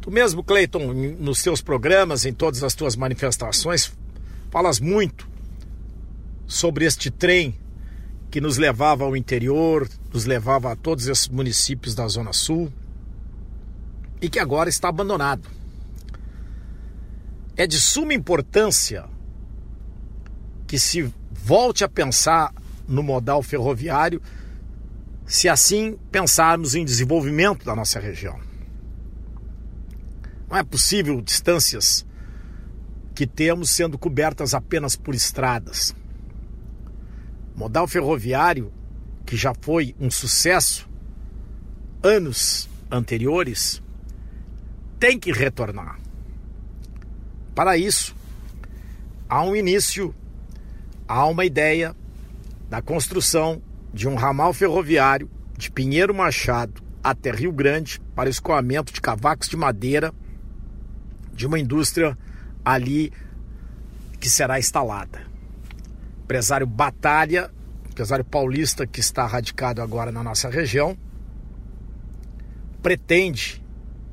Tu 0.00 0.10
mesmo, 0.10 0.42
Cleiton, 0.42 0.92
nos 1.18 1.38
seus 1.40 1.60
programas, 1.60 2.24
em 2.24 2.32
todas 2.32 2.64
as 2.64 2.74
tuas 2.74 2.96
manifestações, 2.96 3.92
falas 4.50 4.80
muito 4.80 5.29
sobre 6.50 6.84
este 6.84 7.12
trem 7.12 7.54
que 8.28 8.40
nos 8.40 8.56
levava 8.56 9.04
ao 9.04 9.16
interior, 9.16 9.88
nos 10.12 10.24
levava 10.24 10.72
a 10.72 10.76
todos 10.76 11.06
esses 11.06 11.28
municípios 11.28 11.94
da 11.94 12.08
Zona 12.08 12.32
Sul 12.32 12.72
e 14.20 14.28
que 14.28 14.40
agora 14.40 14.68
está 14.68 14.88
abandonado. 14.88 15.48
É 17.56 17.68
de 17.68 17.80
suma 17.80 18.12
importância 18.12 19.04
que 20.66 20.76
se 20.76 21.14
volte 21.30 21.84
a 21.84 21.88
pensar 21.88 22.52
no 22.86 23.02
modal 23.02 23.44
ferroviário, 23.44 24.20
se 25.24 25.48
assim 25.48 25.96
pensarmos 26.10 26.74
em 26.74 26.84
desenvolvimento 26.84 27.64
da 27.64 27.76
nossa 27.76 28.00
região. 28.00 28.40
Não 30.48 30.56
é 30.56 30.64
possível 30.64 31.20
distâncias 31.20 32.04
que 33.14 33.24
temos 33.24 33.70
sendo 33.70 33.96
cobertas 33.96 34.52
apenas 34.52 34.96
por 34.96 35.14
estradas. 35.14 35.94
Modal 37.60 37.86
ferroviário, 37.86 38.72
que 39.26 39.36
já 39.36 39.52
foi 39.60 39.94
um 40.00 40.10
sucesso 40.10 40.88
anos 42.02 42.70
anteriores, 42.90 43.82
tem 44.98 45.18
que 45.18 45.30
retornar. 45.30 46.00
Para 47.54 47.76
isso, 47.76 48.16
há 49.28 49.42
um 49.42 49.54
início, 49.54 50.14
há 51.06 51.26
uma 51.26 51.44
ideia 51.44 51.94
da 52.70 52.80
construção 52.80 53.60
de 53.92 54.08
um 54.08 54.14
ramal 54.14 54.54
ferroviário 54.54 55.30
de 55.54 55.70
Pinheiro 55.70 56.14
Machado 56.14 56.82
até 57.04 57.30
Rio 57.30 57.52
Grande 57.52 58.00
para 58.14 58.30
escoamento 58.30 58.90
de 58.90 59.02
cavacos 59.02 59.50
de 59.50 59.56
madeira 59.58 60.14
de 61.34 61.46
uma 61.46 61.58
indústria 61.58 62.16
ali 62.64 63.12
que 64.18 64.30
será 64.30 64.58
instalada 64.58 65.29
empresário 66.30 66.64
Batalha, 66.64 67.50
empresário 67.90 68.24
paulista 68.24 68.86
que 68.86 69.00
está 69.00 69.26
radicado 69.26 69.82
agora 69.82 70.12
na 70.12 70.22
nossa 70.22 70.48
região, 70.48 70.96
pretende, 72.80 73.60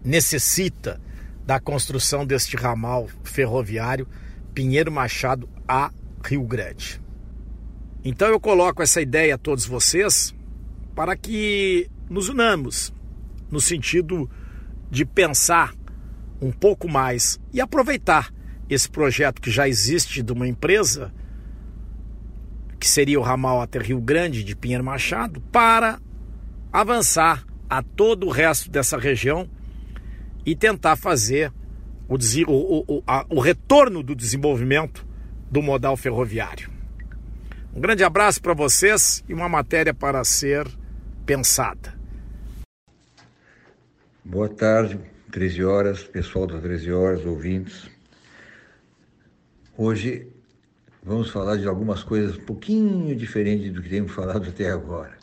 necessita 0.04 1.00
da 1.46 1.60
construção 1.60 2.26
deste 2.26 2.58
ramal 2.58 3.08
ferroviário 3.24 4.08
Pinheiro 4.52 4.92
Machado 4.92 5.48
a 5.68 5.92
Rio 6.26 6.42
Grande. 6.42 7.00
Então 8.04 8.30
eu 8.30 8.40
coloco 8.40 8.82
essa 8.82 9.00
ideia 9.00 9.36
a 9.36 9.38
todos 9.38 9.68
vocês 9.68 10.34
para 10.96 11.16
que 11.16 11.88
nos 12.10 12.30
unamos 12.30 12.92
no 13.52 13.62
sentido 13.62 14.28
de 14.90 15.06
pensar 15.06 15.76
um 16.42 16.52
pouco 16.52 16.90
mais 16.90 17.40
e 17.54 17.62
aproveitar 17.62 18.34
esse 18.68 18.90
projeto 18.90 19.40
que 19.40 19.52
já 19.52 19.70
existe 19.70 20.24
de 20.24 20.34
uma 20.34 20.48
empresa 20.48 21.14
que 22.80 22.88
seria 22.88 23.20
o 23.20 23.24
ramal 23.24 23.62
até 23.62 23.80
Rio 23.80 24.00
Grande 24.00 24.44
de 24.44 24.56
Pinheiro 24.56 24.84
Machado, 24.84 25.42
para 25.52 26.00
avançar 26.72 27.46
a 27.70 27.82
todo 27.82 28.28
o 28.28 28.30
resto 28.30 28.70
dessa 28.70 28.98
região 28.98 29.50
e 30.46 30.56
tentar 30.56 30.96
fazer 30.96 31.52
o, 32.08 32.16
o, 32.48 32.86
o, 32.88 33.04
a, 33.06 33.26
o 33.30 33.40
retorno 33.40 34.02
do 34.02 34.16
desenvolvimento 34.16 35.06
do 35.52 35.62
modal 35.62 35.98
ferroviário. 35.98 36.70
Um 37.74 37.82
grande 37.82 38.04
abraço 38.04 38.42
para 38.42 38.54
vocês 38.54 39.24
e 39.28 39.34
uma 39.34 39.50
matéria 39.50 39.94
para 39.94 40.24
ser 40.24 40.68
pensada. 41.26 41.94
Boa 44.24 44.50
tarde, 44.50 45.00
13 45.32 45.64
horas, 45.64 46.04
pessoal 46.04 46.48
das 46.48 46.62
13 46.62 46.92
horas, 46.92 47.26
ouvintes. 47.26 47.90
Hoje 49.78 50.28
vamos 51.08 51.30
falar 51.30 51.56
de 51.56 51.66
algumas 51.66 52.04
coisas 52.04 52.36
um 52.36 52.42
pouquinho 52.42 53.16
diferentes 53.16 53.72
do 53.72 53.82
que 53.82 53.88
temos 53.88 54.12
falado 54.12 54.50
até 54.50 54.70
agora. 54.70 55.18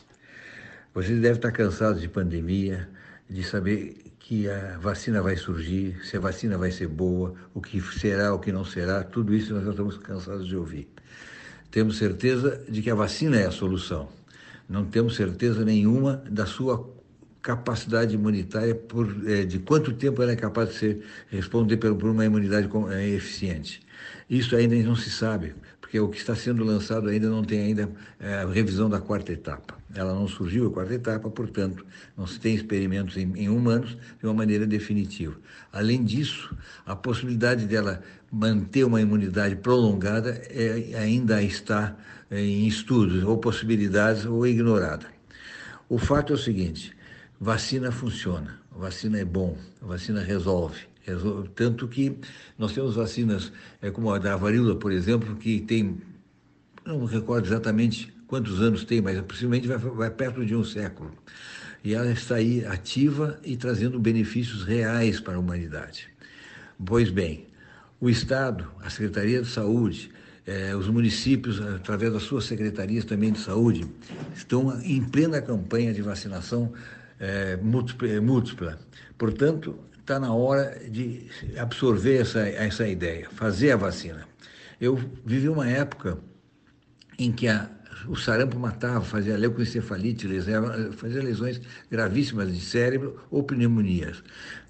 Vocês 0.94 1.20
devem 1.20 1.36
estar 1.36 1.52
cansados 1.52 2.00
de 2.00 2.08
pandemia, 2.08 2.88
de 3.28 3.44
saber 3.44 3.96
que 4.18 4.48
a 4.48 4.78
vacina 4.78 5.20
vai 5.20 5.36
surgir, 5.36 6.00
se 6.02 6.16
a 6.16 6.20
vacina 6.20 6.56
vai 6.56 6.70
ser 6.70 6.88
boa, 6.88 7.34
o 7.52 7.60
que 7.60 7.82
será, 7.82 8.32
o 8.32 8.38
que 8.38 8.50
não 8.50 8.64
será, 8.64 9.04
tudo 9.04 9.34
isso 9.34 9.52
nós 9.52 9.64
já 9.64 9.70
estamos 9.72 9.98
cansados 9.98 10.46
de 10.46 10.56
ouvir. 10.56 10.88
Temos 11.70 11.98
certeza 11.98 12.64
de 12.66 12.80
que 12.80 12.90
a 12.90 12.94
vacina 12.94 13.36
é 13.36 13.46
a 13.46 13.50
solução. 13.50 14.08
Não 14.66 14.86
temos 14.86 15.16
certeza 15.16 15.64
nenhuma 15.66 16.24
da 16.30 16.46
sua 16.46 16.90
capacidade 17.42 18.14
imunitária, 18.14 18.74
por, 18.74 19.14
é, 19.28 19.44
de 19.44 19.58
quanto 19.58 19.92
tempo 19.92 20.22
ela 20.22 20.32
é 20.32 20.36
capaz 20.36 20.70
de 20.70 20.74
ser, 20.76 21.04
responder 21.28 21.76
por 21.76 22.04
uma 22.04 22.24
imunidade 22.24 22.70
é, 22.90 23.08
eficiente. 23.10 23.82
Isso 24.30 24.56
ainda 24.56 24.74
não 24.76 24.96
se 24.96 25.10
sabe, 25.10 25.54
porque 25.94 26.00
o 26.00 26.08
que 26.08 26.16
está 26.18 26.34
sendo 26.34 26.64
lançado 26.64 27.08
ainda 27.08 27.30
não 27.30 27.44
tem 27.44 27.60
ainda 27.60 27.88
é, 28.18 28.44
revisão 28.52 28.90
da 28.90 29.00
quarta 29.00 29.32
etapa. 29.32 29.76
Ela 29.94 30.12
não 30.12 30.26
surgiu 30.26 30.66
a 30.66 30.70
quarta 30.72 30.92
etapa, 30.92 31.30
portanto, 31.30 31.86
não 32.16 32.26
se 32.26 32.40
tem 32.40 32.52
experimentos 32.52 33.16
em, 33.16 33.32
em 33.36 33.48
humanos 33.48 33.96
de 34.18 34.26
uma 34.26 34.34
maneira 34.34 34.66
definitiva. 34.66 35.36
Além 35.72 36.02
disso, 36.02 36.52
a 36.84 36.96
possibilidade 36.96 37.64
dela 37.66 38.02
manter 38.32 38.82
uma 38.82 39.00
imunidade 39.00 39.54
prolongada 39.54 40.30
é, 40.50 40.98
ainda 40.98 41.40
está 41.40 41.96
é, 42.28 42.40
em 42.40 42.66
estudos, 42.66 43.22
ou 43.22 43.38
possibilidades, 43.38 44.24
ou 44.26 44.44
ignorada. 44.44 45.06
O 45.88 45.96
fato 45.96 46.32
é 46.32 46.34
o 46.34 46.38
seguinte: 46.38 46.92
vacina 47.40 47.92
funciona, 47.92 48.58
vacina 48.76 49.20
é 49.20 49.24
bom, 49.24 49.56
vacina 49.80 50.20
resolve. 50.20 50.88
Tanto 51.54 51.86
que 51.88 52.16
nós 52.58 52.72
temos 52.72 52.94
vacinas, 52.94 53.52
é, 53.82 53.90
como 53.90 54.12
a 54.12 54.18
da 54.18 54.36
varíola, 54.36 54.76
por 54.76 54.92
exemplo, 54.92 55.36
que 55.36 55.60
tem, 55.60 56.00
não 56.84 57.04
recordo 57.04 57.46
exatamente 57.46 58.12
quantos 58.26 58.60
anos 58.60 58.84
tem, 58.84 59.00
mas 59.00 59.20
possivelmente 59.20 59.68
vai, 59.68 59.78
vai 59.78 60.10
perto 60.10 60.44
de 60.44 60.54
um 60.54 60.64
século. 60.64 61.12
E 61.82 61.94
ela 61.94 62.10
está 62.10 62.36
aí 62.36 62.64
ativa 62.64 63.38
e 63.44 63.56
trazendo 63.56 63.98
benefícios 64.00 64.64
reais 64.64 65.20
para 65.20 65.34
a 65.34 65.38
humanidade. 65.38 66.08
Pois 66.84 67.10
bem, 67.10 67.46
o 68.00 68.08
Estado, 68.08 68.66
a 68.80 68.88
Secretaria 68.88 69.42
de 69.42 69.48
Saúde, 69.48 70.10
eh, 70.46 70.74
os 70.74 70.88
municípios, 70.88 71.60
através 71.60 72.12
das 72.12 72.22
suas 72.22 72.44
secretarias 72.44 73.04
também 73.04 73.32
de 73.32 73.38
saúde, 73.38 73.86
estão 74.34 74.80
em 74.82 75.02
plena 75.02 75.40
campanha 75.40 75.92
de 75.92 76.02
vacinação 76.02 76.72
é, 77.18 77.56
múltipla. 77.56 78.78
Portanto, 79.16 79.78
está 80.04 80.20
na 80.20 80.34
hora 80.34 80.78
de 80.88 81.26
absorver 81.56 82.20
essa, 82.20 82.40
essa 82.40 82.86
ideia, 82.86 83.26
fazer 83.30 83.72
a 83.72 83.76
vacina. 83.76 84.28
Eu 84.78 84.96
vivi 85.24 85.48
uma 85.48 85.66
época 85.66 86.18
em 87.18 87.32
que 87.32 87.48
a, 87.48 87.70
o 88.06 88.14
sarampo 88.14 88.58
matava, 88.58 89.00
fazia 89.00 89.36
leucoencefalite, 89.38 90.28
fazia 90.92 91.22
lesões 91.22 91.60
gravíssimas 91.90 92.52
de 92.52 92.60
cérebro 92.60 93.18
ou 93.30 93.42
pneumonias. 93.42 94.22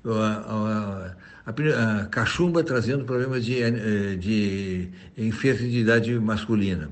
A, 0.05 1.17
a, 1.47 1.51
a, 1.51 2.03
a 2.03 2.07
cachumba 2.07 2.63
trazendo 2.63 3.05
problemas 3.05 3.45
de, 3.45 3.61
eh, 3.61 4.15
de 4.17 4.89
infertilidade 5.17 6.17
masculina. 6.21 6.91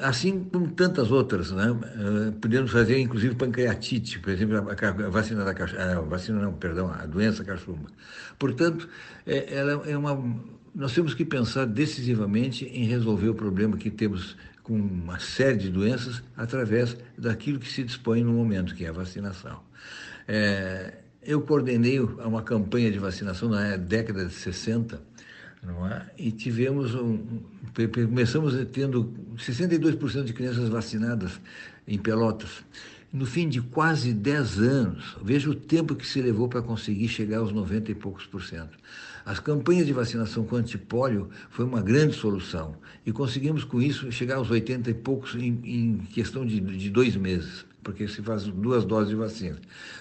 Assim 0.00 0.44
como 0.44 0.68
tantas 0.68 1.10
outras, 1.10 1.50
né? 1.50 1.70
Uh, 1.70 2.32
podemos 2.32 2.70
fazer 2.70 2.98
inclusive 2.98 3.34
pancreatite, 3.34 4.18
por 4.18 4.30
exemplo, 4.30 4.56
a, 4.56 4.88
a 4.88 5.10
vacina 5.10 5.44
da 5.44 5.54
cachumba, 5.54 5.82
a 5.82 6.00
vacina 6.00 6.40
não, 6.40 6.52
perdão, 6.52 6.90
a 6.90 7.06
doença 7.06 7.44
cachumba. 7.44 7.88
Portanto, 8.38 8.88
é, 9.26 9.54
ela 9.54 9.82
é 9.86 9.96
uma, 9.96 10.42
nós 10.74 10.92
temos 10.92 11.14
que 11.14 11.24
pensar 11.24 11.66
decisivamente 11.66 12.64
em 12.66 12.84
resolver 12.84 13.28
o 13.28 13.34
problema 13.34 13.76
que 13.76 13.90
temos 13.90 14.36
com 14.62 14.74
uma 14.74 15.18
série 15.18 15.56
de 15.56 15.70
doenças 15.70 16.22
através 16.36 16.96
daquilo 17.16 17.58
que 17.58 17.68
se 17.68 17.82
dispõe 17.82 18.22
no 18.22 18.32
momento, 18.32 18.74
que 18.74 18.84
é 18.84 18.88
a 18.88 18.92
vacinação. 18.92 19.60
É, 20.26 20.98
eu 21.22 21.40
coordenei 21.40 21.98
uma 22.00 22.42
campanha 22.42 22.90
de 22.90 22.98
vacinação 22.98 23.48
na 23.48 23.76
década 23.76 24.26
de 24.26 24.32
60, 24.32 25.00
não 25.62 25.86
é? 25.86 26.06
E 26.16 26.30
tivemos 26.30 26.94
um, 26.94 27.40
começamos 27.92 28.54
tendo 28.72 29.12
62% 29.36 30.24
de 30.24 30.32
crianças 30.32 30.68
vacinadas 30.68 31.40
em 31.86 31.98
Pelotas. 31.98 32.64
No 33.10 33.24
fim 33.24 33.48
de 33.48 33.62
quase 33.62 34.12
10 34.12 34.58
anos, 34.58 35.16
veja 35.22 35.48
o 35.48 35.54
tempo 35.54 35.94
que 35.94 36.06
se 36.06 36.20
levou 36.20 36.46
para 36.46 36.60
conseguir 36.60 37.08
chegar 37.08 37.38
aos 37.38 37.52
90 37.52 37.90
e 37.90 37.94
poucos 37.94 38.26
por 38.26 38.42
cento. 38.42 38.76
As 39.24 39.40
campanhas 39.40 39.86
de 39.86 39.92
vacinação 39.92 40.44
com 40.44 40.56
antipólio 40.56 41.30
foi 41.50 41.64
uma 41.64 41.80
grande 41.80 42.14
solução 42.14 42.76
e 43.06 43.12
conseguimos 43.12 43.64
com 43.64 43.80
isso 43.80 44.12
chegar 44.12 44.36
aos 44.36 44.50
80 44.50 44.90
e 44.90 44.94
poucos 44.94 45.34
em, 45.34 45.58
em 45.64 45.98
questão 46.12 46.44
de, 46.44 46.60
de 46.60 46.90
dois 46.90 47.16
meses 47.16 47.64
porque 47.88 48.06
se 48.06 48.20
faz 48.20 48.44
duas 48.44 48.84
doses 48.84 49.08
de 49.08 49.14
vacina. 49.14 49.58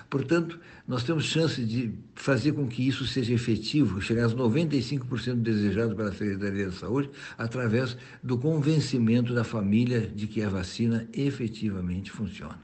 Portanto, 0.09 0.59
nós 0.85 1.05
temos 1.05 1.23
chance 1.23 1.63
de 1.63 1.93
fazer 2.15 2.51
com 2.51 2.67
que 2.67 2.85
isso 2.85 3.07
seja 3.07 3.33
efetivo, 3.33 4.01
chegar 4.01 4.25
aos 4.25 4.35
95% 4.35 5.35
desejado 5.35 5.95
pela 5.95 6.11
Secretaria 6.11 6.67
de 6.69 6.75
Saúde, 6.75 7.09
através 7.37 7.95
do 8.21 8.37
convencimento 8.37 9.33
da 9.33 9.45
família 9.45 10.01
de 10.01 10.27
que 10.27 10.43
a 10.43 10.49
vacina 10.49 11.07
efetivamente 11.13 12.11
funciona. 12.11 12.59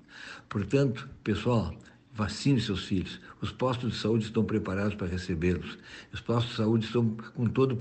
Portanto, 0.50 1.08
pessoal, 1.24 1.74
Vacine 2.16 2.62
seus 2.62 2.86
filhos. 2.86 3.20
Os 3.42 3.52
postos 3.52 3.94
de 3.94 3.98
saúde 3.98 4.26
estão 4.26 4.46
preparados 4.46 4.94
para 4.94 5.08
recebê-los. 5.08 5.80
Os 6.14 6.22
postos 6.22 6.52
de 6.52 6.58
saúde 6.58 6.86
estão 6.86 7.18
com 7.34 7.48
todo, 7.48 7.76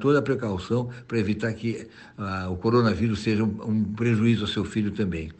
toda 0.00 0.18
a 0.18 0.22
precaução 0.22 0.88
para 1.06 1.18
evitar 1.18 1.52
que 1.52 1.86
ah, 2.16 2.48
o 2.48 2.56
coronavírus 2.56 3.18
seja 3.18 3.44
um, 3.44 3.68
um 3.68 3.84
prejuízo 3.84 4.44
ao 4.44 4.48
seu 4.48 4.64
filho 4.64 4.90
também 4.92 5.30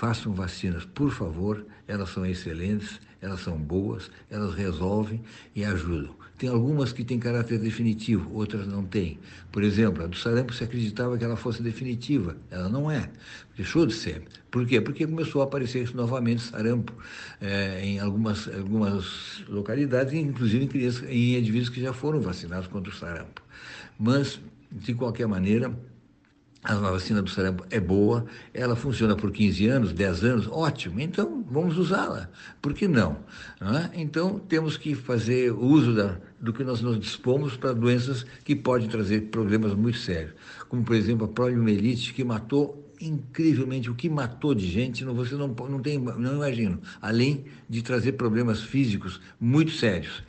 façam 0.00 0.32
vacinas, 0.32 0.86
por 0.86 1.10
favor, 1.10 1.62
elas 1.86 2.08
são 2.08 2.24
excelentes, 2.24 2.98
elas 3.20 3.40
são 3.40 3.58
boas, 3.58 4.10
elas 4.30 4.54
resolvem 4.54 5.20
e 5.54 5.62
ajudam. 5.62 6.14
Tem 6.38 6.48
algumas 6.48 6.90
que 6.90 7.04
têm 7.04 7.18
caráter 7.18 7.58
definitivo, 7.58 8.32
outras 8.32 8.66
não 8.66 8.82
têm. 8.82 9.18
Por 9.52 9.62
exemplo, 9.62 10.02
a 10.02 10.06
do 10.06 10.16
sarampo 10.16 10.54
se 10.54 10.64
acreditava 10.64 11.18
que 11.18 11.24
ela 11.24 11.36
fosse 11.36 11.62
definitiva, 11.62 12.34
ela 12.50 12.70
não 12.70 12.90
é, 12.90 13.10
deixou 13.54 13.84
de 13.84 13.92
ser. 13.92 14.22
Por 14.50 14.66
quê? 14.66 14.80
Porque 14.80 15.06
começou 15.06 15.42
a 15.42 15.44
aparecer 15.44 15.94
novamente 15.94 16.44
sarampo 16.44 16.94
é, 17.38 17.84
em 17.84 18.00
algumas, 18.00 18.48
algumas 18.48 19.44
localidades, 19.50 20.14
inclusive 20.14 20.64
em 20.64 20.68
crianças, 20.68 21.06
em 21.10 21.36
indivíduos 21.36 21.68
que 21.68 21.82
já 21.82 21.92
foram 21.92 22.22
vacinados 22.22 22.68
contra 22.68 22.90
o 22.90 22.96
sarampo. 22.96 23.42
Mas, 23.98 24.40
de 24.72 24.94
qualquer 24.94 25.28
maneira, 25.28 25.70
a 26.62 26.74
vacina 26.74 27.22
do 27.22 27.30
sarampo 27.30 27.64
é 27.70 27.80
boa, 27.80 28.26
ela 28.52 28.76
funciona 28.76 29.16
por 29.16 29.32
15 29.32 29.66
anos, 29.68 29.92
10 29.92 30.24
anos, 30.24 30.48
ótimo, 30.48 31.00
então 31.00 31.44
vamos 31.50 31.78
usá-la. 31.78 32.28
Por 32.60 32.74
que 32.74 32.86
não? 32.86 33.16
não 33.58 33.76
é? 33.76 33.90
Então 33.94 34.38
temos 34.38 34.76
que 34.76 34.94
fazer 34.94 35.52
uso 35.52 35.94
da, 35.94 36.18
do 36.38 36.52
que 36.52 36.62
nós 36.62 36.82
nos 36.82 37.00
dispomos 37.00 37.56
para 37.56 37.72
doenças 37.72 38.26
que 38.44 38.54
podem 38.54 38.88
trazer 38.88 39.22
problemas 39.30 39.74
muito 39.74 39.98
sérios, 39.98 40.34
como 40.68 40.84
por 40.84 40.94
exemplo 40.94 41.24
a 41.24 41.28
poliomielite, 41.28 42.12
que 42.12 42.22
matou 42.22 42.86
incrivelmente 43.00 43.90
o 43.90 43.94
que 43.94 44.10
matou 44.10 44.54
de 44.54 44.66
gente, 44.66 45.04
não, 45.04 45.14
você 45.14 45.34
não, 45.34 45.48
não 45.48 45.80
tem, 45.80 45.98
não 45.98 46.34
imagino, 46.34 46.78
além 47.00 47.46
de 47.68 47.80
trazer 47.80 48.12
problemas 48.12 48.62
físicos 48.62 49.20
muito 49.40 49.72
sérios. 49.72 50.22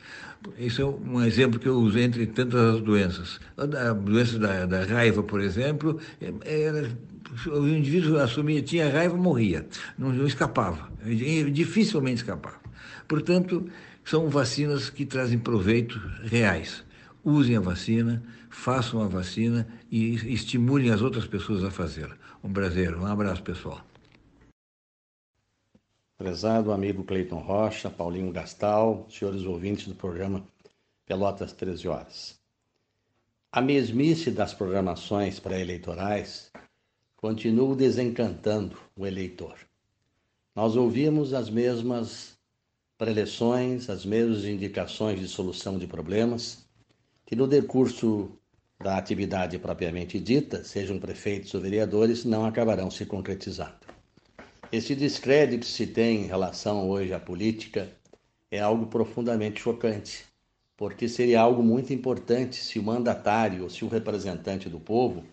Isso 0.58 0.82
é 0.82 0.84
um 0.84 1.22
exemplo 1.22 1.58
que 1.58 1.68
eu 1.68 1.74
uso 1.76 1.98
entre 1.98 2.26
tantas 2.26 2.80
doenças. 2.80 3.40
A 3.56 3.92
doença 3.92 4.38
da, 4.38 4.66
da 4.66 4.84
raiva, 4.84 5.22
por 5.22 5.40
exemplo, 5.40 5.98
é, 6.20 6.62
era, 6.62 6.90
o 7.46 7.66
indivíduo 7.68 8.18
assumia, 8.18 8.62
tinha 8.62 8.90
raiva, 8.90 9.16
morria, 9.16 9.66
não, 9.98 10.12
não 10.12 10.26
escapava, 10.26 10.90
dificilmente 11.52 12.22
escapava. 12.22 12.60
Portanto, 13.08 13.66
são 14.04 14.28
vacinas 14.28 14.90
que 14.90 15.04
trazem 15.04 15.38
proveito 15.38 16.00
reais. 16.24 16.84
Usem 17.24 17.56
a 17.56 17.60
vacina, 17.60 18.22
façam 18.50 19.00
a 19.00 19.06
vacina 19.06 19.66
e 19.90 20.14
estimulem 20.32 20.90
as 20.90 21.02
outras 21.02 21.26
pessoas 21.26 21.62
a 21.62 21.70
fazê-la. 21.70 22.16
Um 22.42 22.52
prazer, 22.52 22.96
um 22.96 23.06
abraço 23.06 23.42
pessoal. 23.42 23.86
Prezado 26.22 26.70
amigo 26.70 27.02
Cleiton 27.02 27.40
Rocha, 27.40 27.90
Paulinho 27.90 28.30
Gastal, 28.30 29.08
senhores 29.10 29.42
ouvintes 29.42 29.88
do 29.88 29.94
programa 29.96 30.46
Pelotas 31.04 31.52
13 31.52 31.88
Horas. 31.88 32.38
A 33.50 33.60
mesmice 33.60 34.30
das 34.30 34.54
programações 34.54 35.40
pré-eleitorais 35.40 36.52
continua 37.16 37.74
desencantando 37.74 38.78
o 38.96 39.04
eleitor. 39.04 39.56
Nós 40.54 40.76
ouvimos 40.76 41.34
as 41.34 41.50
mesmas 41.50 42.38
preleções, 42.96 43.90
as 43.90 44.06
mesmas 44.06 44.44
indicações 44.44 45.18
de 45.18 45.26
solução 45.26 45.76
de 45.76 45.88
problemas, 45.88 46.64
que 47.26 47.34
no 47.34 47.48
decurso 47.48 48.30
da 48.78 48.96
atividade 48.96 49.58
propriamente 49.58 50.20
dita, 50.20 50.62
sejam 50.62 51.00
prefeitos 51.00 51.52
ou 51.52 51.60
vereadores, 51.60 52.24
não 52.24 52.44
acabarão 52.44 52.92
se 52.92 53.04
concretizando. 53.04 53.91
Esse 54.72 54.94
descrédito 54.94 55.66
que 55.66 55.72
se 55.72 55.86
tem 55.86 56.22
em 56.22 56.26
relação 56.26 56.88
hoje 56.88 57.12
à 57.12 57.20
política 57.20 57.92
é 58.50 58.58
algo 58.58 58.86
profundamente 58.86 59.60
chocante, 59.60 60.24
porque 60.78 61.06
seria 61.06 61.42
algo 61.42 61.62
muito 61.62 61.92
importante 61.92 62.56
se 62.56 62.78
o 62.78 62.82
mandatário 62.82 63.64
ou 63.64 63.70
se 63.70 63.84
o 63.84 63.88
representante 63.88 64.70
do 64.70 64.80
povo 64.80 65.24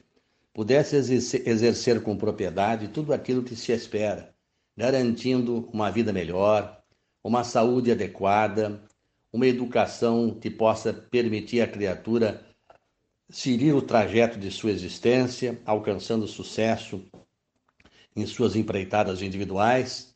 pudesse 0.54 0.98
exercer 0.98 2.04
com 2.04 2.18
propriedade 2.18 2.90
tudo 2.90 3.14
aquilo 3.14 3.42
que 3.42 3.56
se 3.56 3.72
espera, 3.72 4.36
garantindo 4.76 5.70
uma 5.72 5.90
vida 5.90 6.12
melhor, 6.12 6.82
uma 7.24 7.46
saúde 7.46 7.94
adequada, 7.94 8.84
uma 9.32 9.48
educação 9.48 10.38
que 10.38 10.50
possa 10.50 10.92
permitir 10.92 11.62
à 11.62 11.68
criatura 11.68 12.46
seguir 13.30 13.72
o 13.72 13.82
trajeto 13.82 14.38
de 14.38 14.52
sua 14.52 14.72
existência, 14.72 15.62
alcançando 15.66 16.28
sucesso 16.28 17.06
em 18.16 18.26
suas 18.26 18.56
empreitadas 18.56 19.22
individuais, 19.22 20.14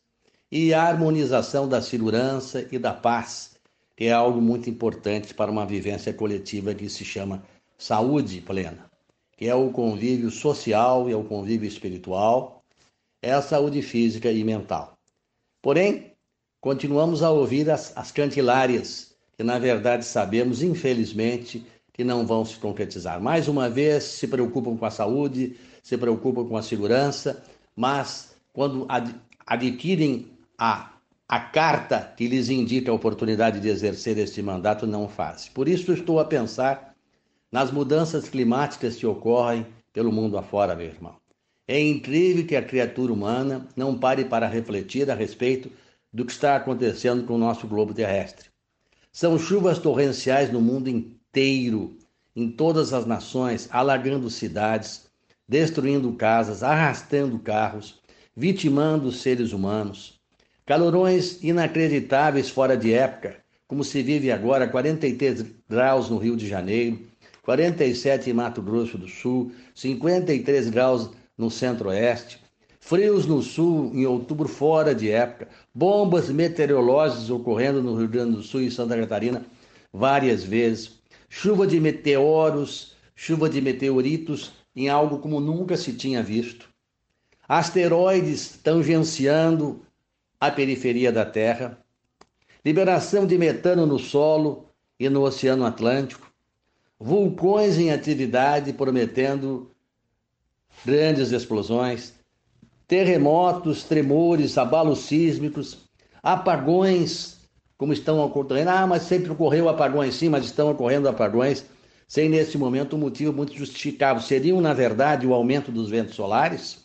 e 0.50 0.72
a 0.72 0.82
harmonização 0.82 1.68
da 1.68 1.82
segurança 1.82 2.66
e 2.70 2.78
da 2.78 2.92
paz, 2.92 3.56
que 3.96 4.04
é 4.04 4.12
algo 4.12 4.40
muito 4.40 4.68
importante 4.68 5.34
para 5.34 5.50
uma 5.50 5.66
vivência 5.66 6.12
coletiva 6.12 6.74
que 6.74 6.88
se 6.88 7.04
chama 7.04 7.42
saúde 7.78 8.40
plena, 8.40 8.90
que 9.36 9.48
é 9.48 9.54
o 9.54 9.70
convívio 9.70 10.30
social 10.30 11.08
e 11.08 11.12
é 11.12 11.16
o 11.16 11.24
convívio 11.24 11.66
espiritual, 11.66 12.62
é 13.20 13.32
a 13.32 13.42
saúde 13.42 13.82
física 13.82 14.30
e 14.30 14.44
mental. 14.44 14.96
Porém, 15.62 16.12
continuamos 16.60 17.22
a 17.22 17.30
ouvir 17.30 17.70
as, 17.70 17.96
as 17.96 18.12
cantilárias, 18.12 19.16
que 19.36 19.42
na 19.42 19.58
verdade 19.58 20.04
sabemos, 20.04 20.62
infelizmente, 20.62 21.66
que 21.92 22.04
não 22.04 22.26
vão 22.26 22.44
se 22.44 22.56
concretizar. 22.56 23.20
Mais 23.20 23.48
uma 23.48 23.70
vez, 23.70 24.04
se 24.04 24.28
preocupam 24.28 24.76
com 24.76 24.84
a 24.84 24.90
saúde, 24.90 25.56
se 25.82 25.96
preocupam 25.96 26.44
com 26.44 26.56
a 26.56 26.62
segurança, 26.62 27.42
mas 27.76 28.36
quando 28.52 28.86
ad 28.88 29.14
adquirem 29.46 30.30
a, 30.58 30.92
a 31.28 31.40
carta 31.40 32.12
que 32.16 32.26
lhes 32.26 32.48
indica 32.48 32.90
a 32.90 32.94
oportunidade 32.94 33.60
de 33.60 33.68
exercer 33.68 34.16
este 34.16 34.40
mandato, 34.40 34.86
não 34.86 35.08
fazem. 35.08 35.50
Por 35.52 35.68
isso, 35.68 35.92
estou 35.92 36.18
a 36.18 36.24
pensar 36.24 36.94
nas 37.52 37.70
mudanças 37.70 38.28
climáticas 38.28 38.96
que 38.96 39.06
ocorrem 39.06 39.66
pelo 39.92 40.10
mundo 40.10 40.38
afora, 40.38 40.74
meu 40.74 40.86
irmão. 40.86 41.16
É 41.66 41.80
incrível 41.80 42.46
que 42.46 42.56
a 42.56 42.62
criatura 42.62 43.12
humana 43.12 43.66
não 43.76 43.98
pare 43.98 44.24
para 44.24 44.46
refletir 44.46 45.10
a 45.10 45.14
respeito 45.14 45.70
do 46.12 46.24
que 46.24 46.32
está 46.32 46.56
acontecendo 46.56 47.24
com 47.24 47.34
o 47.34 47.38
nosso 47.38 47.66
globo 47.66 47.94
terrestre. 47.94 48.48
São 49.12 49.38
chuvas 49.38 49.78
torrenciais 49.78 50.52
no 50.52 50.60
mundo 50.60 50.88
inteiro, 50.88 51.96
em 52.36 52.50
todas 52.50 52.92
as 52.92 53.06
nações, 53.06 53.68
alagando 53.70 54.28
cidades, 54.28 55.03
destruindo 55.48 56.12
casas, 56.12 56.62
arrastando 56.62 57.38
carros, 57.38 58.00
vitimando 58.36 59.12
seres 59.12 59.52
humanos. 59.52 60.18
Calorões 60.66 61.42
inacreditáveis 61.42 62.48
fora 62.48 62.76
de 62.76 62.92
época, 62.92 63.36
como 63.66 63.84
se 63.84 64.02
vive 64.02 64.30
agora 64.32 64.66
43 64.66 65.44
graus 65.68 66.08
no 66.08 66.18
Rio 66.18 66.36
de 66.36 66.48
Janeiro, 66.48 66.98
47 67.42 68.30
em 68.30 68.32
Mato 68.32 68.62
Grosso 68.62 68.96
do 68.96 69.06
Sul, 69.06 69.52
53 69.74 70.70
graus 70.70 71.10
no 71.36 71.50
Centro-Oeste, 71.50 72.40
frios 72.80 73.26
no 73.26 73.42
Sul 73.42 73.90
em 73.94 74.06
outubro 74.06 74.48
fora 74.48 74.94
de 74.94 75.10
época, 75.10 75.48
bombas 75.74 76.30
meteorológicas 76.30 77.28
ocorrendo 77.28 77.82
no 77.82 77.96
Rio 77.96 78.08
Grande 78.08 78.36
do 78.36 78.42
Sul 78.42 78.62
e 78.62 78.70
Santa 78.70 78.96
Catarina 78.96 79.44
várias 79.92 80.42
vezes, 80.42 80.92
chuva 81.28 81.66
de 81.66 81.78
meteoros, 81.78 82.94
chuva 83.14 83.48
de 83.48 83.60
meteoritos 83.60 84.52
em 84.74 84.88
algo 84.88 85.18
como 85.18 85.40
nunca 85.40 85.76
se 85.76 85.92
tinha 85.92 86.22
visto. 86.22 86.68
Asteroides 87.48 88.58
tangenciando 88.62 89.82
a 90.40 90.50
periferia 90.50 91.12
da 91.12 91.24
Terra, 91.24 91.78
liberação 92.64 93.26
de 93.26 93.36
metano 93.38 93.86
no 93.86 93.98
solo 93.98 94.68
e 94.98 95.08
no 95.08 95.22
Oceano 95.22 95.66
Atlântico, 95.66 96.32
vulcões 96.98 97.78
em 97.78 97.90
atividade 97.90 98.72
prometendo 98.72 99.70
grandes 100.84 101.30
explosões, 101.32 102.14
terremotos, 102.86 103.84
tremores, 103.84 104.56
abalos 104.56 105.00
sísmicos, 105.00 105.78
apagões, 106.22 107.38
como 107.76 107.92
estão 107.92 108.18
ocorrendo. 108.20 108.70
Ah, 108.70 108.86
mas 108.86 109.02
sempre 109.02 109.30
ocorreu 109.30 109.68
apagões, 109.68 110.14
sim, 110.14 110.28
mas 110.28 110.44
estão 110.44 110.70
ocorrendo 110.70 111.08
apagões 111.08 111.66
sem 112.06 112.28
nesse 112.28 112.56
momento 112.58 112.96
um 112.96 112.98
motivo 112.98 113.32
muito 113.32 113.54
justificável. 113.54 114.22
Seriam, 114.22 114.60
na 114.60 114.72
verdade, 114.72 115.26
o 115.26 115.34
aumento 115.34 115.72
dos 115.72 115.88
ventos 115.88 116.14
solares? 116.14 116.84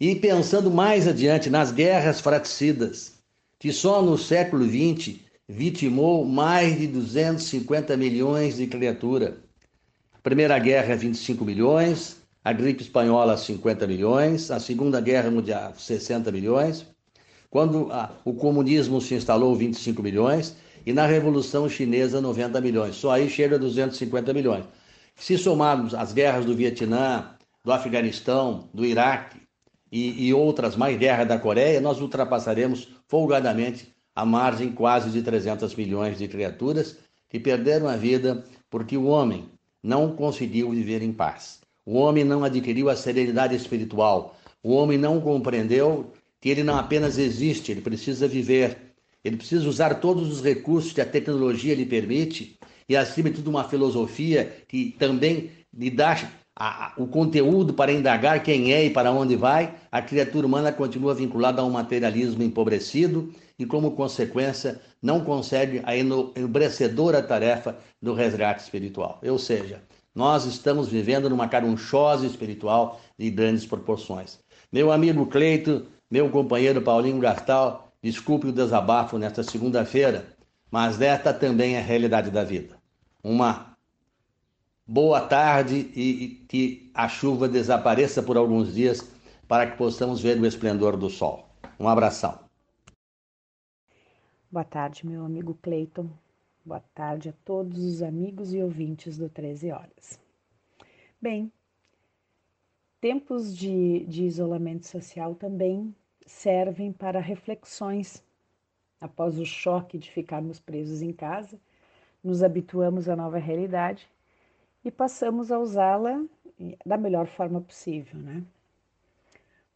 E 0.00 0.14
pensando 0.14 0.70
mais 0.70 1.08
adiante 1.08 1.50
nas 1.50 1.72
guerras 1.72 2.20
fratricidas, 2.20 3.14
que 3.58 3.72
só 3.72 4.00
no 4.00 4.16
século 4.16 4.64
XX 4.64 5.16
vitimou 5.48 6.24
mais 6.24 6.78
de 6.78 6.86
250 6.86 7.96
milhões 7.96 8.56
de 8.58 8.66
criatura. 8.66 9.38
Primeira 10.22 10.58
Guerra, 10.58 10.94
25 10.94 11.44
milhões, 11.44 12.18
a 12.44 12.52
gripe 12.52 12.82
espanhola, 12.82 13.36
50 13.36 13.86
milhões, 13.86 14.50
a 14.50 14.60
Segunda 14.60 15.00
Guerra 15.00 15.30
Mundial, 15.30 15.74
60 15.76 16.30
milhões, 16.30 16.86
quando 17.50 17.90
a, 17.90 18.12
o 18.24 18.34
comunismo 18.34 19.00
se 19.00 19.14
instalou, 19.14 19.56
25 19.56 20.02
milhões, 20.02 20.54
e 20.88 20.92
na 20.94 21.04
Revolução 21.04 21.68
Chinesa, 21.68 22.18
90 22.18 22.62
milhões. 22.62 22.96
Só 22.96 23.10
aí 23.10 23.28
chega 23.28 23.56
a 23.56 23.58
250 23.58 24.32
milhões. 24.32 24.64
Se 25.14 25.36
somarmos 25.36 25.92
as 25.92 26.14
guerras 26.14 26.46
do 26.46 26.56
Vietnã, 26.56 27.32
do 27.62 27.70
Afeganistão, 27.70 28.70
do 28.72 28.86
Iraque 28.86 29.36
e, 29.92 30.28
e 30.28 30.32
outras 30.32 30.76
mais 30.76 30.96
guerras 30.96 31.28
da 31.28 31.38
Coreia, 31.38 31.78
nós 31.78 32.00
ultrapassaremos 32.00 32.88
folgadamente 33.06 33.94
a 34.16 34.24
margem 34.24 34.72
quase 34.72 35.10
de 35.10 35.20
300 35.20 35.74
milhões 35.74 36.16
de 36.16 36.26
criaturas 36.26 36.96
que 37.28 37.38
perderam 37.38 37.86
a 37.86 37.94
vida 37.94 38.42
porque 38.70 38.96
o 38.96 39.08
homem 39.08 39.44
não 39.82 40.16
conseguiu 40.16 40.70
viver 40.70 41.02
em 41.02 41.12
paz. 41.12 41.60
O 41.84 41.98
homem 41.98 42.24
não 42.24 42.44
adquiriu 42.44 42.88
a 42.88 42.96
serenidade 42.96 43.54
espiritual. 43.54 44.38
O 44.62 44.72
homem 44.72 44.96
não 44.96 45.20
compreendeu 45.20 46.14
que 46.40 46.48
ele 46.48 46.62
não 46.62 46.78
apenas 46.78 47.18
existe, 47.18 47.72
ele 47.72 47.82
precisa 47.82 48.26
viver. 48.26 48.87
Ele 49.24 49.36
precisa 49.36 49.68
usar 49.68 49.96
todos 49.96 50.28
os 50.30 50.42
recursos 50.42 50.92
que 50.92 51.00
a 51.00 51.06
tecnologia 51.06 51.74
lhe 51.74 51.86
permite 51.86 52.58
e, 52.88 52.96
acima 52.96 53.28
de 53.28 53.36
tudo, 53.36 53.50
uma 53.50 53.64
filosofia 53.64 54.64
que 54.66 54.96
também 54.98 55.50
lhe 55.76 55.90
dá 55.90 56.16
a, 56.56 56.86
a, 56.86 56.92
o 56.96 57.06
conteúdo 57.06 57.74
para 57.74 57.92
indagar 57.92 58.42
quem 58.42 58.72
é 58.72 58.84
e 58.84 58.90
para 58.90 59.12
onde 59.12 59.36
vai. 59.36 59.74
A 59.92 60.00
criatura 60.00 60.46
humana 60.46 60.72
continua 60.72 61.14
vinculada 61.14 61.60
a 61.60 61.64
um 61.64 61.70
materialismo 61.70 62.42
empobrecido 62.42 63.32
e, 63.58 63.66
como 63.66 63.92
consequência, 63.92 64.80
não 65.02 65.20
consegue 65.20 65.82
a 65.84 65.96
enobrecedora 65.96 67.22
tarefa 67.22 67.76
do 68.00 68.14
resgate 68.14 68.62
espiritual. 68.62 69.20
Ou 69.22 69.38
seja, 69.38 69.82
nós 70.14 70.46
estamos 70.46 70.88
vivendo 70.88 71.28
numa 71.28 71.46
carunchose 71.46 72.26
espiritual 72.26 73.00
de 73.18 73.30
grandes 73.30 73.66
proporções. 73.66 74.38
Meu 74.72 74.90
amigo 74.90 75.26
Cleito, 75.26 75.86
meu 76.10 76.28
companheiro 76.30 76.80
Paulinho 76.80 77.20
Gastal, 77.20 77.87
desculpe 78.02 78.46
o 78.46 78.52
desabafo 78.52 79.18
nesta 79.18 79.42
segunda-feira, 79.42 80.36
mas 80.70 81.00
esta 81.00 81.32
também 81.32 81.74
é 81.74 81.78
a 81.78 81.82
realidade 81.82 82.30
da 82.30 82.44
vida. 82.44 82.78
Uma 83.22 83.76
boa 84.86 85.20
tarde 85.20 85.90
e 85.94 86.44
que 86.48 86.90
a 86.94 87.08
chuva 87.08 87.48
desapareça 87.48 88.22
por 88.22 88.36
alguns 88.36 88.74
dias 88.74 89.10
para 89.46 89.70
que 89.70 89.76
possamos 89.76 90.20
ver 90.20 90.38
o 90.40 90.46
esplendor 90.46 90.96
do 90.96 91.10
sol. 91.10 91.48
Um 91.78 91.88
abração. 91.88 92.38
Boa 94.50 94.64
tarde, 94.64 95.06
meu 95.06 95.24
amigo 95.24 95.58
Cleiton. 95.62 96.08
Boa 96.64 96.82
tarde 96.94 97.30
a 97.30 97.32
todos 97.44 97.78
os 97.84 98.02
amigos 98.02 98.52
e 98.52 98.62
ouvintes 98.62 99.18
do 99.18 99.28
13 99.28 99.72
Horas. 99.72 100.18
Bem, 101.20 101.50
Tempos 103.00 103.56
de, 103.56 104.04
de 104.06 104.24
isolamento 104.24 104.84
social 104.84 105.32
também 105.36 105.94
servem 106.28 106.92
para 106.92 107.18
reflexões. 107.18 108.22
Após 109.00 109.38
o 109.38 109.44
choque 109.44 109.96
de 109.96 110.10
ficarmos 110.10 110.58
presos 110.60 111.02
em 111.02 111.12
casa, 111.12 111.58
nos 112.22 112.42
habituamos 112.42 113.08
à 113.08 113.16
nova 113.16 113.38
realidade 113.38 114.08
e 114.84 114.90
passamos 114.90 115.50
a 115.50 115.58
usá-la 115.58 116.24
da 116.84 116.96
melhor 116.96 117.26
forma 117.26 117.60
possível, 117.60 118.20
né? 118.20 118.42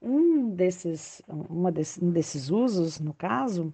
Um 0.01 0.51
desses, 0.51 1.23
uma 1.29 1.71
desse, 1.71 2.05
um 2.05 2.11
desses 2.11 2.51
usos, 2.51 2.99
no 2.99 3.15
caso, 3.15 3.73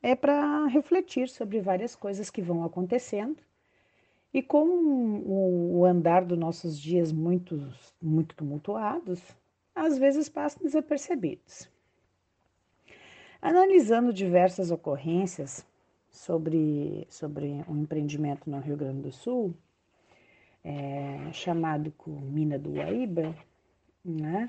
é 0.00 0.14
para 0.14 0.66
refletir 0.66 1.28
sobre 1.28 1.60
várias 1.60 1.96
coisas 1.96 2.30
que 2.30 2.40
vão 2.40 2.64
acontecendo 2.64 3.42
e 4.32 4.40
com 4.40 4.64
o 5.26 5.84
andar 5.84 6.24
dos 6.24 6.38
nossos 6.38 6.78
dias 6.78 7.10
muito, 7.10 7.60
muito 8.00 8.36
tumultuados, 8.36 9.20
às 9.74 9.98
vezes 9.98 10.28
passam 10.28 10.62
desapercebidos. 10.62 11.68
Analisando 13.42 14.12
diversas 14.12 14.70
ocorrências 14.70 15.66
sobre, 16.10 17.06
sobre 17.08 17.64
um 17.68 17.82
empreendimento 17.82 18.50
no 18.50 18.60
Rio 18.60 18.76
Grande 18.76 19.00
do 19.00 19.12
Sul, 19.12 19.54
é, 20.62 21.32
chamado 21.32 21.92
Mina 22.06 22.58
do 22.58 22.72
Guaíba, 22.72 23.34
né, 24.04 24.46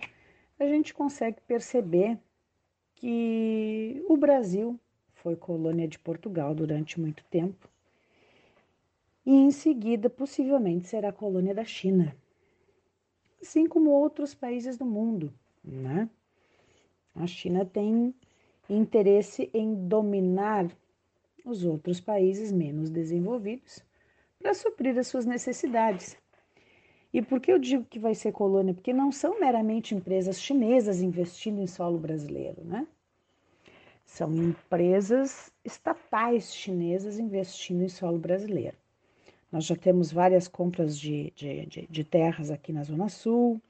a 0.60 0.66
gente 0.66 0.94
consegue 0.94 1.40
perceber 1.48 2.20
que 2.96 4.04
o 4.10 4.18
Brasil 4.18 4.78
foi 5.14 5.36
colônia 5.36 5.88
de 5.88 5.98
Portugal 5.98 6.54
durante 6.54 7.00
muito 7.00 7.24
tempo 7.26 7.70
e 9.26 9.32
em 9.32 9.52
seguida 9.52 10.10
possivelmente 10.10 10.88
será 10.88 11.12
colônia 11.12 11.56
da 11.56 11.64
China, 11.64 12.16
assim 13.42 13.68
como 13.68 13.92
outros 13.92 14.34
países 14.34 14.78
do 14.78 14.86
mundo, 14.86 15.34
né? 15.64 16.10
A 17.16 17.28
China 17.28 17.66
tem 17.66 18.14
interesse 18.70 19.50
em 19.54 19.74
dominar 19.88 20.70
os 21.46 21.66
outros 21.66 22.00
países 22.00 22.52
menos 22.52 22.90
desenvolvidos 22.90 23.84
para 24.40 24.54
suprir 24.54 24.98
as 24.98 25.08
suas 25.08 25.26
necessidades. 25.26 26.18
E 27.14 27.22
por 27.22 27.40
que 27.42 27.52
eu 27.52 27.60
digo 27.60 27.84
que 27.84 28.00
vai 28.00 28.16
ser 28.16 28.32
colônia? 28.32 28.74
Porque 28.74 28.94
não 28.94 29.12
são 29.12 29.40
meramente 29.40 29.94
empresas 29.94 30.42
chinesas 30.42 31.02
investindo 31.02 31.62
em 31.62 31.68
solo 31.68 31.98
brasileiro, 31.98 32.64
né? 32.64 32.88
São 34.06 34.34
empresas 34.34 35.52
estatais 35.64 36.54
chinesas 36.54 37.20
investindo 37.20 37.84
em 37.84 37.90
solo 37.90 38.18
brasileiro. 38.18 38.78
Nós 39.52 39.66
já 39.66 39.76
temos 39.76 40.12
várias 40.12 40.48
compras 40.48 40.98
de, 40.98 41.32
de, 41.36 41.66
de, 41.66 41.88
de 41.90 42.04
terras 42.04 42.50
aqui 42.50 42.72
na 42.72 42.84
Zona 42.84 43.10
Sul, 43.10 43.62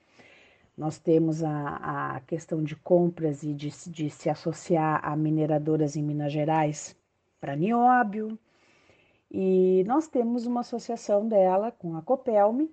nós 0.77 0.97
temos 0.97 1.43
a, 1.43 2.15
a 2.15 2.19
questão 2.21 2.63
de 2.63 2.75
compras 2.75 3.43
e 3.43 3.53
de, 3.53 3.69
de 3.89 4.09
se 4.09 4.29
associar 4.29 4.99
a 5.03 5.15
mineradoras 5.15 5.95
em 5.95 6.03
Minas 6.03 6.31
Gerais 6.31 6.95
para 7.39 7.55
nióbio. 7.55 8.37
E 9.29 9.83
nós 9.85 10.07
temos 10.07 10.45
uma 10.45 10.61
associação 10.61 11.27
dela 11.27 11.71
com 11.71 11.95
a 11.95 12.01
Copelme 12.01 12.69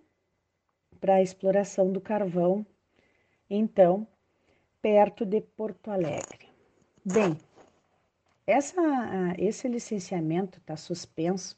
para 1.01 1.15
a 1.15 1.23
exploração 1.23 1.93
do 1.93 2.01
carvão, 2.01 2.67
então, 3.49 4.07
perto 4.83 5.25
de 5.25 5.41
Porto 5.41 5.91
Alegre. 5.91 6.49
Bem, 7.05 7.37
essa, 8.47 8.83
esse 9.39 9.69
licenciamento 9.69 10.59
está 10.59 10.77
suspenso 10.77 11.57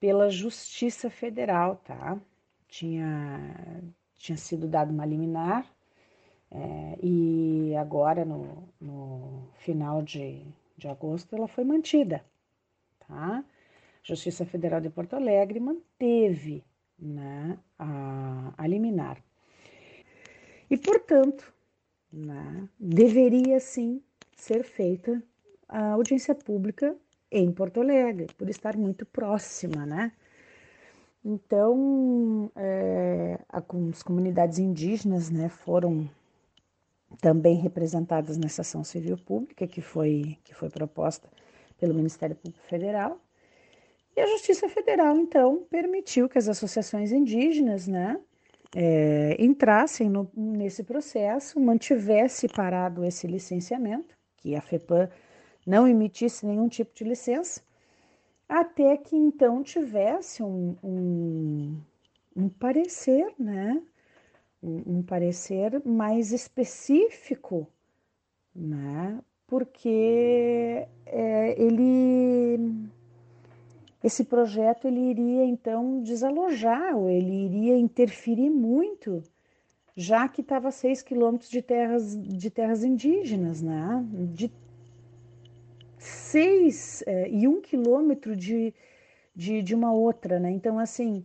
pela 0.00 0.30
Justiça 0.30 1.08
Federal, 1.08 1.76
tá? 1.76 2.20
Tinha, 2.66 3.82
tinha 4.22 4.38
sido 4.38 4.68
dado 4.68 4.92
uma 4.92 5.04
liminar 5.04 5.66
é, 6.48 6.98
e 7.02 7.74
agora, 7.76 8.24
no, 8.24 8.68
no 8.80 9.48
final 9.56 10.00
de, 10.00 10.40
de 10.76 10.86
agosto, 10.86 11.34
ela 11.34 11.48
foi 11.48 11.64
mantida, 11.64 12.24
tá? 13.08 13.44
Justiça 14.02 14.46
Federal 14.46 14.80
de 14.80 14.90
Porto 14.90 15.14
Alegre 15.16 15.58
manteve 15.58 16.62
né, 16.98 17.58
a, 17.76 18.52
a 18.56 18.66
liminar. 18.66 19.18
E, 20.70 20.76
portanto, 20.76 21.52
né, 22.12 22.68
deveria 22.78 23.58
sim 23.58 24.00
ser 24.36 24.62
feita 24.62 25.20
a 25.68 25.92
audiência 25.92 26.34
pública 26.34 26.96
em 27.30 27.50
Porto 27.50 27.80
Alegre, 27.80 28.26
por 28.38 28.48
estar 28.48 28.76
muito 28.76 29.04
próxima, 29.04 29.84
né? 29.84 30.12
Então, 31.24 32.50
é, 32.56 33.38
as 33.48 34.02
comunidades 34.02 34.58
indígenas 34.58 35.30
né, 35.30 35.48
foram 35.48 36.10
também 37.20 37.56
representadas 37.56 38.36
nessa 38.36 38.62
ação 38.62 38.82
civil 38.82 39.16
pública 39.16 39.66
que 39.66 39.80
foi, 39.80 40.36
que 40.42 40.54
foi 40.54 40.68
proposta 40.68 41.28
pelo 41.78 41.94
Ministério 41.94 42.34
Público 42.34 42.64
Federal. 42.66 43.20
E 44.16 44.20
a 44.20 44.26
Justiça 44.26 44.68
Federal, 44.68 45.16
então, 45.16 45.64
permitiu 45.70 46.28
que 46.28 46.38
as 46.38 46.48
associações 46.48 47.12
indígenas 47.12 47.86
né, 47.86 48.20
é, 48.74 49.36
entrassem 49.38 50.08
no, 50.08 50.30
nesse 50.34 50.82
processo, 50.82 51.60
mantivesse 51.60 52.48
parado 52.48 53.04
esse 53.04 53.26
licenciamento, 53.26 54.16
que 54.36 54.54
a 54.56 54.60
FEPAM 54.60 55.08
não 55.66 55.86
emitisse 55.86 56.44
nenhum 56.44 56.68
tipo 56.68 56.94
de 56.94 57.04
licença, 57.04 57.62
até 58.48 58.96
que 58.96 59.16
então 59.16 59.62
tivesse 59.62 60.42
um, 60.42 60.76
um, 60.82 61.80
um 62.36 62.48
parecer, 62.48 63.32
né? 63.38 63.82
Um, 64.62 64.98
um, 64.98 65.02
parecer 65.02 65.82
mais 65.84 66.32
específico, 66.32 67.66
né? 68.54 69.18
Porque 69.46 70.86
é, 71.06 71.60
ele 71.60 72.88
esse 74.02 74.24
projeto 74.24 74.86
ele 74.86 75.00
iria 75.00 75.44
então 75.44 76.02
desalojar 76.02 76.96
ou 76.96 77.08
ele 77.08 77.44
iria 77.44 77.76
interferir 77.76 78.50
muito, 78.50 79.22
já 79.96 80.28
que 80.28 80.40
estava 80.40 80.70
6 80.70 81.02
quilômetros 81.02 81.48
de 81.50 81.62
terras, 81.62 82.16
de 82.16 82.50
terras 82.50 82.82
indígenas, 82.82 83.62
né? 83.62 84.04
de 84.34 84.50
6 86.02 87.04
é, 87.06 87.28
e 87.30 87.46
1 87.46 87.50
um 87.50 87.60
quilômetro 87.60 88.36
de, 88.36 88.74
de, 89.34 89.62
de 89.62 89.74
uma 89.74 89.92
outra. 89.92 90.38
Né? 90.38 90.50
Então, 90.50 90.78
assim, 90.78 91.24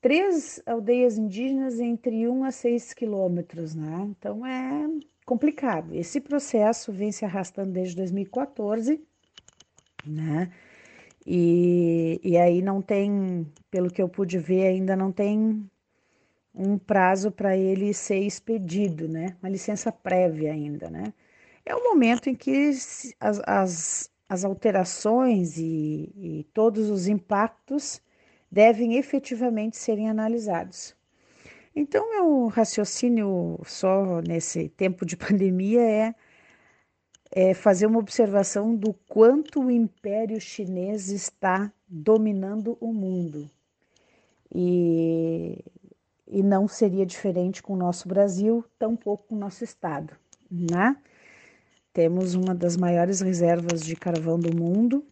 três 0.00 0.62
aldeias 0.66 1.16
indígenas 1.16 1.80
entre 1.80 2.28
1 2.28 2.32
um 2.32 2.44
a 2.44 2.50
6 2.50 2.94
quilômetros. 2.94 3.74
Né? 3.74 4.06
Então, 4.10 4.44
é 4.46 4.88
complicado. 5.24 5.94
Esse 5.94 6.20
processo 6.20 6.92
vem 6.92 7.12
se 7.12 7.24
arrastando 7.24 7.70
desde 7.70 7.94
2014, 7.96 9.00
né? 10.06 10.50
E, 11.26 12.18
e 12.24 12.38
aí 12.38 12.62
não 12.62 12.80
tem, 12.80 13.46
pelo 13.70 13.90
que 13.90 14.00
eu 14.00 14.08
pude 14.08 14.38
ver, 14.38 14.68
ainda 14.68 14.96
não 14.96 15.12
tem 15.12 15.68
um 16.54 16.78
prazo 16.78 17.30
para 17.30 17.54
ele 17.54 17.92
ser 17.92 18.20
expedido, 18.20 19.06
né? 19.06 19.36
Uma 19.42 19.50
licença 19.50 19.92
prévia 19.92 20.52
ainda, 20.52 20.88
né? 20.88 21.12
É 21.68 21.74
o 21.74 21.84
momento 21.84 22.30
em 22.30 22.34
que 22.34 22.70
as, 23.20 23.40
as, 23.46 24.10
as 24.26 24.42
alterações 24.42 25.58
e, 25.58 26.10
e 26.16 26.46
todos 26.54 26.88
os 26.88 27.06
impactos 27.06 28.00
devem 28.50 28.96
efetivamente 28.96 29.76
serem 29.76 30.08
analisados. 30.08 30.96
Então, 31.76 32.08
meu 32.08 32.46
raciocínio 32.46 33.60
só 33.66 34.22
nesse 34.22 34.70
tempo 34.70 35.04
de 35.04 35.14
pandemia 35.18 35.82
é 35.82 36.14
é, 37.30 37.52
fazer 37.52 37.84
uma 37.84 37.98
observação 37.98 38.74
do 38.74 38.94
quanto 39.06 39.60
o 39.60 39.70
Império 39.70 40.40
Chinês 40.40 41.10
está 41.10 41.70
dominando 41.86 42.78
o 42.80 42.94
mundo. 42.94 43.50
E, 44.54 45.62
e 46.26 46.42
não 46.42 46.66
seria 46.66 47.04
diferente 47.04 47.62
com 47.62 47.74
o 47.74 47.76
nosso 47.76 48.08
Brasil, 48.08 48.64
tampouco 48.78 49.24
com 49.28 49.34
o 49.34 49.38
nosso 49.38 49.62
Estado. 49.62 50.16
Né? 50.50 50.96
Temos 51.98 52.36
uma 52.36 52.54
das 52.54 52.76
maiores 52.76 53.20
reservas 53.20 53.80
de 53.80 53.96
carvão 53.96 54.38
do 54.38 54.56
mundo, 54.56 55.04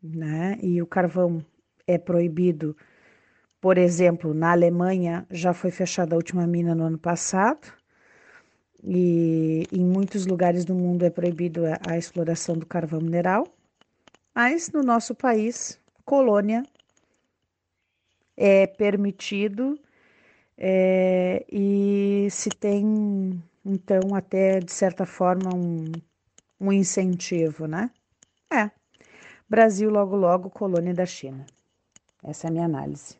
né? 0.00 0.56
e 0.62 0.80
o 0.80 0.86
carvão 0.86 1.44
é 1.84 1.98
proibido, 1.98 2.76
por 3.60 3.76
exemplo, 3.76 4.32
na 4.32 4.52
Alemanha 4.52 5.26
já 5.32 5.52
foi 5.52 5.72
fechada 5.72 6.14
a 6.14 6.16
última 6.16 6.46
mina 6.46 6.76
no 6.76 6.84
ano 6.84 6.96
passado, 6.96 7.66
e 8.84 9.64
em 9.72 9.84
muitos 9.84 10.24
lugares 10.24 10.64
do 10.64 10.76
mundo 10.76 11.04
é 11.04 11.10
proibido 11.10 11.62
a, 11.84 11.98
exploração 11.98 12.56
do 12.56 12.66
carvão 12.66 13.00
mineral, 13.00 13.44
mas 14.32 14.70
no 14.70 14.80
nosso 14.80 15.16
país, 15.16 15.76
colônia, 16.04 16.62
é 18.36 18.68
permitido 18.68 19.76
é, 20.56 21.44
e 21.50 22.28
se 22.30 22.48
tem, 22.48 23.42
então, 23.66 24.14
até 24.14 24.60
de 24.60 24.70
certa 24.70 25.04
forma, 25.04 25.52
um, 25.52 25.90
um 26.62 26.72
incentivo, 26.72 27.66
né? 27.66 27.90
É. 28.50 28.70
Brasil, 29.50 29.90
logo, 29.90 30.14
logo, 30.14 30.48
colônia 30.48 30.94
da 30.94 31.04
China. 31.04 31.44
Essa 32.22 32.46
é 32.46 32.48
a 32.48 32.52
minha 32.52 32.64
análise. 32.64 33.16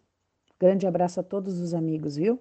Grande 0.61 0.87
abraço 0.87 1.19
a 1.19 1.25
todos 1.25 1.59
os 1.59 1.75
amigos, 1.75 2.15
viu? 2.15 2.41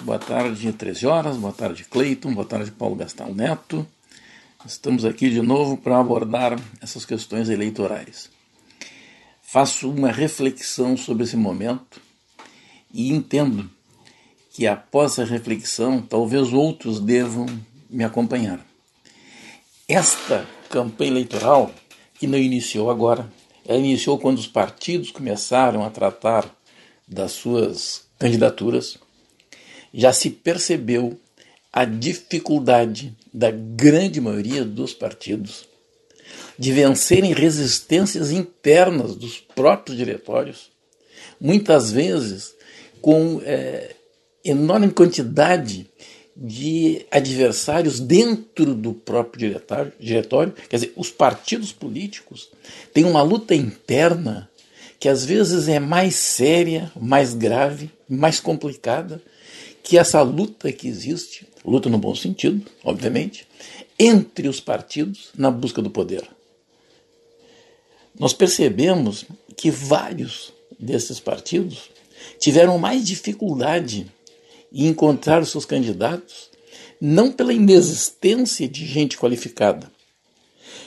Boa 0.00 0.18
tarde, 0.18 0.72
13 0.72 1.06
horas. 1.06 1.36
Boa 1.36 1.52
tarde, 1.52 1.84
Cleiton. 1.84 2.34
Boa 2.34 2.44
tarde, 2.44 2.72
Paulo 2.72 2.96
Gastal 2.96 3.32
Neto. 3.32 3.86
Estamos 4.66 5.04
aqui 5.04 5.30
de 5.30 5.40
novo 5.40 5.76
para 5.76 6.00
abordar 6.00 6.58
essas 6.80 7.04
questões 7.04 7.48
eleitorais. 7.48 8.28
Faço 9.40 9.88
uma 9.88 10.10
reflexão 10.10 10.96
sobre 10.96 11.22
esse 11.22 11.36
momento 11.36 12.00
e 12.92 13.12
entendo 13.12 13.70
que 14.50 14.66
após 14.66 15.12
essa 15.12 15.24
reflexão, 15.24 16.02
talvez 16.02 16.52
outros 16.52 16.98
devam 16.98 17.46
me 17.92 18.02
acompanhar. 18.04 18.64
Esta 19.88 20.46
campanha 20.70 21.10
eleitoral, 21.10 21.70
que 22.14 22.26
não 22.26 22.38
iniciou 22.38 22.90
agora, 22.90 23.30
ela 23.66 23.78
iniciou 23.78 24.18
quando 24.18 24.38
os 24.38 24.46
partidos 24.46 25.10
começaram 25.10 25.84
a 25.84 25.90
tratar 25.90 26.50
das 27.06 27.32
suas 27.32 28.06
candidaturas 28.18 28.98
já 29.92 30.12
se 30.12 30.30
percebeu 30.30 31.18
a 31.72 31.84
dificuldade 31.84 33.14
da 33.32 33.50
grande 33.50 34.20
maioria 34.20 34.64
dos 34.64 34.94
partidos 34.94 35.66
de 36.58 36.72
vencerem 36.72 37.32
resistências 37.32 38.30
internas 38.30 39.16
dos 39.16 39.38
próprios 39.38 39.96
diretórios, 39.96 40.70
muitas 41.40 41.90
vezes 41.90 42.54
com 43.00 43.40
é, 43.44 43.94
enorme 44.44 44.90
quantidade 44.90 45.90
de 46.36 47.04
adversários 47.10 48.00
dentro 48.00 48.74
do 48.74 48.94
próprio 48.94 49.50
diretório. 49.98 50.52
Quer 50.68 50.76
dizer, 50.76 50.92
os 50.96 51.10
partidos 51.10 51.72
políticos 51.72 52.48
têm 52.92 53.04
uma 53.04 53.22
luta 53.22 53.54
interna 53.54 54.48
que 54.98 55.08
às 55.08 55.24
vezes 55.24 55.66
é 55.66 55.80
mais 55.80 56.14
séria, 56.14 56.92
mais 56.94 57.34
grave, 57.34 57.90
mais 58.08 58.38
complicada 58.38 59.20
que 59.82 59.98
essa 59.98 60.22
luta 60.22 60.70
que 60.72 60.86
existe, 60.86 61.46
luta 61.64 61.88
no 61.88 61.98
bom 61.98 62.14
sentido, 62.14 62.64
obviamente, 62.84 63.46
entre 63.98 64.46
os 64.48 64.60
partidos 64.60 65.30
na 65.36 65.50
busca 65.50 65.82
do 65.82 65.90
poder. 65.90 66.22
Nós 68.18 68.32
percebemos 68.32 69.24
que 69.56 69.70
vários 69.70 70.52
desses 70.78 71.18
partidos 71.18 71.90
tiveram 72.38 72.78
mais 72.78 73.04
dificuldade 73.04 74.06
em 74.72 74.86
encontrar 74.86 75.42
os 75.42 75.50
seus 75.50 75.64
candidatos, 75.64 76.50
não 77.00 77.32
pela 77.32 77.52
inexistência 77.52 78.68
de 78.68 78.86
gente 78.86 79.18
qualificada, 79.18 79.90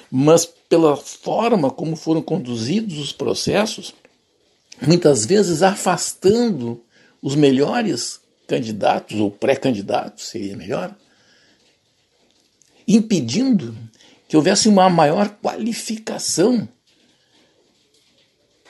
mas 0.09 0.45
pela 0.45 0.95
forma 0.95 1.69
como 1.69 1.95
foram 1.95 2.21
conduzidos 2.21 2.97
os 2.97 3.11
processos, 3.11 3.93
muitas 4.81 5.25
vezes 5.25 5.61
afastando 5.61 6.81
os 7.21 7.35
melhores 7.35 8.19
candidatos 8.47 9.19
ou 9.19 9.31
pré-candidatos, 9.31 10.27
seria 10.27 10.55
melhor, 10.55 10.95
impedindo 12.87 13.75
que 14.27 14.37
houvesse 14.37 14.67
uma 14.67 14.89
maior 14.89 15.29
qualificação 15.41 16.67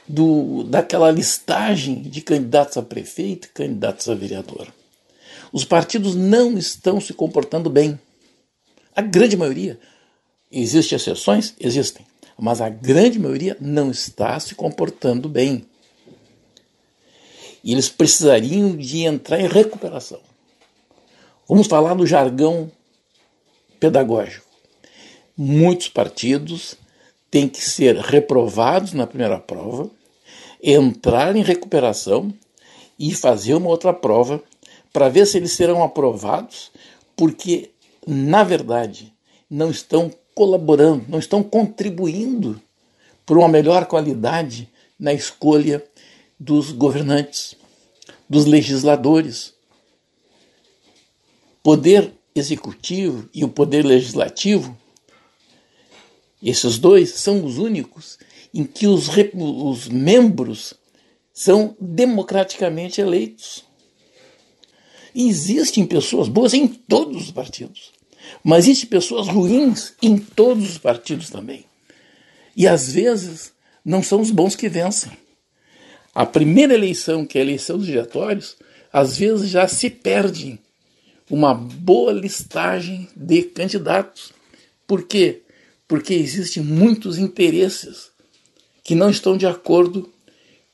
do, 0.07 0.63
daquela 0.63 1.11
listagem 1.11 2.01
de 2.01 2.21
candidatos 2.21 2.77
a 2.77 2.81
prefeito 2.81 3.47
e 3.47 3.51
candidatos 3.51 4.07
a 4.09 4.15
vereador. 4.15 4.67
Os 5.55 5.63
partidos 5.63 6.15
não 6.15 6.57
estão 6.57 6.99
se 6.99 7.13
comportando 7.13 7.69
bem. 7.69 7.97
A 8.93 9.01
grande 9.01 9.37
maioria. 9.37 9.79
Existem 10.51 10.97
exceções? 10.97 11.55
Existem. 11.57 12.05
Mas 12.37 12.59
a 12.59 12.67
grande 12.67 13.17
maioria 13.17 13.55
não 13.61 13.89
está 13.89 14.37
se 14.37 14.53
comportando 14.53 15.29
bem. 15.29 15.65
E 17.63 17.71
eles 17.71 17.87
precisariam 17.87 18.75
de 18.75 19.05
entrar 19.05 19.39
em 19.39 19.47
recuperação. 19.47 20.19
Vamos 21.47 21.67
falar 21.67 21.95
no 21.95 22.05
jargão 22.05 22.69
pedagógico. 23.79 24.45
Muitos 25.37 25.87
partidos 25.87 26.75
têm 27.31 27.47
que 27.47 27.61
ser 27.61 27.95
reprovados 27.95 28.91
na 28.91 29.07
primeira 29.07 29.39
prova, 29.39 29.89
entrar 30.61 31.33
em 31.33 31.43
recuperação 31.43 32.33
e 32.99 33.13
fazer 33.13 33.53
uma 33.53 33.69
outra 33.69 33.93
prova 33.93 34.43
para 34.95 35.09
ver 35.09 35.27
se 35.27 35.35
eles 35.35 35.51
serão 35.51 35.83
aprovados, 35.83 36.71
porque, 37.17 37.71
na 38.07 38.45
verdade, 38.45 39.13
não 39.49 39.69
estão 39.69 40.09
colaborando, 40.33 41.03
não 41.09 41.19
estão 41.19 41.43
contribuindo 41.43 42.61
para 43.25 43.37
uma 43.37 43.49
melhor 43.49 43.87
qualidade 43.87 44.69
na 44.97 45.11
escolha 45.11 45.83
dos 46.39 46.71
governantes, 46.71 47.57
dos 48.29 48.45
legisladores. 48.45 49.53
Poder 51.61 52.13
executivo 52.33 53.29
e 53.33 53.43
o 53.43 53.49
poder 53.49 53.83
legislativo, 53.85 54.77
esses 56.41 56.77
dois 56.77 57.15
são 57.15 57.43
os 57.43 57.57
únicos 57.57 58.17
em 58.53 58.63
que 58.63 58.87
os, 58.87 59.09
os 59.33 59.89
membros 59.89 60.73
são 61.33 61.75
democraticamente 61.81 63.01
eleitos. 63.01 63.64
Existem 65.15 65.85
pessoas 65.85 66.27
boas 66.27 66.53
em 66.53 66.67
todos 66.67 67.23
os 67.23 67.31
partidos, 67.31 67.93
mas 68.43 68.65
existem 68.65 68.89
pessoas 68.89 69.29
ruins 69.29 69.93
em 70.01 70.17
todos 70.17 70.69
os 70.71 70.77
partidos 70.77 71.29
também. 71.29 71.63
E 72.53 72.67
às 72.67 72.91
vezes 72.91 73.53
não 73.83 74.03
são 74.03 74.19
os 74.19 74.29
bons 74.29 74.57
que 74.57 74.67
vencem. 74.67 75.11
A 76.13 76.25
primeira 76.25 76.73
eleição, 76.73 77.25
que 77.25 77.37
é 77.37 77.41
a 77.41 77.43
eleição 77.45 77.77
dos 77.77 77.85
diretórios, 77.85 78.57
às 78.91 79.17
vezes 79.17 79.49
já 79.49 79.67
se 79.69 79.89
perde 79.89 80.59
uma 81.29 81.53
boa 81.53 82.11
listagem 82.11 83.07
de 83.15 83.43
candidatos. 83.43 84.33
Por 84.85 85.03
quê? 85.03 85.43
Porque 85.87 86.13
existem 86.13 86.61
muitos 86.61 87.17
interesses 87.17 88.09
que 88.83 88.95
não 88.95 89.09
estão 89.09 89.37
de 89.37 89.47
acordo 89.47 90.11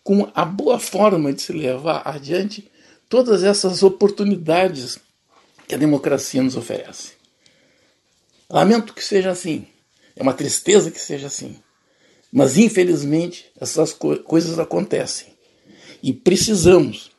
com 0.04 0.28
a 0.34 0.44
boa 0.44 0.80
forma 0.80 1.32
de 1.32 1.44
se 1.44 1.54
levar 1.54 2.02
adiante 2.06 2.71
todas 3.12 3.44
essas 3.44 3.84
oportunidades 3.84 4.98
que 5.68 5.76
a 5.76 5.78
democracia 5.78 6.42
nos 6.42 6.56
oferece. 6.56 7.12
Lamento 8.50 8.94
que 8.94 9.04
seja 9.04 9.32
assim, 9.32 9.68
é 10.16 10.24
uma 10.24 10.34
tristeza 10.34 10.90
que 10.90 11.00
seja 11.00 11.28
assim. 11.28 11.58
Mas 12.32 12.58
infelizmente 12.58 13.52
essas 13.60 13.92
co 13.92 14.18
coisas 14.20 14.58
acontecem. 14.58 15.28
E 16.02 16.14
precisamos, 16.14 17.12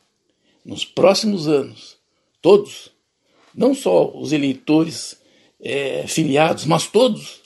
nos 0.65 0.83
próximos 0.83 1.47
anos, 1.47 1.95
todos, 2.41 2.91
não 3.53 3.75
só 3.75 4.17
os 4.17 4.31
eleitores 4.31 5.15
é, 5.61 6.07
filiados, 6.07 6.65
mas 6.65 6.87
todos, 6.87 7.39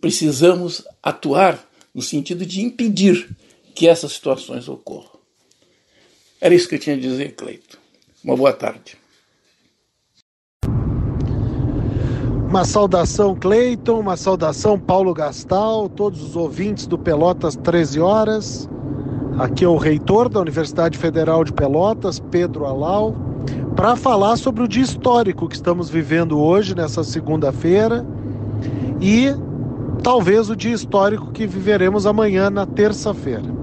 precisamos 0.00 0.82
atuar 1.02 1.62
no 1.94 2.00
sentido 2.00 2.46
de 2.46 2.62
impedir 2.62 3.36
que 3.74 3.86
essas 3.86 4.12
situações 4.12 4.66
ocorram. 4.66 5.19
Era 6.40 6.54
isso 6.54 6.68
que 6.68 6.76
eu 6.76 6.78
tinha 6.78 6.96
a 6.96 6.98
dizer, 6.98 7.34
Cleito. 7.34 7.78
Uma 8.24 8.34
boa 8.34 8.52
tarde. 8.52 8.96
Uma 12.48 12.64
saudação, 12.64 13.36
Cleiton, 13.36 14.00
uma 14.00 14.16
saudação, 14.16 14.78
Paulo 14.78 15.12
Gastal, 15.12 15.88
todos 15.88 16.22
os 16.22 16.34
ouvintes 16.34 16.86
do 16.86 16.98
Pelotas 16.98 17.56
13 17.56 18.00
Horas. 18.00 18.68
Aqui 19.38 19.64
é 19.64 19.68
o 19.68 19.76
reitor 19.76 20.28
da 20.28 20.40
Universidade 20.40 20.98
Federal 20.98 21.44
de 21.44 21.52
Pelotas, 21.52 22.18
Pedro 22.18 22.64
Alau, 22.64 23.14
para 23.76 23.94
falar 23.94 24.36
sobre 24.36 24.62
o 24.62 24.68
dia 24.68 24.82
histórico 24.82 25.48
que 25.48 25.54
estamos 25.54 25.88
vivendo 25.88 26.40
hoje, 26.40 26.74
nessa 26.74 27.04
segunda-feira, 27.04 28.04
e 29.00 29.28
talvez 30.02 30.50
o 30.50 30.56
dia 30.56 30.74
histórico 30.74 31.30
que 31.30 31.46
viveremos 31.46 32.04
amanhã, 32.04 32.50
na 32.50 32.66
terça-feira. 32.66 33.60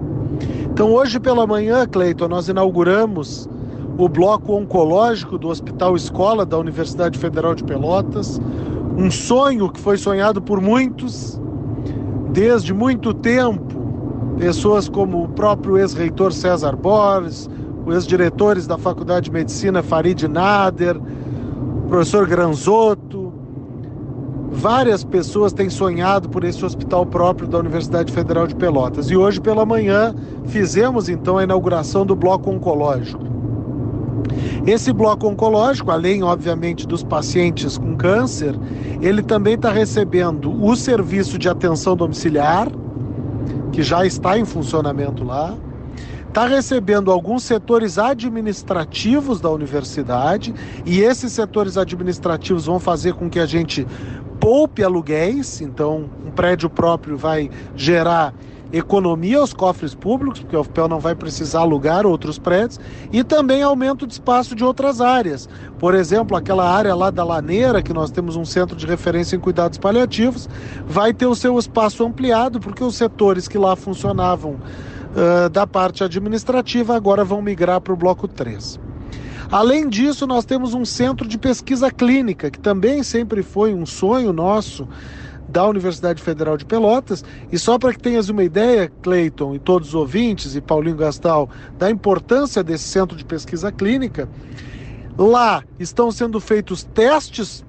Então, 0.78 0.94
hoje 0.94 1.20
pela 1.20 1.48
manhã, 1.48 1.88
Cleiton, 1.88 2.28
nós 2.28 2.50
inauguramos 2.50 3.50
o 3.98 4.08
bloco 4.08 4.54
oncológico 4.54 5.36
do 5.36 5.48
Hospital 5.48 5.96
Escola 5.96 6.46
da 6.46 6.56
Universidade 6.56 7.18
Federal 7.18 7.56
de 7.56 7.64
Pelotas, 7.64 8.40
um 8.96 9.10
sonho 9.10 9.72
que 9.72 9.80
foi 9.80 9.98
sonhado 9.98 10.40
por 10.40 10.62
muitos 10.62 11.42
desde 12.30 12.76
muito 12.76 13.12
tempo. 13.12 14.36
Pessoas 14.38 14.88
como 14.88 15.24
o 15.24 15.30
próprio 15.30 15.80
ex-reitor 15.80 16.32
César 16.32 16.76
Borges, 16.76 17.50
os 17.84 17.96
ex-diretores 17.96 18.68
da 18.68 18.78
Faculdade 18.78 19.24
de 19.24 19.32
Medicina 19.32 19.82
Farid 19.82 20.28
Nader, 20.28 20.96
o 20.96 21.88
professor 21.90 22.28
Granzotto. 22.28 23.17
Várias 24.58 25.04
pessoas 25.04 25.54
têm 25.54 25.70
sonhado 25.70 26.30
por 26.30 26.44
esse 26.44 26.66
hospital 26.66 27.06
próprio 27.06 27.48
da 27.48 27.60
Universidade 27.60 28.12
Federal 28.12 28.48
de 28.48 28.56
Pelotas. 28.56 29.12
E 29.12 29.16
hoje 29.16 29.40
pela 29.40 29.64
manhã 29.64 30.16
fizemos 30.48 31.10
então 31.10 31.38
a 31.38 31.44
inauguração 31.44 32.04
do 32.04 32.16
bloco 32.16 32.50
oncológico. 32.50 33.24
Esse 34.66 34.92
bloco 34.92 35.28
oncológico, 35.28 35.92
além, 35.92 36.24
obviamente, 36.24 36.88
dos 36.88 37.04
pacientes 37.04 37.78
com 37.78 37.96
câncer, 37.96 38.56
ele 39.00 39.22
também 39.22 39.54
está 39.54 39.72
recebendo 39.72 40.52
o 40.52 40.76
serviço 40.76 41.38
de 41.38 41.48
atenção 41.48 41.96
domiciliar, 41.96 42.68
que 43.72 43.84
já 43.84 44.08
está 44.08 44.40
em 44.40 44.44
funcionamento 44.44 45.24
lá, 45.24 45.56
está 46.28 46.48
recebendo 46.48 47.12
alguns 47.12 47.44
setores 47.44 48.00
administrativos 48.00 49.40
da 49.40 49.52
universidade, 49.52 50.54
e 50.84 51.00
esses 51.00 51.32
setores 51.32 51.78
administrativos 51.78 52.66
vão 52.66 52.80
fazer 52.80 53.14
com 53.14 53.30
que 53.30 53.40
a 53.40 53.46
gente 53.46 53.86
poupe 54.48 54.82
aluguéis, 54.82 55.60
então 55.60 56.10
um 56.26 56.32
prédio 56.32 56.70
próprio 56.70 57.18
vai 57.18 57.50
gerar 57.76 58.34
economia 58.72 59.40
aos 59.40 59.52
cofres 59.52 59.94
públicos, 59.94 60.40
porque 60.40 60.56
o 60.56 60.62
UFPEL 60.62 60.88
não 60.88 61.02
vai 61.02 61.14
precisar 61.14 61.60
alugar 61.60 62.06
outros 62.06 62.40
prédios, 62.40 62.80
e 63.12 63.26
também 63.26 63.62
aumento 63.62 64.08
de 64.08 64.14
espaço 64.14 64.56
de 64.56 64.64
outras 64.64 65.02
áreas. 65.02 65.50
Por 65.78 65.94
exemplo, 65.94 66.38
aquela 66.38 66.66
área 66.66 66.96
lá 66.96 67.12
da 67.12 67.26
Laneira, 67.26 67.84
que 67.84 67.92
nós 67.92 68.10
temos 68.10 68.38
um 68.38 68.46
centro 68.46 68.78
de 68.78 68.88
referência 68.88 69.36
em 69.36 69.40
cuidados 69.40 69.78
paliativos, 69.78 70.48
vai 70.86 71.14
ter 71.14 71.26
o 71.26 71.36
seu 71.36 71.60
espaço 71.60 72.06
ampliado, 72.06 72.58
porque 72.58 72.82
os 72.82 72.96
setores 72.96 73.50
que 73.50 73.58
lá 73.58 73.76
funcionavam 73.76 74.52
uh, 74.54 75.50
da 75.50 75.68
parte 75.68 76.06
administrativa 76.06 76.96
agora 76.96 77.26
vão 77.26 77.42
migrar 77.42 77.82
para 77.82 77.92
o 77.92 77.98
bloco 77.98 78.30
3. 78.30 78.80
Além 79.52 79.88
disso, 79.88 80.28
nós 80.28 80.46
temos 80.46 80.74
um 80.74 80.86
centro 80.86 81.28
de 81.28 81.38
pesquisa 81.38 81.92
clínica, 81.92 82.52
que 82.52 82.60
também 82.60 83.04
sempre 83.04 83.44
foi 83.44 83.74
um 83.74 83.86
sonho 83.86 84.34
nosso 84.34 84.88
da 85.48 85.66
Universidade 85.66 86.22
Federal 86.22 86.58
de 86.58 86.66
Pelotas. 86.66 87.24
E 87.52 87.58
só 87.58 87.80
para 87.80 87.94
que 87.94 88.00
tenhas 88.00 88.28
uma 88.30 88.44
ideia, 88.44 88.92
Cleiton 89.02 89.56
e 89.56 89.60
todos 89.60 89.90
os 89.90 89.96
ouvintes, 89.96 90.56
e 90.56 90.62
Paulinho 90.62 90.98
Gastal, 90.98 91.50
da 91.78 91.90
importância 91.90 92.64
desse 92.64 92.86
centro 92.86 93.16
de 93.16 93.24
pesquisa 93.24 93.72
clínica, 93.72 94.28
Lá 95.18 95.64
estão 95.80 96.12
sendo 96.12 96.40
feitos 96.40 96.84
testes 96.84 97.66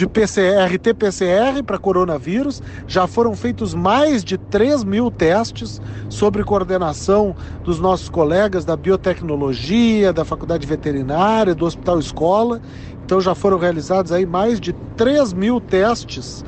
de 0.00 0.06
PCR, 0.06 0.78
TPCR 0.78 1.62
para 1.62 1.76
coronavírus. 1.76 2.62
Já 2.86 3.06
foram 3.06 3.36
feitos 3.36 3.74
mais 3.74 4.24
de 4.24 4.38
3 4.38 4.82
mil 4.82 5.10
testes 5.10 5.78
sobre 6.08 6.42
coordenação 6.42 7.36
dos 7.62 7.78
nossos 7.78 8.08
colegas 8.08 8.64
da 8.64 8.74
biotecnologia, 8.78 10.10
da 10.10 10.24
faculdade 10.24 10.66
veterinária, 10.66 11.54
do 11.54 11.66
Hospital 11.66 11.98
Escola. 11.98 12.62
Então 13.04 13.20
já 13.20 13.34
foram 13.34 13.58
realizados 13.58 14.10
aí 14.10 14.24
mais 14.24 14.58
de 14.58 14.72
3 14.96 15.34
mil 15.34 15.60
testes 15.60 16.42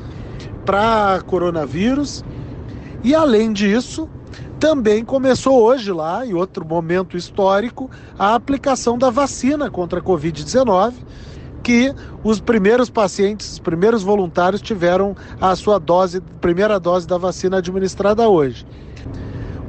para 0.65 1.21
coronavírus. 1.21 2.25
E 3.03 3.13
além 3.13 3.53
disso, 3.53 4.09
também 4.59 5.05
começou 5.05 5.61
hoje 5.61 5.91
lá, 5.91 6.25
em 6.25 6.33
outro 6.33 6.65
momento 6.65 7.15
histórico, 7.15 7.87
a 8.17 8.33
aplicação 8.33 8.97
da 8.97 9.11
vacina 9.11 9.69
contra 9.69 9.99
a 9.99 10.01
Covid-19 10.01 10.93
que 11.63 11.93
os 12.23 12.41
primeiros 12.41 12.89
pacientes, 12.89 13.53
os 13.53 13.59
primeiros 13.59 14.03
voluntários 14.03 14.61
tiveram 14.61 15.15
a 15.39 15.55
sua 15.55 15.79
dose, 15.79 16.21
primeira 16.41 16.79
dose 16.79 17.07
da 17.07 17.17
vacina 17.17 17.57
administrada 17.57 18.27
hoje. 18.27 18.65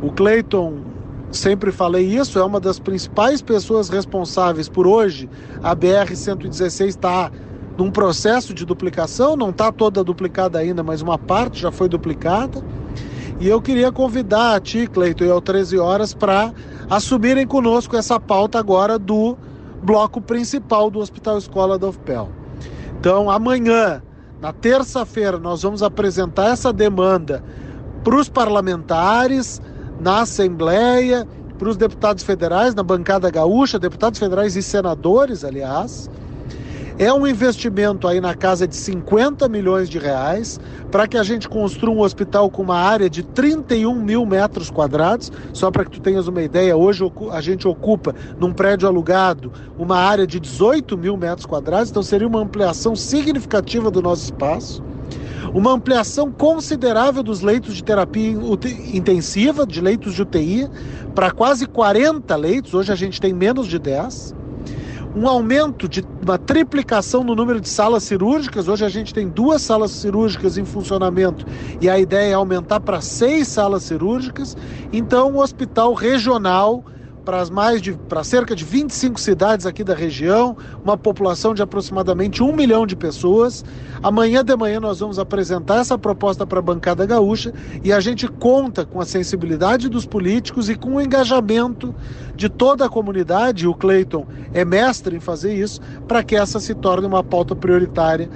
O 0.02 0.10
Clayton, 0.10 0.80
sempre 1.30 1.70
falei 1.70 2.04
isso, 2.04 2.38
é 2.38 2.44
uma 2.44 2.60
das 2.60 2.78
principais 2.78 3.40
pessoas 3.40 3.88
responsáveis 3.88 4.68
por 4.68 4.86
hoje. 4.86 5.30
A 5.62 5.74
BR-116 5.74 6.86
está 6.88 7.30
num 7.78 7.90
processo 7.90 8.52
de 8.52 8.64
duplicação, 8.66 9.36
não 9.36 9.50
está 9.50 9.72
toda 9.72 10.04
duplicada 10.04 10.58
ainda, 10.58 10.82
mas 10.82 11.00
uma 11.00 11.18
parte 11.18 11.60
já 11.60 11.70
foi 11.72 11.88
duplicada. 11.88 12.62
E 13.40 13.48
eu 13.48 13.60
queria 13.60 13.90
convidar 13.90 14.54
a 14.54 14.60
ti, 14.60 14.86
Cleiton, 14.86 15.24
e 15.24 15.30
ao 15.30 15.40
13 15.40 15.78
horas 15.78 16.12
para 16.14 16.52
assumirem 16.88 17.46
conosco 17.46 17.96
essa 17.96 18.18
pauta 18.20 18.58
agora 18.58 18.98
do 18.98 19.36
bloco 19.84 20.20
principal 20.20 20.90
do 20.90 20.98
Hospital 20.98 21.38
Escola 21.38 21.78
da 21.78 21.88
UFPEL. 21.88 22.30
Então, 22.98 23.30
amanhã, 23.30 24.02
na 24.40 24.52
terça-feira, 24.52 25.38
nós 25.38 25.62
vamos 25.62 25.82
apresentar 25.82 26.48
essa 26.48 26.72
demanda 26.72 27.44
para 28.02 28.16
os 28.16 28.28
parlamentares, 28.28 29.60
na 30.00 30.22
Assembleia, 30.22 31.28
para 31.58 31.68
os 31.68 31.76
deputados 31.76 32.24
federais, 32.24 32.74
na 32.74 32.82
bancada 32.82 33.30
gaúcha, 33.30 33.78
deputados 33.78 34.18
federais 34.18 34.56
e 34.56 34.62
senadores, 34.62 35.44
aliás 35.44 36.10
é 36.98 37.12
um 37.12 37.26
investimento 37.26 38.06
aí 38.06 38.20
na 38.20 38.34
casa 38.34 38.68
de 38.68 38.76
50 38.76 39.48
milhões 39.48 39.88
de 39.88 39.98
reais 39.98 40.60
para 40.92 41.08
que 41.08 41.16
a 41.16 41.24
gente 41.24 41.48
construa 41.48 41.92
um 41.92 42.00
hospital 42.00 42.48
com 42.48 42.62
uma 42.62 42.76
área 42.76 43.10
de 43.10 43.22
31 43.22 43.94
mil 43.96 44.24
metros 44.24 44.70
quadrados. 44.70 45.32
Só 45.52 45.70
para 45.70 45.84
que 45.84 45.90
tu 45.90 46.00
tenhas 46.00 46.28
uma 46.28 46.42
ideia, 46.42 46.76
hoje 46.76 47.04
a 47.32 47.40
gente 47.40 47.66
ocupa 47.66 48.14
num 48.38 48.52
prédio 48.52 48.86
alugado 48.86 49.52
uma 49.76 49.96
área 49.96 50.26
de 50.26 50.38
18 50.38 50.96
mil 50.96 51.16
metros 51.16 51.46
quadrados, 51.46 51.90
então 51.90 52.02
seria 52.02 52.28
uma 52.28 52.40
ampliação 52.40 52.94
significativa 52.94 53.90
do 53.90 54.00
nosso 54.00 54.24
espaço. 54.24 54.82
Uma 55.52 55.72
ampliação 55.72 56.32
considerável 56.32 57.22
dos 57.22 57.40
leitos 57.40 57.74
de 57.74 57.84
terapia 57.84 58.36
intensiva, 58.92 59.66
de 59.66 59.80
leitos 59.80 60.14
de 60.14 60.22
UTI, 60.22 60.68
para 61.14 61.30
quase 61.30 61.66
40 61.66 62.34
leitos, 62.36 62.74
hoje 62.74 62.92
a 62.92 62.96
gente 62.96 63.20
tem 63.20 63.32
menos 63.32 63.66
de 63.68 63.78
10 63.78 64.43
um 65.14 65.28
aumento 65.28 65.88
de 65.88 66.04
uma 66.22 66.36
triplicação 66.36 67.22
no 67.22 67.34
número 67.34 67.60
de 67.60 67.68
salas 67.68 68.02
cirúrgicas. 68.02 68.66
Hoje 68.66 68.84
a 68.84 68.88
gente 68.88 69.14
tem 69.14 69.28
duas 69.28 69.62
salas 69.62 69.92
cirúrgicas 69.92 70.58
em 70.58 70.64
funcionamento 70.64 71.46
e 71.80 71.88
a 71.88 71.98
ideia 71.98 72.30
é 72.30 72.34
aumentar 72.34 72.80
para 72.80 73.00
seis 73.00 73.46
salas 73.46 73.84
cirúrgicas. 73.84 74.56
Então, 74.92 75.32
um 75.32 75.38
hospital 75.38 75.94
regional 75.94 76.84
para 77.24 77.44
mais 77.46 77.80
de 77.80 77.92
para 77.92 78.22
cerca 78.22 78.54
de 78.54 78.64
25 78.64 79.18
cidades 79.18 79.66
aqui 79.66 79.82
da 79.82 79.94
região, 79.94 80.56
uma 80.82 80.96
população 80.96 81.54
de 81.54 81.62
aproximadamente 81.62 82.42
um 82.42 82.54
milhão 82.54 82.86
de 82.86 82.94
pessoas. 82.94 83.64
Amanhã 84.02 84.44
de 84.44 84.54
manhã 84.54 84.78
nós 84.78 85.00
vamos 85.00 85.18
apresentar 85.18 85.80
essa 85.80 85.96
proposta 85.96 86.46
para 86.46 86.58
a 86.58 86.62
bancada 86.62 87.06
gaúcha 87.06 87.52
e 87.82 87.92
a 87.92 88.00
gente 88.00 88.28
conta 88.28 88.84
com 88.84 89.00
a 89.00 89.06
sensibilidade 89.06 89.88
dos 89.88 90.04
políticos 90.04 90.68
e 90.68 90.74
com 90.74 90.96
o 90.96 91.00
engajamento 91.00 91.94
de 92.36 92.48
toda 92.48 92.84
a 92.84 92.88
comunidade. 92.88 93.66
O 93.66 93.74
Cleiton 93.74 94.26
é 94.52 94.64
mestre 94.64 95.16
em 95.16 95.20
fazer 95.20 95.54
isso 95.54 95.80
para 96.06 96.22
que 96.22 96.36
essa 96.36 96.60
se 96.60 96.74
torne 96.74 97.06
uma 97.06 97.24
pauta 97.24 97.56
prioritária 97.56 98.28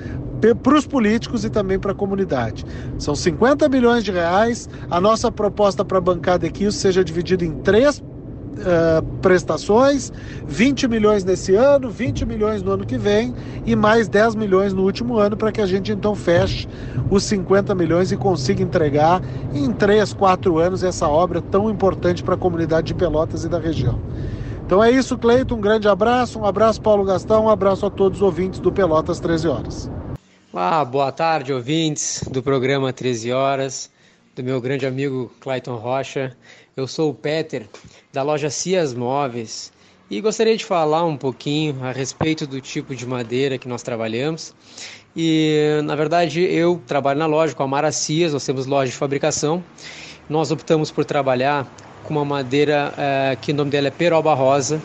para 0.62 0.78
os 0.78 0.86
políticos 0.86 1.44
e 1.44 1.50
também 1.50 1.78
para 1.78 1.92
a 1.92 1.94
comunidade. 1.94 2.64
São 2.96 3.14
50 3.14 3.68
milhões 3.68 4.04
de 4.04 4.12
reais. 4.12 4.68
A 4.90 5.00
nossa 5.00 5.30
proposta 5.32 5.84
para 5.84 5.98
a 5.98 6.00
bancada 6.00 6.46
é 6.46 6.50
que 6.50 6.64
isso 6.64 6.78
seja 6.78 7.04
dividido 7.04 7.44
em 7.44 7.52
três 7.58 8.02
uh, 8.58 9.02
prestações, 9.20 10.12
20 10.46 10.88
milhões 10.88 11.24
nesse 11.24 11.54
ano, 11.54 11.90
20 11.90 12.26
milhões 12.26 12.62
no 12.62 12.72
ano 12.72 12.86
que 12.86 12.98
vem 12.98 13.34
e 13.64 13.74
mais 13.74 14.08
10 14.08 14.34
milhões 14.34 14.72
no 14.72 14.82
último 14.82 15.18
ano 15.18 15.36
para 15.36 15.52
que 15.52 15.60
a 15.60 15.66
gente 15.66 15.92
então 15.92 16.14
feche 16.14 16.68
os 17.10 17.24
50 17.24 17.74
milhões 17.74 18.12
e 18.12 18.16
consiga 18.16 18.62
entregar 18.62 19.22
em 19.54 19.72
3, 19.72 20.12
4 20.12 20.58
anos 20.58 20.82
essa 20.82 21.08
obra 21.08 21.40
tão 21.40 21.70
importante 21.70 22.22
para 22.22 22.34
a 22.34 22.38
comunidade 22.38 22.88
de 22.88 22.94
Pelotas 22.94 23.44
e 23.44 23.48
da 23.48 23.58
região. 23.58 23.98
Então 24.66 24.84
é 24.84 24.90
isso, 24.90 25.16
Cleito. 25.16 25.54
Um 25.54 25.60
grande 25.60 25.88
abraço, 25.88 26.38
um 26.38 26.44
abraço, 26.44 26.80
Paulo 26.82 27.02
Gastão, 27.02 27.46
um 27.46 27.48
abraço 27.48 27.86
a 27.86 27.90
todos 27.90 28.18
os 28.18 28.22
ouvintes 28.22 28.60
do 28.60 28.70
Pelotas 28.70 29.18
13 29.18 29.48
Horas. 29.48 29.90
Ah, 30.52 30.84
boa 30.84 31.12
tarde, 31.12 31.52
ouvintes 31.52 32.24
do 32.30 32.42
programa 32.42 32.92
13 32.92 33.32
Horas, 33.32 33.90
do 34.38 34.44
meu 34.44 34.60
grande 34.60 34.86
amigo 34.86 35.32
Clayton 35.40 35.74
Rocha. 35.74 36.36
Eu 36.76 36.86
sou 36.86 37.10
o 37.10 37.14
Peter, 37.14 37.66
da 38.12 38.22
loja 38.22 38.48
Cias 38.48 38.94
Móveis, 38.94 39.72
e 40.08 40.20
gostaria 40.20 40.56
de 40.56 40.64
falar 40.64 41.04
um 41.04 41.16
pouquinho 41.16 41.84
a 41.84 41.90
respeito 41.90 42.46
do 42.46 42.60
tipo 42.60 42.94
de 42.94 43.04
madeira 43.04 43.58
que 43.58 43.66
nós 43.66 43.82
trabalhamos. 43.82 44.54
E, 45.16 45.80
na 45.82 45.96
verdade, 45.96 46.40
eu 46.40 46.80
trabalho 46.86 47.18
na 47.18 47.26
loja 47.26 47.52
com 47.52 47.64
a 47.64 47.66
Mara 47.66 47.90
nós 48.32 48.46
temos 48.46 48.66
loja 48.66 48.92
de 48.92 48.96
fabricação. 48.96 49.62
Nós 50.30 50.52
optamos 50.52 50.92
por 50.92 51.04
trabalhar 51.04 51.66
com 52.04 52.14
uma 52.14 52.24
madeira 52.24 52.94
é, 52.96 53.36
que 53.40 53.50
o 53.50 53.54
nome 53.56 53.72
dela 53.72 53.88
é 53.88 53.90
peroba 53.90 54.34
rosa. 54.34 54.80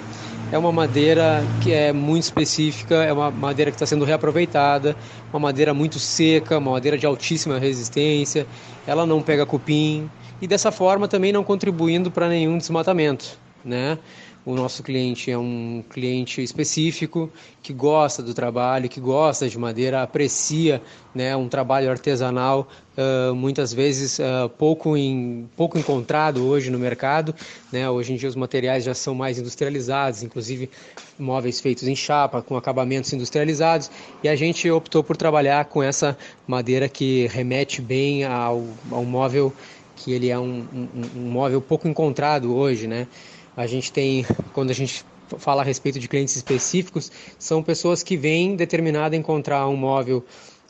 É 0.54 0.58
uma 0.60 0.72
madeira 0.72 1.44
que 1.64 1.72
é 1.72 1.92
muito 1.92 2.26
específica, 2.26 2.94
é 2.98 3.12
uma 3.12 3.32
madeira 3.32 3.72
que 3.72 3.76
está 3.76 3.88
sendo 3.88 4.06
reaproveitada, 4.06 4.96
uma 5.32 5.40
madeira 5.40 5.74
muito 5.74 5.98
seca, 5.98 6.60
uma 6.60 6.74
madeira 6.74 6.96
de 6.96 7.08
altíssima 7.08 7.58
resistência, 7.58 8.46
ela 8.86 9.04
não 9.04 9.20
pega 9.20 9.48
cupim, 9.48 10.08
e 10.40 10.46
dessa 10.46 10.72
forma 10.72 11.08
também 11.08 11.32
não 11.32 11.44
contribuindo 11.44 12.12
para 12.12 12.30
nenhum 12.30 12.60
desmatamento, 12.60 13.36
né? 13.66 13.98
O 14.46 14.56
nosso 14.56 14.84
cliente 14.84 15.32
é 15.32 15.38
um 15.38 15.82
cliente 15.90 16.44
específico 16.44 17.32
que 17.62 17.72
gosta 17.72 18.22
do 18.22 18.34
trabalho, 18.34 18.90
que 18.90 19.00
gosta 19.00 19.48
de 19.48 19.58
madeira, 19.58 20.04
aprecia 20.04 20.82
né, 21.16 21.34
um 21.34 21.48
trabalho 21.48 21.90
artesanal, 21.90 22.68
uh, 22.98 23.34
muitas 23.34 23.74
vezes 23.74 24.20
uh, 24.20 24.50
pouco, 24.58 24.98
em, 24.98 25.50
pouco 25.56 25.80
encontrado 25.80 26.46
hoje 26.46 26.70
no 26.70 26.78
mercado. 26.78 27.34
Né? 27.72 27.90
Hoje 27.90 28.12
em 28.12 28.16
dia 28.18 28.28
os 28.28 28.36
materiais 28.36 28.84
já 28.84 28.94
são 28.94 29.16
mais 29.16 29.40
industrializados, 29.40 30.24
inclusive 30.24 30.70
móveis 31.18 31.62
feitos 31.62 31.88
em 31.88 31.96
chapa, 31.96 32.42
com 32.42 32.58
acabamentos 32.58 33.14
industrializados, 33.14 33.90
e 34.22 34.28
a 34.28 34.36
gente 34.36 34.70
optou 34.70 35.02
por 35.02 35.16
trabalhar 35.16 35.64
com 35.66 35.82
essa 35.82 36.18
madeira 36.46 36.90
que 36.90 37.28
remete 37.28 37.82
bem 37.82 38.26
ao, 38.26 38.66
ao 38.92 39.06
móvel 39.06 39.54
que 39.96 40.12
ele 40.12 40.30
é 40.30 40.38
um, 40.38 40.66
um, 40.74 40.88
um 41.16 41.32
móvel 41.32 41.62
pouco 41.62 41.88
encontrado 41.88 42.54
hoje, 42.54 42.88
né? 42.88 43.08
A 43.56 43.68
gente 43.68 43.92
tem, 43.92 44.26
quando 44.54 44.72
a 44.72 44.74
gente 44.74 45.06
fala 45.38 45.62
a 45.62 45.66
respeito 45.66 46.00
de 46.00 46.08
clientes 46.08 46.36
específicos, 46.36 47.12
são 47.38 47.62
pessoas 47.64 48.04
que 48.04 48.18
vêm 48.18 48.56
determinada 48.56 49.16
a 49.16 49.20
encontrar 49.20 49.68
um 49.68 49.76
móvel 49.76 50.24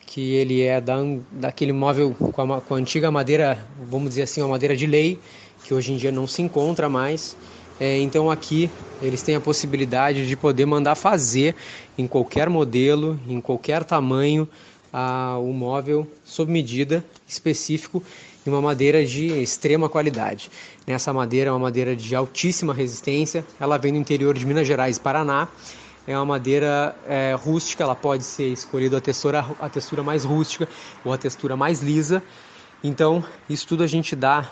que 0.06 0.34
ele 0.34 0.62
é 0.62 0.80
da, 0.80 0.98
daquele 1.32 1.72
móvel 1.72 2.14
com 2.14 2.54
a, 2.54 2.62
com 2.62 2.76
a 2.76 2.78
antiga 2.78 3.10
madeira, 3.10 3.66
vamos 3.90 4.10
dizer 4.10 4.24
assim, 4.24 4.42
uma 4.42 4.50
madeira 4.50 4.76
de 4.76 4.86
lei, 4.86 5.20
que 5.64 5.74
hoje 5.74 5.94
em 5.94 5.98
dia 5.98 6.12
não 6.12 6.28
se 6.28 6.42
encontra 6.42 6.88
mais. 6.88 7.36
É, 7.80 8.00
então 8.00 8.30
aqui 8.30 8.70
eles 9.02 9.24
têm 9.24 9.36
a 9.36 9.42
possibilidade 9.42 10.28
de 10.28 10.36
poder 10.36 10.66
mandar 10.66 10.96
fazer 10.96 11.56
em 11.98 12.06
qualquer 12.06 12.50
modelo, 12.50 13.20
em 13.28 13.42
qualquer 13.42 13.84
tamanho, 13.84 14.48
a, 14.92 15.38
o 15.40 15.52
móvel 15.52 16.08
sob 16.24 16.52
medida 16.52 17.04
específico 17.28 18.04
e 18.46 18.50
uma 18.50 18.62
madeira 18.62 19.04
de 19.04 19.28
extrema 19.42 19.90
qualidade. 19.90 20.52
Essa 20.86 21.14
madeira 21.14 21.50
é 21.50 21.54
uma 21.54 21.60
madeira 21.60 21.96
de 21.96 22.14
altíssima 22.14 22.74
resistência, 22.74 23.46
ela 23.60 23.78
vem 23.78 23.94
do 23.94 24.00
interior 24.00 24.38
de 24.38 24.46
Minas 24.46 24.68
Gerais 24.68 24.98
e 24.98 25.00
Paraná. 25.00 25.48
É 26.06 26.18
uma 26.18 26.26
madeira 26.26 26.94
é, 27.08 27.34
rústica, 27.40 27.82
ela 27.82 27.96
pode 27.96 28.26
ser 28.26 28.52
escolhida 28.52 28.98
a 28.98 29.02
textura, 29.02 29.46
a 29.58 29.70
textura 29.70 30.04
mais 30.04 30.26
rústica 30.26 30.68
ou 31.06 31.14
a 31.14 31.18
textura 31.18 31.56
mais 31.56 31.82
lisa. 31.82 32.22
Então, 32.84 33.24
isso 33.50 33.66
tudo 33.66 33.84
a 33.84 33.88
gente 33.88 34.14
dá 34.14 34.50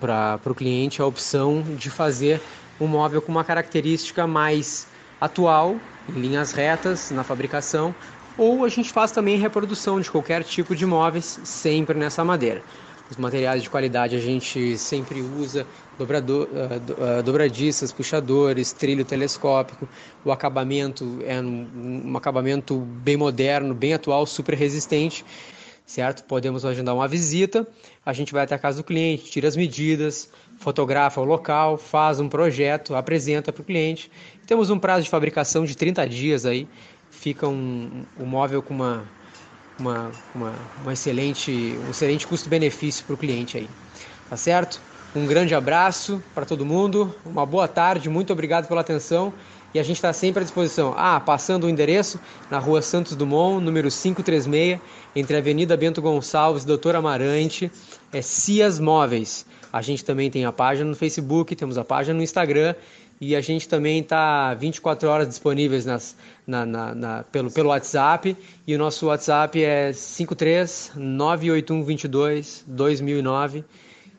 para 0.00 0.40
o 0.46 0.54
cliente 0.54 1.02
a 1.02 1.06
opção 1.06 1.62
de 1.76 1.90
fazer 1.90 2.40
um 2.80 2.86
móvel 2.86 3.20
com 3.20 3.30
uma 3.30 3.44
característica 3.44 4.26
mais 4.26 4.86
atual, 5.20 5.76
em 6.08 6.18
linhas 6.18 6.52
retas 6.52 7.10
na 7.10 7.22
fabricação, 7.22 7.94
ou 8.38 8.64
a 8.64 8.68
gente 8.70 8.90
faz 8.90 9.12
também 9.12 9.36
reprodução 9.36 10.00
de 10.00 10.10
qualquer 10.10 10.42
tipo 10.42 10.74
de 10.74 10.86
móveis 10.86 11.38
sempre 11.44 11.98
nessa 11.98 12.24
madeira. 12.24 12.62
Os 13.10 13.16
materiais 13.16 13.62
de 13.62 13.68
qualidade 13.68 14.14
a 14.14 14.20
gente 14.20 14.78
sempre 14.78 15.20
usa, 15.20 15.66
dobrador, 15.98 16.48
uh, 16.48 17.18
uh, 17.18 17.22
dobradiças, 17.22 17.90
puxadores, 17.92 18.72
trilho 18.72 19.04
telescópico. 19.04 19.88
O 20.24 20.30
acabamento 20.30 21.18
é 21.26 21.40
um, 21.40 22.02
um 22.04 22.16
acabamento 22.16 22.76
bem 22.78 23.16
moderno, 23.16 23.74
bem 23.74 23.94
atual, 23.94 24.24
super 24.26 24.54
resistente 24.54 25.24
certo? 25.90 26.22
Podemos 26.22 26.64
agendar 26.64 26.94
uma 26.94 27.08
visita, 27.08 27.66
a 28.06 28.12
gente 28.12 28.32
vai 28.32 28.44
até 28.44 28.54
a 28.54 28.58
casa 28.58 28.78
do 28.78 28.84
cliente, 28.84 29.24
tira 29.24 29.48
as 29.48 29.56
medidas, 29.56 30.30
fotografa 30.56 31.20
o 31.20 31.24
local, 31.24 31.76
faz 31.76 32.20
um 32.20 32.28
projeto, 32.28 32.94
apresenta 32.94 33.52
para 33.52 33.60
o 33.60 33.64
cliente. 33.64 34.08
Temos 34.46 34.70
um 34.70 34.78
prazo 34.78 35.02
de 35.02 35.10
fabricação 35.10 35.64
de 35.64 35.76
30 35.76 36.08
dias 36.08 36.46
aí, 36.46 36.68
fica 37.10 37.48
um, 37.48 38.04
um 38.16 38.24
móvel 38.24 38.62
com 38.62 38.72
uma, 38.72 39.04
uma, 39.80 40.12
uma, 40.34 40.54
uma 40.82 40.92
excelente, 40.92 41.78
um 41.86 41.90
excelente 41.90 42.26
custo-benefício 42.26 43.04
para 43.04 43.14
o 43.14 43.16
cliente 43.16 43.56
aí, 43.56 43.68
tá 44.28 44.36
certo? 44.36 44.80
Um 45.14 45.26
grande 45.26 45.54
abraço 45.54 46.22
para 46.34 46.44
todo 46.44 46.64
mundo, 46.64 47.12
uma 47.26 47.44
boa 47.44 47.66
tarde, 47.66 48.08
muito 48.08 48.32
obrigado 48.32 48.68
pela 48.68 48.80
atenção 48.80 49.32
e 49.74 49.78
a 49.78 49.82
gente 49.82 49.96
está 49.96 50.12
sempre 50.12 50.40
à 50.40 50.44
disposição. 50.44 50.94
Ah, 50.96 51.18
passando 51.18 51.64
o 51.64 51.68
endereço 51.68 52.20
na 52.50 52.58
rua 52.58 52.82
Santos 52.82 53.16
Dumont, 53.16 53.64
número 53.64 53.88
536, 53.88 54.80
entre 55.14 55.36
a 55.36 55.38
Avenida 55.38 55.76
Bento 55.76 56.00
Gonçalves 56.02 56.62
e 56.62 56.66
Doutor 56.66 56.94
Amarante, 56.94 57.70
é 58.12 58.22
Cias 58.22 58.78
Móveis. 58.78 59.46
A 59.72 59.80
gente 59.82 60.04
também 60.04 60.30
tem 60.30 60.44
a 60.44 60.52
página 60.52 60.88
no 60.88 60.96
Facebook, 60.96 61.54
temos 61.54 61.78
a 61.78 61.84
página 61.84 62.16
no 62.16 62.22
Instagram 62.22 62.74
e 63.20 63.36
a 63.36 63.40
gente 63.40 63.68
também 63.68 64.00
está 64.00 64.54
24 64.54 65.08
horas 65.08 65.28
disponíveis 65.28 65.84
nas, 65.84 66.16
na, 66.46 66.64
na, 66.64 66.94
na, 66.94 67.24
pelo, 67.24 67.50
pelo 67.50 67.68
WhatsApp 67.68 68.34
e 68.66 68.74
o 68.74 68.78
nosso 68.78 69.08
WhatsApp 69.08 69.62
é 69.62 69.92
53 69.92 70.92
98122 70.96 72.64
2009 72.66 73.62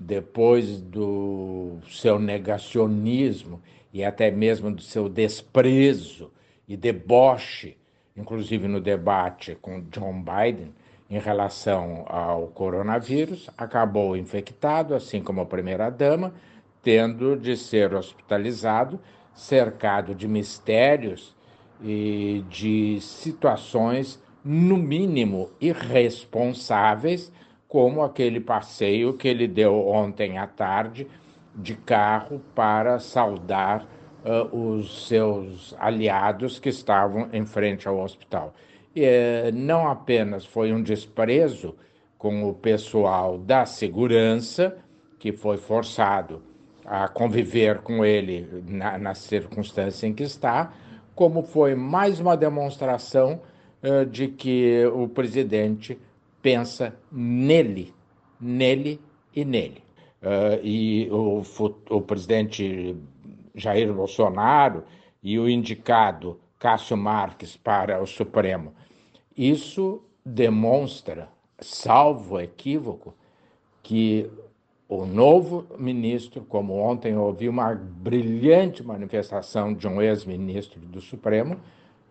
depois 0.00 0.80
do 0.80 1.76
seu 1.86 2.18
negacionismo 2.18 3.60
e 3.92 4.02
até 4.02 4.30
mesmo 4.30 4.74
do 4.74 4.80
seu 4.80 5.10
desprezo 5.10 6.32
e 6.66 6.74
deboche, 6.74 7.76
inclusive 8.16 8.66
no 8.66 8.80
debate 8.80 9.54
com 9.56 9.82
John 9.90 10.24
Biden 10.24 10.72
em 11.14 11.18
relação 11.20 12.04
ao 12.08 12.48
coronavírus, 12.48 13.48
acabou 13.56 14.16
infectado, 14.16 14.96
assim 14.96 15.22
como 15.22 15.42
a 15.42 15.46
primeira-dama, 15.46 16.34
tendo 16.82 17.36
de 17.36 17.56
ser 17.56 17.94
hospitalizado, 17.94 18.98
cercado 19.32 20.12
de 20.12 20.26
mistérios 20.26 21.32
e 21.80 22.44
de 22.50 23.00
situações, 23.00 24.20
no 24.44 24.76
mínimo, 24.76 25.50
irresponsáveis, 25.60 27.30
como 27.68 28.02
aquele 28.02 28.40
passeio 28.40 29.14
que 29.14 29.28
ele 29.28 29.46
deu 29.46 29.86
ontem 29.86 30.36
à 30.36 30.48
tarde 30.48 31.06
de 31.54 31.76
carro 31.76 32.42
para 32.56 32.98
saudar 32.98 33.86
uh, 34.24 34.56
os 34.56 35.06
seus 35.06 35.76
aliados 35.78 36.58
que 36.58 36.70
estavam 36.70 37.28
em 37.32 37.46
frente 37.46 37.86
ao 37.86 38.00
hospital. 38.00 38.52
E, 38.94 39.02
uh, 39.02 39.54
não 39.54 39.88
apenas 39.88 40.44
foi 40.44 40.72
um 40.72 40.82
desprezo 40.82 41.74
com 42.18 42.48
o 42.48 42.54
pessoal 42.54 43.38
da 43.38 43.66
segurança, 43.66 44.76
que 45.18 45.32
foi 45.32 45.56
forçado 45.56 46.42
a 46.84 47.08
conviver 47.08 47.80
com 47.80 48.04
ele 48.04 48.62
na, 48.66 48.98
na 48.98 49.14
circunstância 49.14 50.06
em 50.06 50.12
que 50.12 50.22
está, 50.22 50.72
como 51.14 51.42
foi 51.42 51.74
mais 51.74 52.20
uma 52.20 52.36
demonstração 52.36 53.40
uh, 53.82 54.04
de 54.06 54.28
que 54.28 54.84
o 54.86 55.08
presidente 55.08 55.98
pensa 56.42 56.94
nele, 57.10 57.92
nele 58.40 59.00
e 59.34 59.44
nele 59.44 59.84
uh, 60.24 60.58
e 60.62 61.08
o, 61.10 61.42
o 61.90 62.00
presidente 62.00 62.96
Jair 63.54 63.92
Bolsonaro 63.92 64.84
e 65.22 65.38
o 65.38 65.48
indicado 65.48 66.40
Cássio 66.58 66.96
Marques 66.96 67.56
para 67.56 68.02
o 68.02 68.06
Supremo. 68.06 68.72
Isso 69.36 70.02
demonstra, 70.24 71.28
salvo 71.58 72.40
equívoco, 72.40 73.14
que 73.82 74.30
o 74.88 75.04
novo 75.04 75.66
ministro, 75.78 76.42
como 76.42 76.74
ontem 76.74 77.16
ouvi 77.16 77.48
uma 77.48 77.74
brilhante 77.74 78.82
manifestação 78.82 79.74
de 79.74 79.88
um 79.88 80.00
ex-ministro 80.00 80.80
do 80.80 81.00
Supremo, 81.00 81.56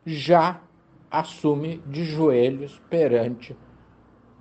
já 0.06 0.62
assume 1.10 1.78
de 1.88 2.04
joelhos 2.04 2.82
perante 2.90 3.56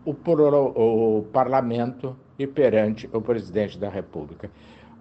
o, 0.05 0.11
o 0.11 1.23
parlamento 1.33 2.17
e 2.39 2.47
perante 2.47 3.09
o 3.13 3.21
presidente 3.21 3.79
da 3.79 3.89
República. 3.89 4.51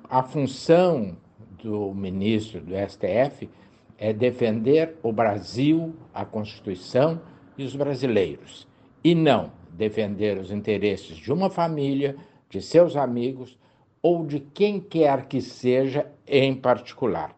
A 0.10 0.22
função 0.22 1.18
do 1.64 1.94
ministro 1.94 2.62
do 2.62 2.74
STF 2.76 3.50
é 3.98 4.12
defender 4.12 4.98
o 5.02 5.12
Brasil, 5.12 5.96
a 6.14 6.26
Constituição 6.26 7.22
e 7.62 7.66
os 7.66 7.76
brasileiros, 7.76 8.68
e 9.04 9.16
não 9.16 9.52
defender 9.72 10.38
os 10.38 10.52
interesses 10.52 11.16
de 11.16 11.32
uma 11.32 11.50
família, 11.50 12.16
de 12.50 12.62
seus 12.62 12.96
amigos 12.96 13.58
ou 14.02 14.26
de 14.26 14.40
quem 14.40 14.80
quer 14.80 15.26
que 15.26 15.42
seja 15.42 16.06
em 16.28 16.54
particular. 16.54 17.36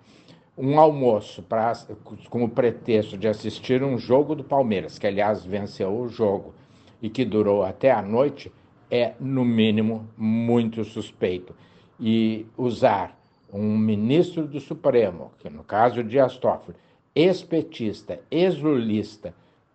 Um 0.58 0.80
almoço 0.80 1.44
pra, 1.44 1.74
com 2.30 2.44
o 2.44 2.50
pretexto 2.50 3.18
de 3.18 3.28
assistir 3.28 3.84
um 3.84 3.98
jogo 3.98 4.36
do 4.36 4.44
Palmeiras, 4.44 4.98
que 4.98 5.08
aliás 5.08 5.46
venceu 5.46 5.96
o 5.96 6.08
jogo 6.08 6.54
e 7.02 7.10
que 7.10 7.26
durou 7.26 7.64
até 7.64 7.92
a 7.92 8.02
noite, 8.02 8.52
é, 8.90 9.14
no 9.20 9.44
mínimo, 9.44 10.08
muito 10.18 10.84
suspeito. 10.86 11.56
E 12.00 12.46
usar 12.58 13.18
um 13.52 13.78
ministro 13.78 14.48
do 14.48 14.60
Supremo, 14.60 15.32
que 15.40 15.50
no 15.50 15.64
caso 15.64 16.04
de 16.04 16.18
Toffoli, 16.40 16.78
ex-petista, 17.16 18.20
ex-lulista, 18.32 19.34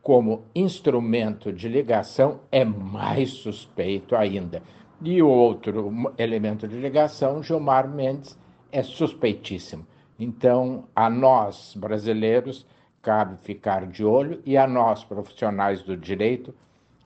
como 0.08 0.46
instrumento 0.54 1.52
de 1.52 1.68
ligação 1.68 2.40
é 2.50 2.64
mais 2.64 3.28
suspeito 3.28 4.16
ainda. 4.16 4.62
E 5.02 5.20
o 5.22 5.28
outro 5.28 6.14
elemento 6.16 6.66
de 6.66 6.76
ligação, 6.76 7.42
Gilmar 7.42 7.86
Mendes, 7.86 8.38
é 8.72 8.82
suspeitíssimo. 8.82 9.86
Então, 10.18 10.84
a 10.96 11.10
nós, 11.10 11.74
brasileiros, 11.76 12.66
cabe 13.02 13.36
ficar 13.42 13.86
de 13.86 14.02
olho 14.02 14.40
e 14.46 14.56
a 14.56 14.66
nós, 14.66 15.04
profissionais 15.04 15.82
do 15.82 15.94
direito, 15.94 16.54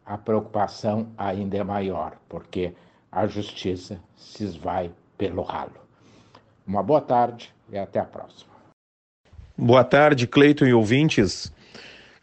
a 0.06 0.16
preocupação 0.16 1.08
ainda 1.18 1.56
é 1.56 1.64
maior, 1.64 2.16
porque 2.28 2.72
a 3.10 3.26
justiça 3.26 4.00
se 4.14 4.44
esvai 4.44 4.92
pelo 5.18 5.42
ralo. 5.42 5.74
Uma 6.64 6.84
boa 6.84 7.00
tarde 7.00 7.52
e 7.68 7.76
até 7.76 7.98
a 7.98 8.04
próxima. 8.04 8.52
Boa 9.58 9.82
tarde, 9.82 10.28
Cleiton 10.28 10.66
e 10.66 10.72
ouvintes. 10.72 11.52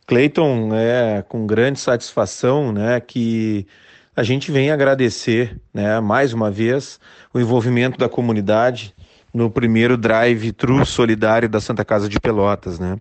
Cleiton, 0.09 0.71
é 0.73 1.21
com 1.21 1.45
grande 1.45 1.79
satisfação 1.79 2.71
né, 2.71 2.99
que 2.99 3.67
a 4.15 4.23
gente 4.23 4.51
vem 4.51 4.71
agradecer 4.71 5.55
né, 5.71 5.99
mais 5.99 6.33
uma 6.33 6.49
vez 6.49 6.99
o 7.31 7.39
envolvimento 7.39 7.95
da 7.95 8.09
comunidade 8.09 8.95
no 9.31 9.51
primeiro 9.51 9.95
drive-thru 9.95 10.83
solidário 10.83 11.47
da 11.47 11.61
Santa 11.61 11.85
Casa 11.85 12.09
de 12.09 12.19
Pelotas. 12.19 12.79
Né? 12.79 12.97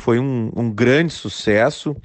Foi 0.00 0.18
um, 0.18 0.50
um 0.56 0.68
grande 0.68 1.12
sucesso 1.12 1.96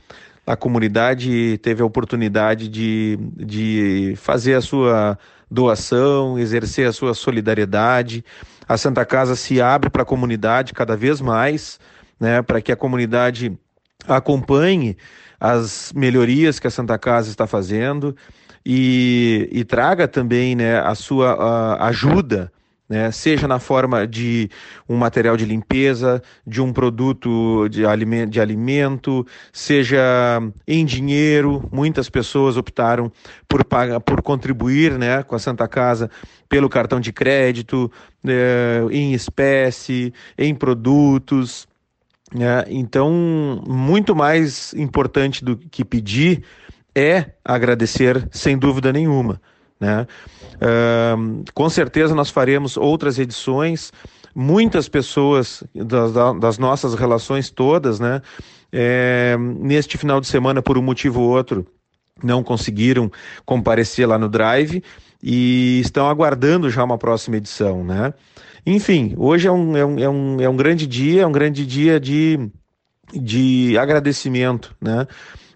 a 0.45 0.55
comunidade 0.55 1.57
teve 1.59 1.81
a 1.81 1.85
oportunidade 1.85 2.67
de, 2.67 3.17
de 3.35 4.13
fazer 4.17 4.53
a 4.53 4.61
sua 4.61 5.17
doação, 5.49 6.37
exercer 6.37 6.87
a 6.87 6.93
sua 6.93 7.15
solidariedade. 7.15 8.23
A 8.67 8.77
Santa 8.77 9.03
Casa 9.03 9.35
se 9.35 9.59
abre 9.59 9.89
para 9.89 10.03
a 10.03 10.05
comunidade 10.05 10.73
cada 10.73 10.95
vez 10.95 11.21
mais, 11.21 11.79
né, 12.19 12.43
para 12.43 12.61
que 12.61 12.71
a 12.71 12.75
comunidade 12.75 13.57
acompanhe 14.07 14.97
as 15.39 15.91
melhorias 15.93 16.59
que 16.59 16.67
a 16.67 16.71
Santa 16.71 16.97
Casa 16.97 17.29
está 17.29 17.45
fazendo 17.45 18.15
e, 18.65 19.49
e 19.51 19.63
traga 19.63 20.07
também 20.07 20.55
né, 20.55 20.79
a 20.79 20.95
sua 20.95 21.33
a 21.33 21.87
ajuda 21.87 22.51
né? 22.93 23.11
seja 23.11 23.47
na 23.47 23.59
forma 23.59 24.05
de 24.05 24.49
um 24.87 24.95
material 24.95 25.35
de 25.37 25.45
limpeza, 25.45 26.21
de 26.45 26.61
um 26.61 26.71
produto 26.71 27.67
de 27.69 27.85
alimento, 27.85 28.29
de 28.29 28.39
alimento, 28.39 29.25
seja 29.51 30.39
em 30.67 30.85
dinheiro. 30.85 31.67
Muitas 31.71 32.09
pessoas 32.09 32.57
optaram 32.57 33.11
por, 33.47 33.63
pagar, 33.65 33.99
por 33.99 34.21
contribuir 34.21 34.97
né, 34.97 35.23
com 35.23 35.35
a 35.35 35.39
Santa 35.39 35.67
Casa 35.67 36.09
pelo 36.47 36.69
cartão 36.69 36.99
de 36.99 37.11
crédito, 37.11 37.91
é, 38.25 38.83
em 38.91 39.13
espécie, 39.13 40.13
em 40.37 40.53
produtos. 40.53 41.67
Né? 42.33 42.65
Então, 42.67 43.11
muito 43.67 44.15
mais 44.15 44.73
importante 44.73 45.43
do 45.43 45.55
que 45.55 45.85
pedir 45.85 46.43
é 46.95 47.31
agradecer, 47.43 48.27
sem 48.31 48.57
dúvida 48.57 48.91
nenhuma. 48.91 49.39
Né? 49.79 50.07
Uh, 50.55 51.43
com 51.53 51.69
certeza 51.69 52.15
nós 52.15 52.29
faremos 52.29 52.77
outras 52.77 53.19
edições. 53.19 53.91
Muitas 54.35 54.89
pessoas 54.89 55.63
das, 55.75 56.11
das 56.39 56.57
nossas 56.57 56.95
relações 56.95 57.51
todas, 57.51 57.99
né? 57.99 58.19
É, 58.71 59.37
neste 59.37 59.95
final 59.95 60.19
de 60.19 60.25
semana, 60.25 60.59
por 60.59 60.75
um 60.75 60.81
motivo 60.81 61.21
ou 61.21 61.29
outro, 61.29 61.67
não 62.23 62.41
conseguiram 62.41 63.11
comparecer 63.45 64.07
lá 64.07 64.17
no 64.17 64.27
Drive 64.27 64.81
e 65.21 65.79
estão 65.81 66.09
aguardando 66.09 66.67
já 66.71 66.83
uma 66.83 66.97
próxima 66.97 67.37
edição, 67.37 67.83
né? 67.83 68.11
Enfim, 68.65 69.13
hoje 69.17 69.47
é 69.47 69.51
um, 69.51 69.77
é 69.77 69.85
um, 69.85 69.99
é 69.99 70.09
um, 70.09 70.41
é 70.41 70.49
um 70.49 70.55
grande 70.55 70.87
dia, 70.87 71.23
é 71.23 71.27
um 71.27 71.31
grande 71.31 71.65
dia 71.65 71.99
de, 71.99 72.49
de 73.13 73.77
agradecimento, 73.77 74.75
né? 74.81 75.05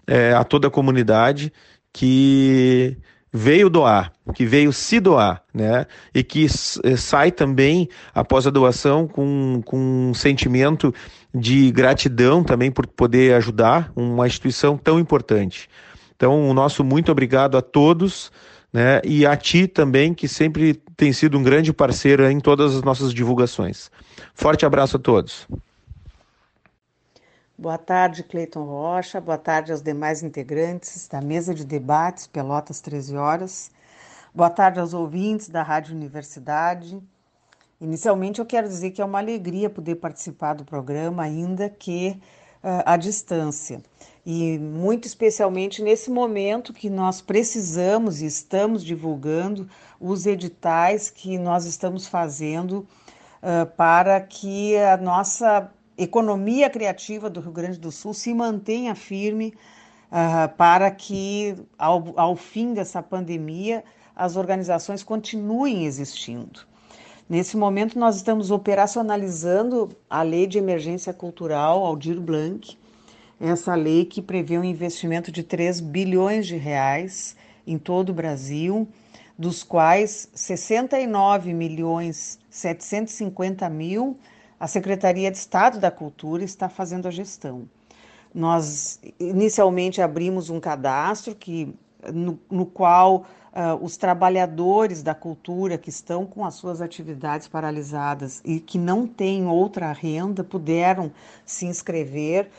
É, 0.06 0.32
a 0.32 0.42
toda 0.44 0.68
a 0.68 0.70
comunidade 0.70 1.52
que 1.92 2.96
veio 3.32 3.68
doar, 3.68 4.12
que 4.34 4.44
veio 4.44 4.72
se 4.72 5.00
doar, 5.00 5.42
né? 5.52 5.86
E 6.14 6.22
que 6.22 6.46
eh, 6.84 6.96
sai 6.96 7.30
também 7.30 7.88
após 8.14 8.46
a 8.46 8.50
doação 8.50 9.06
com, 9.06 9.62
com 9.64 10.10
um 10.10 10.14
sentimento 10.14 10.94
de 11.34 11.70
gratidão 11.70 12.42
também 12.42 12.70
por 12.70 12.86
poder 12.86 13.34
ajudar 13.34 13.92
uma 13.94 14.26
instituição 14.26 14.76
tão 14.76 14.98
importante. 14.98 15.68
Então, 16.16 16.48
o 16.48 16.54
nosso 16.54 16.82
muito 16.82 17.12
obrigado 17.12 17.56
a 17.56 17.62
todos, 17.62 18.32
né? 18.72 19.00
E 19.04 19.26
a 19.26 19.36
ti 19.36 19.66
também, 19.66 20.14
que 20.14 20.26
sempre 20.26 20.82
tem 20.98 21.12
sido 21.12 21.38
um 21.38 21.42
grande 21.44 21.72
parceiro 21.72 22.28
em 22.28 22.40
todas 22.40 22.74
as 22.74 22.82
nossas 22.82 23.14
divulgações. 23.14 23.88
Forte 24.34 24.66
abraço 24.66 24.96
a 24.96 25.00
todos. 25.00 25.46
Boa 27.56 27.78
tarde, 27.78 28.24
Cleiton 28.24 28.64
Rocha. 28.64 29.20
Boa 29.20 29.38
tarde 29.38 29.70
aos 29.70 29.80
demais 29.80 30.24
integrantes 30.24 31.06
da 31.06 31.20
mesa 31.20 31.54
de 31.54 31.64
debates 31.64 32.26
Pelotas 32.26 32.80
13 32.80 33.16
horas. 33.16 33.70
Boa 34.34 34.50
tarde 34.50 34.80
aos 34.80 34.92
ouvintes 34.92 35.48
da 35.48 35.62
Rádio 35.62 35.94
Universidade. 35.94 37.00
Inicialmente, 37.80 38.40
eu 38.40 38.46
quero 38.46 38.66
dizer 38.66 38.90
que 38.90 39.00
é 39.00 39.04
uma 39.04 39.20
alegria 39.20 39.70
poder 39.70 39.94
participar 39.94 40.54
do 40.54 40.64
programa, 40.64 41.22
ainda 41.22 41.70
que 41.70 42.20
uh, 42.62 42.82
à 42.84 42.96
distância. 42.96 43.80
E 44.26 44.58
muito 44.58 45.06
especialmente 45.06 45.80
nesse 45.80 46.10
momento 46.10 46.72
que 46.72 46.90
nós 46.90 47.20
precisamos 47.20 48.20
e 48.20 48.26
estamos 48.26 48.84
divulgando 48.84 49.68
os 50.00 50.26
editais 50.26 51.10
que 51.10 51.38
nós 51.38 51.64
estamos 51.64 52.06
fazendo 52.06 52.86
uh, 53.42 53.66
para 53.76 54.20
que 54.20 54.76
a 54.76 54.96
nossa 54.96 55.70
economia 55.96 56.70
criativa 56.70 57.28
do 57.28 57.40
Rio 57.40 57.52
Grande 57.52 57.78
do 57.78 57.90
Sul 57.90 58.14
se 58.14 58.32
mantenha 58.32 58.94
firme 58.94 59.54
uh, 60.10 60.54
para 60.56 60.90
que, 60.90 61.56
ao, 61.76 62.14
ao 62.16 62.36
fim 62.36 62.72
dessa 62.72 63.02
pandemia, 63.02 63.84
as 64.14 64.36
organizações 64.36 65.02
continuem 65.02 65.84
existindo. 65.84 66.60
Nesse 67.28 67.56
momento, 67.56 67.98
nós 67.98 68.16
estamos 68.16 68.50
operacionalizando 68.50 69.90
a 70.08 70.22
Lei 70.22 70.46
de 70.46 70.56
Emergência 70.56 71.12
Cultural 71.12 71.84
Aldir 71.84 72.20
Blanc, 72.20 72.76
essa 73.40 73.74
lei 73.74 74.04
que 74.04 74.20
prevê 74.20 74.58
um 74.58 74.64
investimento 74.64 75.30
de 75.30 75.42
3 75.42 75.80
bilhões 75.80 76.46
de 76.46 76.56
reais 76.56 77.36
em 77.66 77.78
todo 77.78 78.08
o 78.08 78.14
Brasil, 78.14 78.88
dos 79.38 79.62
quais 79.62 80.28
69 80.34 81.54
milhões 81.54 82.40
750 82.50 83.68
mil 83.70 84.18
a 84.58 84.66
Secretaria 84.66 85.30
de 85.30 85.36
Estado 85.36 85.78
da 85.78 85.90
Cultura 85.90 86.42
está 86.42 86.68
fazendo 86.68 87.06
a 87.06 87.10
gestão. 87.12 87.68
Nós 88.34 89.00
inicialmente 89.18 90.02
abrimos 90.02 90.50
um 90.50 90.58
cadastro 90.58 91.34
que, 91.34 91.72
no, 92.12 92.38
no 92.50 92.66
qual 92.66 93.24
uh, 93.52 93.82
os 93.82 93.96
trabalhadores 93.96 95.02
da 95.02 95.14
cultura 95.14 95.78
que 95.78 95.90
estão 95.90 96.26
com 96.26 96.44
as 96.44 96.54
suas 96.54 96.80
atividades 96.80 97.46
paralisadas 97.46 98.42
e 98.44 98.58
que 98.58 98.78
não 98.78 99.06
têm 99.06 99.46
outra 99.46 99.92
renda 99.92 100.42
puderam 100.42 101.12
se 101.46 101.64
inscrever. 101.66 102.50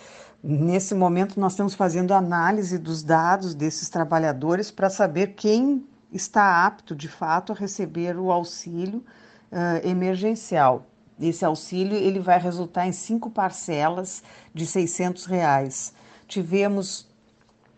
Nesse 0.42 0.96
momento, 0.96 1.38
nós 1.38 1.52
estamos 1.52 1.76
fazendo 1.76 2.14
análise 2.14 2.78
dos 2.78 3.04
dados 3.04 3.54
desses 3.54 3.90
trabalhadores 3.90 4.72
para 4.72 4.90
saber 4.90 5.34
quem 5.36 5.86
está 6.12 6.66
apto, 6.66 6.96
de 6.96 7.08
fato, 7.08 7.52
a 7.52 7.56
receber 7.56 8.18
o 8.18 8.32
auxílio 8.32 9.04
uh, 9.52 9.88
emergencial. 9.88 10.86
Esse 11.20 11.44
auxílio 11.44 11.98
ele 11.98 12.20
vai 12.20 12.40
resultar 12.40 12.88
em 12.88 12.92
cinco 12.92 13.30
parcelas 13.30 14.24
de 14.54 14.66
600 14.66 15.26
reais. 15.26 15.94
Tivemos 16.28 17.08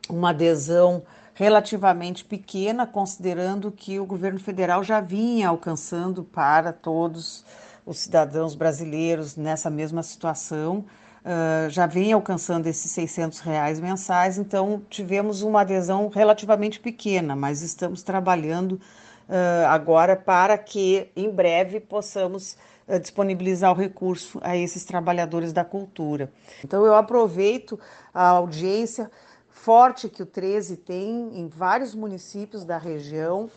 uma 0.07 0.29
adesão 0.29 1.03
relativamente 1.33 2.23
pequena, 2.23 2.85
considerando 2.85 3.71
que 3.71 3.99
o 3.99 4.05
governo 4.05 4.39
federal 4.39 4.83
já 4.83 5.01
vinha 5.01 5.49
alcançando 5.49 6.23
para 6.23 6.71
todos 6.71 7.43
os 7.85 7.97
cidadãos 7.99 8.53
brasileiros 8.53 9.35
nessa 9.35 9.69
mesma 9.69 10.03
situação, 10.03 10.85
uh, 11.25 11.69
já 11.69 11.85
vem 11.85 12.11
alcançando 12.13 12.67
esses 12.67 12.91
600 12.91 13.39
reais 13.39 13.79
mensais, 13.79 14.37
então 14.37 14.81
tivemos 14.89 15.41
uma 15.41 15.61
adesão 15.61 16.09
relativamente 16.09 16.79
pequena, 16.79 17.35
mas 17.35 17.61
estamos 17.61 18.03
trabalhando 18.03 18.73
uh, 18.73 19.67
agora 19.67 20.15
para 20.15 20.57
que 20.57 21.09
em 21.15 21.29
breve 21.29 21.79
possamos 21.79 22.57
disponibilizar 22.99 23.71
o 23.71 23.75
recurso 23.75 24.37
a 24.43 24.57
esses 24.57 24.83
trabalhadores 24.83 25.53
da 25.53 25.63
cultura. 25.63 26.29
Então, 26.61 26.85
eu 26.85 26.93
aproveito 26.93 27.79
a 28.13 28.27
audiência 28.29 29.09
forte 29.49 30.09
que 30.09 30.21
o 30.21 30.25
13 30.25 30.75
tem 30.75 31.39
em 31.39 31.47
vários 31.47 31.95
municípios 31.95 32.65
da 32.65 32.77
região 32.77 33.49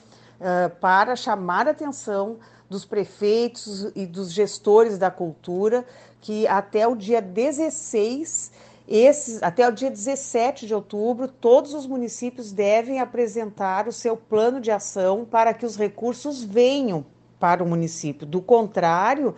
para 0.81 1.17
chamar 1.17 1.67
atenção 1.67 2.39
dos 2.69 2.85
prefeitos 2.85 3.91
e 3.95 4.07
dos 4.07 4.33
gestores 4.33 4.99
da 4.99 5.11
cultura 5.11 5.85
que 6.21 6.47
até 6.47 6.89
o 6.89 6.97
dia 6.97 7.21
16 7.21 8.51
esses, 8.87 9.43
até 9.43 9.67
o 9.67 9.73
dia 9.73 9.91
17 9.91 10.67
de 10.67 10.75
outubro, 10.75 11.27
todos 11.27 11.73
os 11.73 11.87
municípios 11.87 12.53
devem 12.53 13.01
apresentar 13.01 13.89
o 13.89 13.93
seu 13.93 14.17
plano 14.17 14.61
de 14.61 14.71
ação 14.71 15.25
para 15.25 15.55
que 15.55 15.65
os 15.65 15.77
recursos 15.77 16.43
venham 16.43 17.05
para 17.41 17.65
o 17.65 17.67
município. 17.67 18.27
Do 18.27 18.43
contrário, 18.43 19.35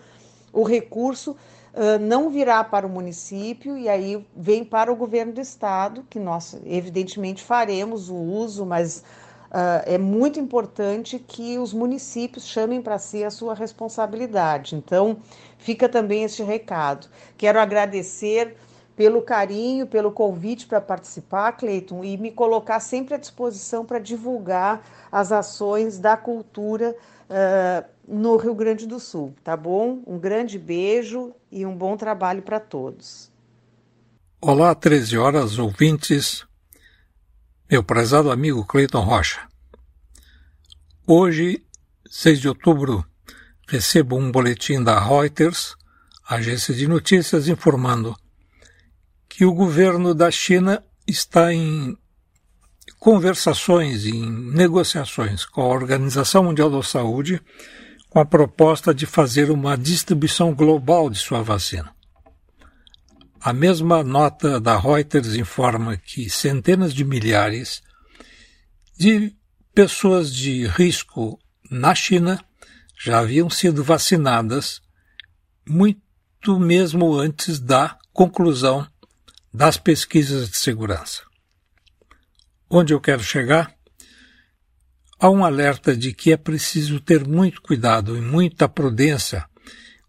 o 0.53 0.65
recurso 0.65 1.33
uh, 1.33 1.99
não 2.01 2.29
virá 2.29 2.65
para 2.65 2.87
o 2.87 2.91
município 2.91 3.79
e 3.79 3.89
aí 3.89 4.27
vem 4.35 4.65
para 4.65 4.93
o 4.93 4.97
governo 4.97 5.33
do 5.33 5.41
estado, 5.41 6.05
que 6.11 6.19
nós 6.19 6.59
evidentemente 6.65 7.45
faremos 7.45 8.09
o 8.09 8.17
uso, 8.17 8.67
mas 8.67 9.05
uh, 9.57 9.83
é 9.87 9.97
muito 9.97 10.39
importante 10.39 11.19
que 11.19 11.59
os 11.59 11.73
municípios 11.73 12.47
chamem 12.47 12.83
para 12.83 12.99
si 12.99 13.25
a 13.25 13.31
sua 13.31 13.55
responsabilidade. 13.55 14.77
Então, 14.77 15.17
fica 15.57 15.89
também 15.89 16.25
este 16.25 16.43
recado. 16.43 17.09
Quero 17.39 17.59
agradecer 17.59 18.55
pelo 18.95 19.23
carinho, 19.23 19.87
pelo 19.87 20.13
convite 20.13 20.67
para 20.67 20.81
participar, 20.81 21.53
Cleiton, 21.53 22.05
e 22.05 22.19
me 22.19 22.31
colocar 22.31 22.81
sempre 22.81 23.15
à 23.15 23.17
disposição 23.17 23.85
para 23.85 23.99
divulgar 23.99 24.83
as 25.11 25.33
ações 25.33 25.99
da 25.99 26.17
cultura 26.17 26.95
uh, 27.31 27.85
no 28.07 28.37
Rio 28.37 28.55
Grande 28.55 28.87
do 28.87 29.01
Sul, 29.01 29.35
tá 29.43 29.57
bom? 29.57 30.03
Um 30.07 30.19
grande 30.19 30.59
beijo 30.59 31.33
e 31.51 31.65
um 31.65 31.75
bom 31.75 31.97
trabalho 31.97 32.43
para 32.43 32.61
todos. 32.61 33.31
Olá, 34.41 34.75
13 34.75 35.19
horas, 35.19 35.59
ouvintes. 35.59 36.47
Meu 37.69 37.83
prezado 37.83 38.31
amigo 38.31 38.65
Cleiton 38.65 39.01
Rocha. 39.01 39.41
Hoje, 41.05 41.65
6 42.09 42.41
de 42.41 42.49
outubro, 42.49 43.05
recebo 43.67 44.17
um 44.17 44.31
boletim 44.31 44.81
da 44.81 45.01
Reuters, 45.01 45.75
agência 46.29 46.73
de 46.73 46.87
notícias, 46.87 47.49
informando 47.49 48.17
que 49.29 49.45
o 49.45 49.53
governo 49.53 50.15
da 50.15 50.31
China 50.31 50.81
está 51.09 51.53
em 51.53 51.99
conversações, 53.01 54.07
em 54.07 54.31
negociações 54.31 55.45
com 55.45 55.63
a 55.63 55.67
Organização 55.67 56.45
Mundial 56.45 56.71
da 56.71 56.85
Saúde 56.85 57.43
com 58.09 58.21
a 58.21 58.25
proposta 58.25 58.95
de 58.95 59.07
fazer 59.07 59.51
uma 59.51 59.77
distribuição 59.77 60.55
global 60.55 61.11
de 61.11 61.19
sua 61.19 61.43
vacina. 61.43 61.96
A 63.47 63.53
mesma 63.53 64.03
nota 64.03 64.59
da 64.61 64.77
Reuters 64.77 65.37
informa 65.37 65.97
que 65.97 66.29
centenas 66.29 66.93
de 66.93 67.05
milhares 67.05 67.81
de 68.99 69.37
pessoas 69.73 70.35
de 70.35 70.67
risco 70.67 71.39
na 71.71 71.95
China 71.95 72.45
já 72.99 73.21
haviam 73.21 73.49
sido 73.49 73.85
vacinadas 73.85 74.83
muito 75.65 76.59
mesmo 76.59 77.17
antes 77.17 77.61
da 77.61 77.97
conclusão 78.13 78.85
das 79.55 79.77
pesquisas 79.77 80.51
de 80.51 80.57
segurança. 80.57 81.23
Onde 82.69 82.93
eu 82.93 83.01
quero 83.01 83.23
chegar? 83.23 83.73
Há 85.21 85.31
um 85.31 85.45
alerta 85.45 85.97
de 85.97 86.13
que 86.13 86.33
é 86.33 86.37
preciso 86.37 86.99
ter 86.99 87.25
muito 87.25 87.63
cuidado 87.63 88.17
e 88.17 88.21
muita 88.21 88.69
prudência 88.69 89.49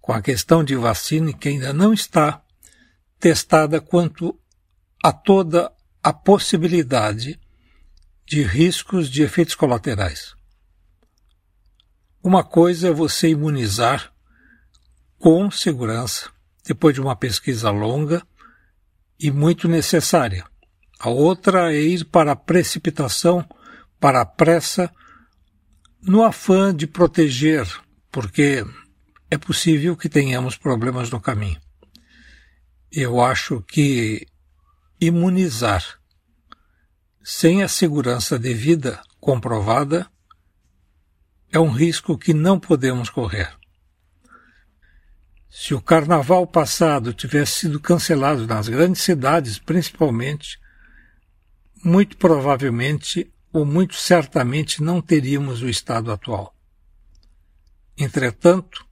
com 0.01 0.11
a 0.11 0.23
questão 0.23 0.63
de 0.63 0.75
vacina 0.75 1.31
que 1.33 1.49
ainda 1.49 1.71
não 1.71 1.93
está 1.93 2.41
testada 3.19 3.81
quanto 3.81 4.39
a 5.03 5.11
toda 5.11 5.71
a 6.03 6.13
possibilidade 6.13 7.39
de 8.25 8.43
riscos 8.43 9.09
de 9.09 9.23
efeitos 9.23 9.55
colaterais. 9.55 10.35
Uma 12.23 12.43
coisa 12.43 12.89
é 12.89 12.91
você 12.91 13.29
imunizar 13.29 14.11
com 15.17 15.49
segurança, 15.49 16.29
depois 16.65 16.93
de 16.93 17.01
uma 17.01 17.15
pesquisa 17.15 17.69
longa 17.69 18.21
e 19.19 19.31
muito 19.31 19.67
necessária. 19.67 20.45
A 20.99 21.09
outra 21.09 21.73
é 21.73 21.79
ir 21.79 22.05
para 22.05 22.33
a 22.33 22.35
precipitação, 22.35 23.47
para 23.99 24.21
a 24.21 24.25
pressa, 24.25 24.91
no 26.01 26.23
afã 26.23 26.75
de 26.75 26.85
proteger, 26.85 27.67
porque 28.11 28.65
é 29.29 29.37
possível 29.37 29.95
que 29.95 30.09
tenhamos 30.09 30.57
problemas 30.57 31.09
no 31.09 31.19
caminho. 31.19 31.59
Eu 32.91 33.21
acho 33.21 33.61
que 33.61 34.25
imunizar 34.99 35.99
sem 37.23 37.61
a 37.61 37.67
segurança 37.67 38.39
devida 38.39 39.01
comprovada 39.19 40.09
é 41.51 41.59
um 41.59 41.69
risco 41.69 42.17
que 42.17 42.33
não 42.33 42.59
podemos 42.59 43.09
correr. 43.09 43.53
Se 45.49 45.73
o 45.73 45.81
carnaval 45.81 46.47
passado 46.47 47.13
tivesse 47.13 47.61
sido 47.61 47.79
cancelado 47.79 48.47
nas 48.47 48.69
grandes 48.69 49.01
cidades, 49.01 49.59
principalmente, 49.59 50.59
muito 51.83 52.15
provavelmente 52.17 53.31
ou 53.51 53.65
muito 53.65 53.95
certamente 53.95 54.81
não 54.81 55.01
teríamos 55.01 55.61
o 55.61 55.69
estado 55.69 56.11
atual. 56.11 56.55
Entretanto, 57.97 58.85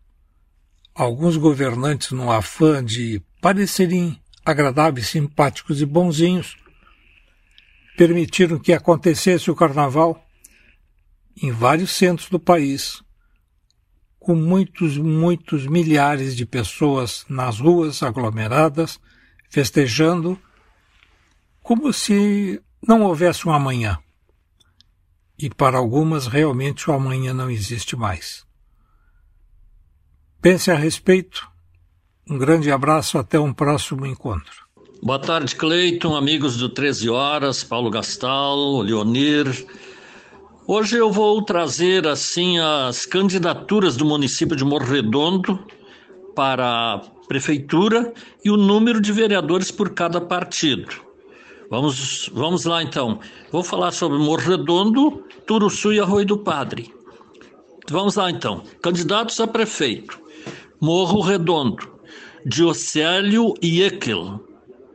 alguns 0.93 1.37
governantes, 1.37 2.11
no 2.11 2.31
afã 2.31 2.83
de 2.83 3.21
parecerem 3.45 4.19
agradáveis, 4.43 5.09
simpáticos 5.09 5.79
e 5.79 5.85
bonzinhos, 5.85 6.57
permitiram 7.95 8.57
que 8.57 8.73
acontecesse 8.73 9.51
o 9.51 9.55
carnaval 9.55 10.19
em 11.39 11.51
vários 11.51 11.91
centros 11.91 12.27
do 12.27 12.39
país, 12.39 13.03
com 14.17 14.33
muitos, 14.33 14.97
muitos 14.97 15.67
milhares 15.67 16.35
de 16.35 16.43
pessoas 16.43 17.23
nas 17.29 17.59
ruas 17.59 18.01
aglomeradas, 18.01 18.99
festejando, 19.47 20.41
como 21.61 21.93
se 21.93 22.59
não 22.81 23.03
houvesse 23.03 23.47
um 23.47 23.53
amanhã. 23.53 23.99
E 25.37 25.51
para 25.51 25.77
algumas, 25.77 26.25
realmente, 26.25 26.89
o 26.89 26.93
amanhã 26.93 27.31
não 27.31 27.51
existe 27.51 27.95
mais. 27.95 28.43
Pense 30.41 30.71
a 30.71 30.75
respeito. 30.75 31.53
Um 32.27 32.39
grande 32.39 32.71
abraço, 32.71 33.19
até 33.19 33.39
um 33.39 33.53
próximo 33.53 34.03
encontro. 34.05 34.65
Boa 35.01 35.19
tarde, 35.19 35.55
Cleiton, 35.55 36.15
amigos 36.15 36.57
do 36.57 36.67
13 36.67 37.07
Horas, 37.09 37.63
Paulo 37.63 37.91
Gastal, 37.91 38.81
Leonir. 38.81 39.67
Hoje 40.65 40.97
eu 40.97 41.11
vou 41.11 41.43
trazer 41.43 42.07
assim 42.07 42.57
as 42.57 43.05
candidaturas 43.05 43.95
do 43.95 44.03
município 44.03 44.55
de 44.55 44.65
Morredondo 44.65 45.63
para 46.35 46.95
a 46.95 47.01
prefeitura 47.27 48.11
e 48.43 48.49
o 48.49 48.57
número 48.57 48.99
de 48.99 49.11
vereadores 49.11 49.69
por 49.69 49.91
cada 49.91 50.19
partido. 50.19 50.89
Vamos, 51.69 52.31
vamos 52.33 52.65
lá 52.65 52.81
então. 52.81 53.19
Vou 53.51 53.63
falar 53.63 53.91
sobre 53.91 54.17
Morredondo, 54.17 55.23
Turuçu 55.45 55.93
e 55.93 55.99
Arroio 55.99 56.25
do 56.25 56.39
Padre. 56.39 56.91
Vamos 57.87 58.15
lá 58.15 58.31
então. 58.31 58.63
Candidatos 58.81 59.39
a 59.39 59.45
prefeito. 59.45 60.19
Morro 60.81 61.21
Redondo, 61.21 61.94
Diocélio 62.45 63.55
Iekel, 63.63 64.39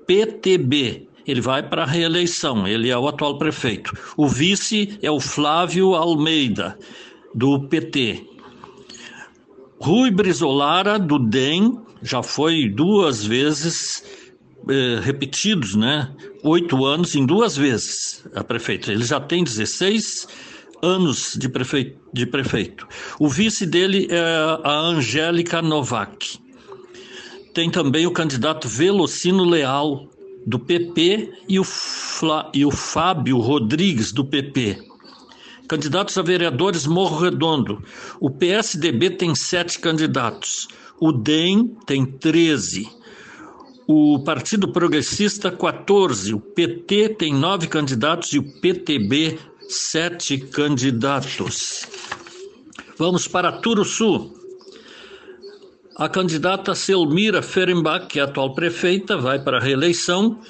PTB, 0.06 1.08
ele 1.26 1.40
vai 1.40 1.68
para 1.68 1.82
a 1.82 1.86
reeleição, 1.86 2.66
ele 2.66 2.88
é 2.88 2.96
o 2.96 3.08
atual 3.08 3.38
prefeito. 3.38 3.92
O 4.16 4.28
vice 4.28 4.98
é 5.02 5.10
o 5.10 5.18
Flávio 5.18 5.94
Almeida, 5.94 6.78
do 7.34 7.60
PT. 7.68 8.24
Rui 9.80 10.10
Brizolara, 10.10 10.98
do 10.98 11.18
DEM, 11.18 11.80
já 12.02 12.22
foi 12.22 12.68
duas 12.68 13.24
vezes 13.24 14.04
eh, 14.68 15.00
repetidos, 15.02 15.74
né? 15.74 16.14
Oito 16.44 16.84
anos 16.84 17.14
em 17.14 17.26
duas 17.26 17.56
vezes 17.56 18.24
a 18.34 18.44
prefeito. 18.44 18.90
Ele 18.90 19.04
já 19.04 19.18
tem 19.18 19.42
16 19.42 20.28
anos 20.82 21.36
de. 21.36 21.50
De 22.12 22.26
prefeito. 22.26 22.88
O 23.18 23.28
vice 23.28 23.64
dele 23.64 24.08
é 24.10 24.20
a 24.64 24.78
Angélica 24.78 25.62
Novak. 25.62 26.38
Tem 27.52 27.70
também 27.70 28.06
o 28.06 28.12
candidato 28.12 28.68
Velocino 28.68 29.44
Leal, 29.44 30.08
do 30.46 30.58
PP 30.58 31.32
e 31.48 31.58
o, 31.58 31.64
Fla, 31.64 32.50
e 32.54 32.64
o 32.64 32.70
Fábio 32.70 33.38
Rodrigues, 33.38 34.12
do 34.12 34.24
PP. 34.24 34.78
Candidatos 35.68 36.16
a 36.18 36.22
vereadores 36.22 36.86
Morro 36.86 37.18
Redondo. 37.18 37.82
O 38.20 38.30
PSDB 38.30 39.10
tem 39.10 39.34
sete 39.34 39.78
candidatos. 39.78 40.68
O 41.00 41.12
DEM 41.12 41.76
tem 41.86 42.04
13. 42.04 42.88
O 43.86 44.20
Partido 44.20 44.72
Progressista, 44.72 45.50
14. 45.50 46.34
O 46.34 46.40
PT 46.40 47.10
tem 47.10 47.34
nove 47.34 47.66
candidatos 47.66 48.32
e 48.32 48.38
o 48.38 48.60
PTB, 48.60 49.38
sete 49.68 50.38
candidatos. 50.38 51.86
Vamos 52.96 53.26
para 53.26 53.52
Turuçu. 53.52 54.39
A 56.00 56.08
candidata 56.08 56.74
Selmira 56.74 57.42
Ferenbach, 57.42 58.06
que 58.06 58.18
é 58.18 58.22
atual 58.22 58.54
prefeita, 58.54 59.18
vai 59.18 59.38
para 59.38 59.58
a 59.58 59.60
reeleição. 59.60 60.40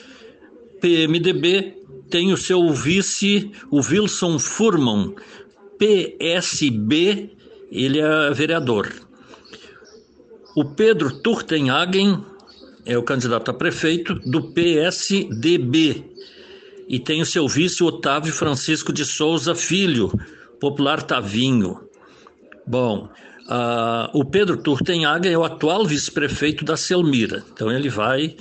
PMDB 0.81 1.75
tem 2.09 2.33
o 2.33 2.37
seu 2.37 2.73
vice, 2.73 3.51
o 3.69 3.81
Wilson 3.81 4.39
Furman. 4.39 5.13
PSB, 5.77 7.33
ele 7.69 7.99
é 7.99 8.31
vereador. 8.31 8.93
O 10.55 10.65
Pedro 10.67 11.21
Turtenhagen 11.21 12.25
é 12.87 12.97
o 12.97 13.03
candidato 13.03 13.51
a 13.51 13.55
prefeito 13.55 14.15
do 14.21 14.53
PSDB. 14.53 16.05
E 16.87 17.01
tem 17.01 17.23
o 17.23 17.27
seu 17.27 17.49
vice, 17.49 17.83
Otávio 17.83 18.33
Francisco 18.33 18.93
de 18.93 19.05
Souza 19.05 19.57
Filho, 19.57 20.13
popular 20.61 21.03
Tavinho. 21.03 21.81
Bom, 22.65 23.11
Uh, 23.51 24.07
o 24.17 24.25
Pedro 24.25 24.57
Turtenhaga 24.57 25.29
é 25.29 25.37
o 25.37 25.43
atual 25.43 25.85
vice-prefeito 25.85 26.65
da 26.65 26.77
Selmira, 26.77 27.43
então 27.53 27.69
ele 27.69 27.89
vai 27.89 28.37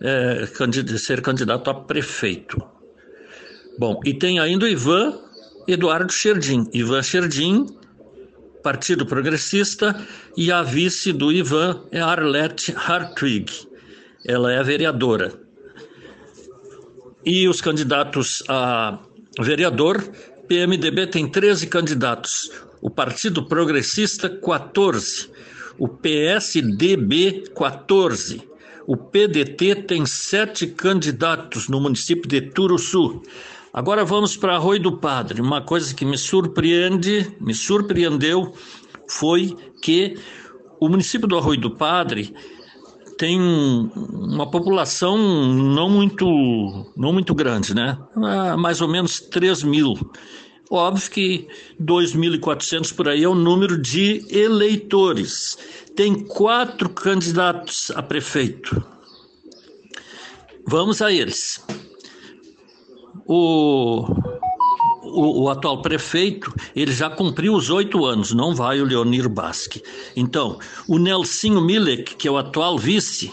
é, 0.00 0.44
ser 0.98 1.22
candidato 1.22 1.70
a 1.70 1.74
prefeito. 1.74 2.60
Bom, 3.78 4.00
e 4.04 4.12
tem 4.12 4.40
ainda 4.40 4.64
o 4.64 4.68
Ivan 4.68 5.16
Eduardo 5.68 6.12
Sherdim. 6.12 6.68
Ivan 6.72 7.04
Sherdim, 7.04 7.66
Partido 8.64 9.06
Progressista, 9.06 9.96
e 10.36 10.50
a 10.50 10.60
vice 10.62 11.12
do 11.12 11.30
Ivan 11.30 11.84
é 11.92 12.00
Arlette 12.00 12.74
Hartwig. 12.76 13.52
Ela 14.26 14.52
é 14.52 14.62
vereadora. 14.62 15.32
E 17.24 17.46
os 17.46 17.60
candidatos 17.60 18.42
a 18.48 18.98
vereador, 19.40 20.02
PMDB 20.48 21.06
tem 21.06 21.30
13 21.30 21.68
candidatos 21.68 22.50
o 22.82 22.90
Partido 22.90 23.44
Progressista 23.44 24.28
14, 24.28 25.30
o 25.78 25.86
PSDB 25.86 27.44
14, 27.56 28.42
o 28.88 28.96
PDT 28.96 29.76
tem 29.86 30.04
sete 30.04 30.66
candidatos 30.66 31.68
no 31.68 31.80
município 31.80 32.28
de 32.28 32.40
Turuçu. 32.40 33.22
Agora 33.72 34.04
vamos 34.04 34.36
para 34.36 34.56
Arroio 34.56 34.82
do 34.82 34.98
Padre. 34.98 35.40
Uma 35.40 35.62
coisa 35.62 35.94
que 35.94 36.04
me 36.04 36.18
surpreende, 36.18 37.34
me 37.40 37.54
surpreendeu, 37.54 38.52
foi 39.08 39.56
que 39.80 40.16
o 40.80 40.88
município 40.88 41.28
do 41.28 41.38
Arroio 41.38 41.60
do 41.60 41.70
Padre 41.70 42.34
tem 43.16 43.40
uma 43.40 44.50
população 44.50 45.16
não 45.16 45.88
muito, 45.88 46.26
não 46.96 47.12
muito 47.12 47.32
grande, 47.32 47.72
né? 47.72 47.96
Ah, 48.16 48.56
mais 48.56 48.80
ou 48.80 48.88
menos 48.88 49.20
3 49.20 49.62
mil. 49.62 49.94
Óbvio 50.72 51.10
que 51.10 51.48
2.400 51.78 52.94
por 52.94 53.06
aí 53.06 53.24
é 53.24 53.28
o 53.28 53.34
número 53.34 53.76
de 53.76 54.24
eleitores. 54.30 55.58
Tem 55.94 56.14
quatro 56.24 56.88
candidatos 56.88 57.90
a 57.94 58.02
prefeito. 58.02 58.82
Vamos 60.66 61.02
a 61.02 61.12
eles. 61.12 61.62
O, 63.26 64.06
o, 65.02 65.42
o, 65.42 65.50
atual 65.50 65.82
prefeito, 65.82 66.50
ele 66.74 66.92
já 66.92 67.10
cumpriu 67.10 67.52
os 67.52 67.68
oito 67.68 68.06
anos, 68.06 68.32
não 68.32 68.54
vai 68.54 68.80
o 68.80 68.86
Leonir 68.86 69.28
Basque. 69.28 69.82
Então, 70.16 70.58
o 70.88 70.96
Nelsinho 70.96 71.60
Milek, 71.60 72.16
que 72.16 72.26
é 72.26 72.30
o 72.30 72.38
atual 72.38 72.78
vice, 72.78 73.30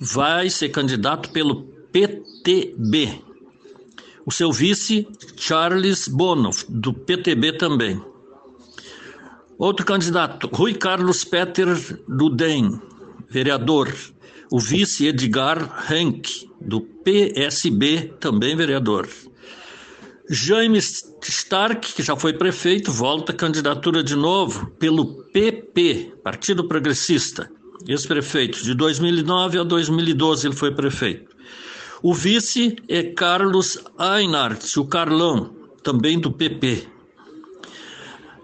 vai 0.00 0.48
ser 0.48 0.70
candidato 0.70 1.28
pelo 1.32 1.64
PTB. 1.92 3.27
O 4.28 4.30
seu 4.30 4.52
vice, 4.52 5.08
Charles 5.38 6.06
Bono, 6.06 6.50
do 6.68 6.92
PTB 6.92 7.52
também. 7.54 7.98
Outro 9.56 9.86
candidato, 9.86 10.50
Rui 10.52 10.74
Carlos 10.74 11.24
Peter 11.24 11.66
do 12.06 12.28
DEM, 12.28 12.78
vereador. 13.30 13.90
O 14.52 14.60
vice, 14.60 15.06
Edgar 15.06 15.90
Henk, 15.90 16.46
do 16.60 16.82
PSB, 16.82 18.16
também 18.20 18.54
vereador. 18.54 19.08
James 20.28 21.10
Stark, 21.22 21.94
que 21.94 22.02
já 22.02 22.14
foi 22.14 22.34
prefeito, 22.34 22.92
volta 22.92 23.32
a 23.32 23.34
candidatura 23.34 24.02
de 24.02 24.14
novo 24.14 24.66
pelo 24.72 25.24
PP, 25.32 26.18
Partido 26.22 26.68
Progressista. 26.68 27.50
Ex-prefeito. 27.86 28.62
De 28.62 28.74
2009 28.74 29.60
a 29.60 29.62
2012 29.62 30.48
ele 30.48 30.54
foi 30.54 30.74
prefeito. 30.74 31.37
O 32.02 32.14
vice 32.14 32.76
é 32.88 33.02
Carlos 33.02 33.78
Einart, 33.98 34.76
o 34.76 34.84
Carlão, 34.84 35.52
também 35.82 36.18
do 36.18 36.30
PP. 36.30 36.86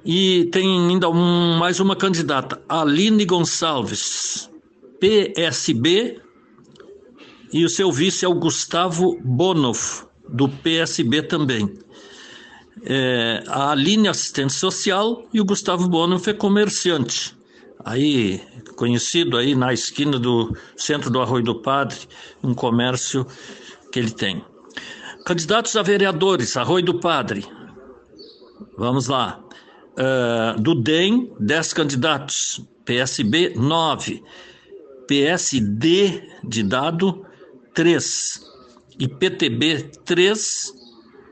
E 0.04 0.46
tem 0.46 0.90
ainda 0.90 1.08
um, 1.08 1.56
mais 1.56 1.78
uma 1.78 1.94
candidata, 1.94 2.60
Aline 2.68 3.24
Gonçalves, 3.24 4.50
PSB, 4.98 6.20
e 7.52 7.64
o 7.64 7.68
seu 7.68 7.92
vice 7.92 8.24
é 8.24 8.28
o 8.28 8.34
Gustavo 8.34 9.18
Bonoff, 9.22 10.04
do 10.28 10.48
PSB 10.48 11.22
também. 11.22 11.78
É, 12.82 13.44
a 13.46 13.70
Aline, 13.70 14.08
assistente 14.08 14.52
social, 14.52 15.26
e 15.32 15.40
o 15.40 15.44
Gustavo 15.44 15.88
Bonoff 15.88 16.28
é 16.28 16.34
comerciante. 16.34 17.36
Aí, 17.84 18.40
conhecido 18.76 19.36
aí 19.36 19.54
na 19.54 19.72
esquina 19.72 20.18
do 20.18 20.56
centro 20.76 21.10
do 21.10 21.20
Arroio 21.20 21.44
do 21.44 21.60
Padre, 21.60 21.98
um 22.42 22.54
comércio 22.54 23.26
que 23.92 23.98
ele 23.98 24.10
tem. 24.10 24.42
Candidatos 25.26 25.76
a 25.76 25.82
vereadores, 25.82 26.56
Arroio 26.56 26.84
do 26.84 27.00
Padre. 27.00 27.44
Vamos 28.76 29.08
lá. 29.08 29.40
Uh, 29.92 30.60
do 30.60 30.74
DEM, 30.74 31.32
10 31.38 31.72
candidatos. 31.72 32.60
PSB, 32.84 33.54
9. 33.56 34.22
PSD 35.06 36.22
de 36.42 36.62
dado, 36.62 37.24
3. 37.72 38.40
E 38.98 39.08
PTB, 39.08 39.90
3. 40.04 40.74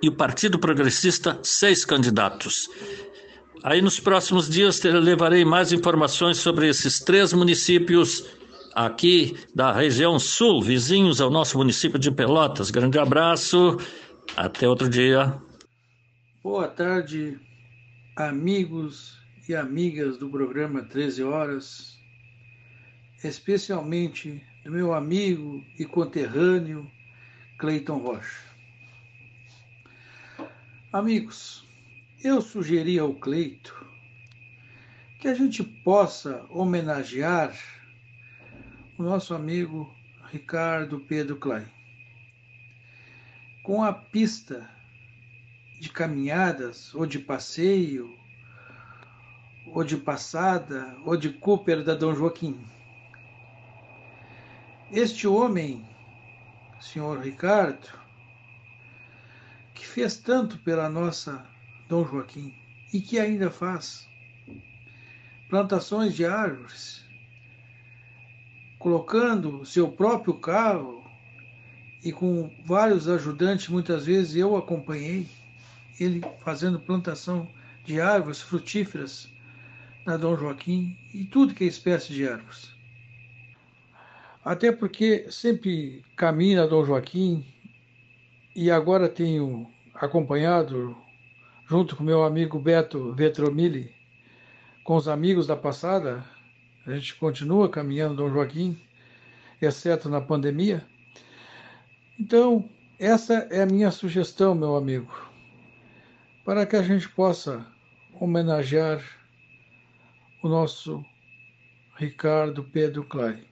E 0.02 0.08
o 0.08 0.12
Partido 0.12 0.58
Progressista, 0.58 1.38
6 1.42 1.84
candidatos. 1.84 2.68
Aí 3.64 3.80
nos 3.80 4.00
próximos 4.00 4.48
dias 4.48 4.82
levarei 4.82 5.44
mais 5.44 5.72
informações 5.72 6.38
sobre 6.38 6.68
esses 6.68 6.98
três 6.98 7.32
municípios 7.32 8.26
aqui 8.74 9.36
da 9.54 9.72
região 9.72 10.18
sul, 10.18 10.60
vizinhos 10.60 11.20
ao 11.20 11.30
nosso 11.30 11.56
município 11.58 11.96
de 11.96 12.10
Pelotas. 12.10 12.72
Grande 12.72 12.98
abraço, 12.98 13.78
até 14.36 14.68
outro 14.68 14.88
dia. 14.88 15.40
Boa 16.42 16.66
tarde, 16.66 17.38
amigos 18.16 19.16
e 19.48 19.54
amigas 19.54 20.18
do 20.18 20.28
programa 20.28 20.82
13 20.82 21.22
Horas, 21.22 21.96
especialmente 23.22 24.42
do 24.64 24.72
meu 24.72 24.92
amigo 24.92 25.62
e 25.78 25.84
conterrâneo 25.84 26.84
Cleiton 27.58 27.98
Rocha. 27.98 28.40
Amigos, 30.92 31.61
eu 32.24 32.40
sugeri 32.40 33.00
ao 33.00 33.12
Cleito 33.14 33.84
que 35.18 35.26
a 35.26 35.34
gente 35.34 35.64
possa 35.64 36.46
homenagear 36.50 37.52
o 38.96 39.02
nosso 39.02 39.34
amigo 39.34 39.92
Ricardo 40.30 41.00
Pedro 41.00 41.36
Klein 41.36 41.66
com 43.64 43.82
a 43.82 43.92
pista 43.92 44.70
de 45.80 45.90
caminhadas, 45.90 46.94
ou 46.94 47.06
de 47.06 47.18
passeio, 47.18 48.08
ou 49.66 49.82
de 49.82 49.96
passada, 49.96 50.96
ou 51.04 51.16
de 51.16 51.30
Cooper 51.30 51.82
da 51.82 51.94
Dom 51.94 52.14
Joaquim. 52.14 52.64
Este 54.92 55.26
homem, 55.26 55.84
senhor 56.80 57.18
Ricardo, 57.18 57.88
que 59.74 59.84
fez 59.84 60.18
tanto 60.18 60.58
pela 60.58 60.88
nossa 60.88 61.51
Dom 61.92 62.06
Joaquim 62.06 62.54
e 62.90 63.02
que 63.02 63.18
ainda 63.18 63.50
faz 63.50 64.08
plantações 65.50 66.14
de 66.14 66.24
árvores, 66.24 67.04
colocando 68.78 69.66
seu 69.66 69.92
próprio 69.92 70.32
carro 70.32 71.04
e 72.02 72.10
com 72.10 72.50
vários 72.64 73.10
ajudantes, 73.10 73.68
muitas 73.68 74.06
vezes 74.06 74.34
eu 74.36 74.56
acompanhei 74.56 75.28
ele 76.00 76.22
fazendo 76.42 76.80
plantação 76.80 77.46
de 77.84 78.00
árvores 78.00 78.40
frutíferas 78.40 79.30
na 80.06 80.16
Dom 80.16 80.34
Joaquim 80.34 80.96
e 81.12 81.26
tudo 81.26 81.52
que 81.52 81.62
é 81.62 81.66
espécie 81.66 82.14
de 82.14 82.26
árvores. 82.26 82.74
Até 84.42 84.72
porque 84.72 85.30
sempre 85.30 86.02
caminho 86.16 86.56
na 86.56 86.66
Dom 86.66 86.86
Joaquim 86.86 87.44
e 88.56 88.70
agora 88.70 89.10
tenho 89.10 89.70
acompanhado, 89.94 90.96
junto 91.68 91.96
com 91.96 92.04
meu 92.04 92.24
amigo 92.24 92.58
Beto 92.58 93.12
Vetromilli, 93.12 93.92
com 94.84 94.96
os 94.96 95.08
amigos 95.08 95.46
da 95.46 95.56
passada, 95.56 96.24
a 96.86 96.94
gente 96.94 97.14
continua 97.16 97.68
caminhando 97.68 98.16
Dom 98.16 98.30
Joaquim, 98.30 98.80
exceto 99.60 100.08
na 100.08 100.20
pandemia. 100.20 100.84
Então, 102.18 102.68
essa 102.98 103.46
é 103.50 103.62
a 103.62 103.66
minha 103.66 103.90
sugestão, 103.90 104.54
meu 104.54 104.76
amigo 104.76 105.32
para 106.44 106.66
que 106.66 106.76
a 106.76 106.82
gente 106.82 107.08
possa 107.08 107.64
homenagear 108.20 109.02
o 110.42 110.48
nosso 110.48 111.04
Ricardo 111.96 112.64
Pedro 112.64 113.04
Klein. 113.04 113.44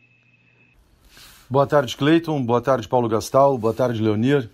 Boa 1.49 1.67
tarde, 1.67 1.97
Cleiton. 1.97 2.45
Boa 2.45 2.61
tarde, 2.61 2.89
Paulo 2.89 3.09
Gastal. 3.09 3.57
Boa 3.59 3.75
tarde, 3.75 4.03
Leonir. 4.03 4.51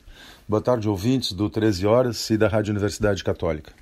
Boa 0.48 0.62
tarde, 0.62 0.88
ouvintes 0.88 1.32
do 1.32 1.50
13 1.50 1.88
Horas 1.88 2.30
e 2.30 2.36
da 2.36 2.46
Rádio 2.46 2.70
Universidade 2.70 3.24
Católica. 3.24 3.72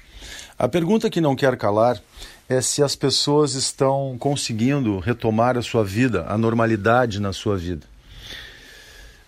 A 0.59 0.67
pergunta 0.67 1.11
que 1.11 1.21
não 1.21 1.37
quer 1.37 1.59
calar 1.59 2.01
é 2.49 2.59
se 2.63 2.83
as 2.83 2.97
pessoas 2.97 3.53
estão 3.53 4.17
conseguindo 4.19 4.99
retomar 4.99 5.59
a 5.59 5.63
sua 5.63 5.85
vida, 5.85 6.25
a 6.27 6.39
normalidade 6.39 7.21
na 7.21 7.35
sua 7.35 7.59
vida. 7.59 7.87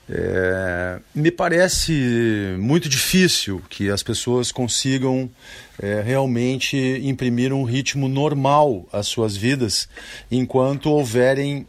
É, 0.08 0.98
me 1.14 1.30
parece 1.30 2.56
muito 2.58 2.88
difícil 2.88 3.62
que 3.68 3.90
as 3.90 4.02
pessoas 4.02 4.50
consigam 4.50 5.28
é, 5.78 6.00
realmente 6.00 6.78
imprimir 7.04 7.52
um 7.52 7.64
ritmo 7.64 8.08
normal 8.08 8.88
às 8.90 9.08
suas 9.08 9.36
vidas 9.36 9.90
enquanto 10.30 10.88
houverem 10.88 11.66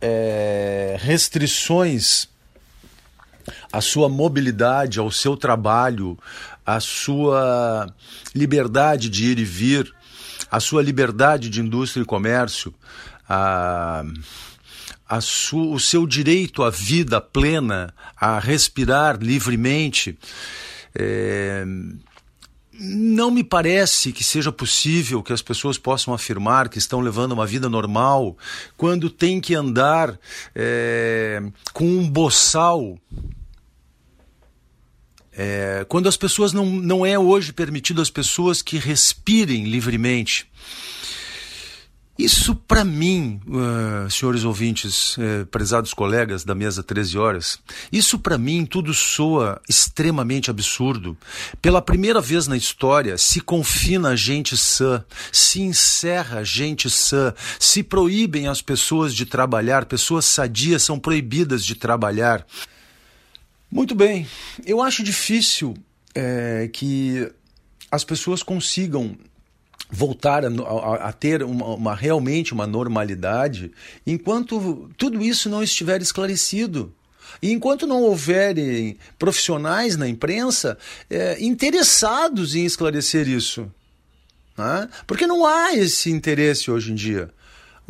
é, 0.00 0.96
restrições 1.00 2.29
à 3.72 3.80
sua 3.80 4.08
mobilidade, 4.08 4.98
ao 4.98 5.10
seu 5.10 5.36
trabalho, 5.36 6.18
à 6.64 6.80
sua 6.80 7.92
liberdade 8.34 9.08
de 9.08 9.26
ir 9.26 9.38
e 9.38 9.44
vir, 9.44 9.92
à 10.50 10.58
sua 10.60 10.82
liberdade 10.82 11.48
de 11.48 11.60
indústria 11.60 12.02
e 12.02 12.06
comércio, 12.06 12.74
a 13.28 14.04
o 15.52 15.80
seu 15.80 16.06
direito 16.06 16.62
à 16.62 16.70
vida 16.70 17.20
plena, 17.20 17.92
a 18.16 18.38
respirar 18.38 19.18
livremente. 19.20 20.16
É, 20.94 21.64
não 22.72 23.30
me 23.30 23.44
parece 23.44 24.12
que 24.12 24.24
seja 24.24 24.50
possível 24.50 25.22
que 25.22 25.32
as 25.32 25.42
pessoas 25.42 25.76
possam 25.76 26.14
afirmar 26.14 26.68
que 26.68 26.78
estão 26.78 27.00
levando 27.00 27.32
uma 27.32 27.46
vida 27.46 27.68
normal 27.68 28.36
quando 28.76 29.10
tem 29.10 29.40
que 29.40 29.54
andar 29.54 30.18
é, 30.54 31.42
com 31.72 31.84
um 31.84 32.08
boçal. 32.08 32.96
É, 35.32 35.84
quando 35.88 36.08
as 36.08 36.16
pessoas 36.16 36.52
não, 36.52 36.66
não 36.66 37.06
é 37.06 37.18
hoje 37.18 37.52
permitido 37.52 38.02
às 38.02 38.10
pessoas 38.10 38.62
que 38.62 38.78
respirem 38.78 39.64
livremente. 39.64 40.48
Isso, 42.20 42.54
para 42.54 42.84
mim, 42.84 43.40
uh, 43.46 44.10
senhores 44.10 44.44
ouvintes, 44.44 45.16
uh, 45.16 45.46
prezados 45.50 45.94
colegas 45.94 46.44
da 46.44 46.54
mesa 46.54 46.82
13 46.82 47.16
horas, 47.16 47.58
isso 47.90 48.18
para 48.18 48.36
mim 48.36 48.66
tudo 48.66 48.92
soa 48.92 49.58
extremamente 49.66 50.50
absurdo. 50.50 51.16
Pela 51.62 51.80
primeira 51.80 52.20
vez 52.20 52.46
na 52.46 52.58
história, 52.58 53.16
se 53.16 53.40
confina 53.40 54.14
gente 54.14 54.54
sã, 54.54 55.02
se 55.32 55.62
encerra 55.62 56.44
gente 56.44 56.90
sã, 56.90 57.32
se 57.58 57.82
proíbem 57.82 58.48
as 58.48 58.60
pessoas 58.60 59.14
de 59.14 59.24
trabalhar, 59.24 59.86
pessoas 59.86 60.26
sadias 60.26 60.82
são 60.82 60.98
proibidas 60.98 61.64
de 61.64 61.74
trabalhar. 61.74 62.44
Muito 63.70 63.94
bem, 63.94 64.26
eu 64.66 64.82
acho 64.82 65.02
difícil 65.02 65.74
é, 66.12 66.68
que 66.72 67.30
as 67.90 68.02
pessoas 68.02 68.42
consigam 68.42 69.16
voltar 69.88 70.44
a, 70.44 70.48
a, 70.48 71.08
a 71.08 71.12
ter 71.12 71.42
uma, 71.42 71.66
uma, 71.66 71.94
realmente 71.94 72.52
uma 72.52 72.66
normalidade 72.66 73.72
enquanto 74.06 74.90
tudo 74.96 75.22
isso 75.22 75.48
não 75.48 75.62
estiver 75.62 76.02
esclarecido. 76.02 76.94
E 77.40 77.52
enquanto 77.52 77.86
não 77.86 78.02
houverem 78.02 78.98
profissionais 79.18 79.96
na 79.96 80.08
imprensa 80.08 80.76
é, 81.08 81.40
interessados 81.40 82.56
em 82.56 82.64
esclarecer 82.64 83.28
isso. 83.28 83.70
Né? 84.58 84.88
Porque 85.06 85.28
não 85.28 85.46
há 85.46 85.74
esse 85.74 86.10
interesse 86.10 86.70
hoje 86.70 86.90
em 86.90 86.94
dia. 86.94 87.30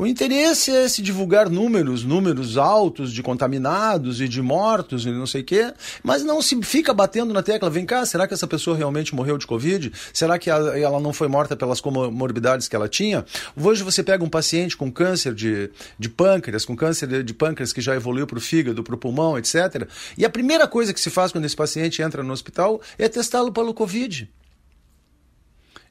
O 0.00 0.06
interesse 0.06 0.74
é 0.74 0.88
se 0.88 1.02
divulgar 1.02 1.50
números, 1.50 2.04
números 2.04 2.56
altos 2.56 3.12
de 3.12 3.22
contaminados 3.22 4.18
e 4.22 4.26
de 4.26 4.40
mortos 4.40 5.04
e 5.04 5.10
não 5.10 5.26
sei 5.26 5.42
o 5.42 5.44
quê, 5.44 5.74
mas 6.02 6.24
não 6.24 6.40
se 6.40 6.58
fica 6.62 6.94
batendo 6.94 7.34
na 7.34 7.42
tecla, 7.42 7.68
vem 7.68 7.84
cá, 7.84 8.06
será 8.06 8.26
que 8.26 8.32
essa 8.32 8.46
pessoa 8.46 8.74
realmente 8.74 9.14
morreu 9.14 9.36
de 9.36 9.46
Covid? 9.46 9.92
Será 10.10 10.38
que 10.38 10.48
ela 10.48 10.98
não 11.00 11.12
foi 11.12 11.28
morta 11.28 11.54
pelas 11.54 11.82
comorbidades 11.82 12.66
que 12.66 12.74
ela 12.74 12.88
tinha? 12.88 13.26
Hoje 13.54 13.82
você 13.82 14.02
pega 14.02 14.24
um 14.24 14.28
paciente 14.30 14.74
com 14.74 14.90
câncer 14.90 15.34
de, 15.34 15.70
de 15.98 16.08
pâncreas, 16.08 16.64
com 16.64 16.74
câncer 16.74 17.22
de 17.22 17.34
pâncreas 17.34 17.70
que 17.70 17.82
já 17.82 17.94
evoluiu 17.94 18.26
para 18.26 18.38
o 18.38 18.40
fígado, 18.40 18.82
para 18.82 18.94
o 18.94 18.98
pulmão, 18.98 19.36
etc. 19.36 19.86
E 20.16 20.24
a 20.24 20.30
primeira 20.30 20.66
coisa 20.66 20.94
que 20.94 21.00
se 21.00 21.10
faz 21.10 21.30
quando 21.30 21.44
esse 21.44 21.56
paciente 21.56 22.00
entra 22.00 22.22
no 22.22 22.32
hospital 22.32 22.80
é 22.96 23.06
testá-lo 23.06 23.52
pelo 23.52 23.74
Covid. 23.74 24.30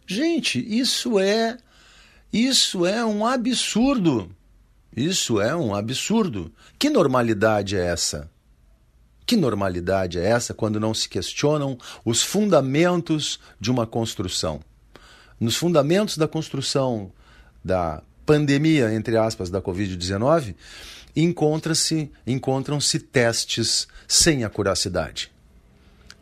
Gente, 0.08 0.66
isso 0.68 1.20
é 1.20 1.60
isso 2.32 2.86
é 2.86 3.04
um 3.04 3.26
absurdo. 3.26 4.30
Isso 4.96 5.40
é 5.42 5.56
um 5.56 5.74
absurdo. 5.74 6.52
Que 6.78 6.90
normalidade 6.90 7.76
é 7.76 7.86
essa? 7.86 8.30
Que 9.26 9.36
normalidade 9.36 10.20
é 10.20 10.26
essa 10.26 10.54
quando 10.54 10.80
não 10.80 10.94
se 10.94 11.08
questionam 11.08 11.78
os 12.04 12.22
fundamentos 12.22 13.40
de 13.60 13.72
uma 13.72 13.86
construção? 13.86 14.60
Nos 15.40 15.56
fundamentos 15.56 16.18
da 16.18 16.28
construção 16.28 17.12
da 17.64 18.02
pandemia, 18.26 18.94
entre 18.94 19.18
aspas, 19.18 19.50
da 19.50 19.62
Covid-19, 19.62 20.56
encontra-se, 21.16 22.12
encontram-se 22.28 23.00
testes 23.00 23.88
sem 24.08 24.44
acuracidade. 24.44 25.32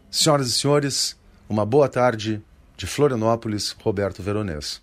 Senhoras 0.10 0.48
e 0.48 0.52
senhores, 0.52 1.18
uma 1.50 1.66
boa 1.66 1.90
tarde 1.90 2.42
de 2.78 2.88
Florianópolis, 2.88 3.76
Roberto 3.82 4.22
Veronês. 4.22 4.82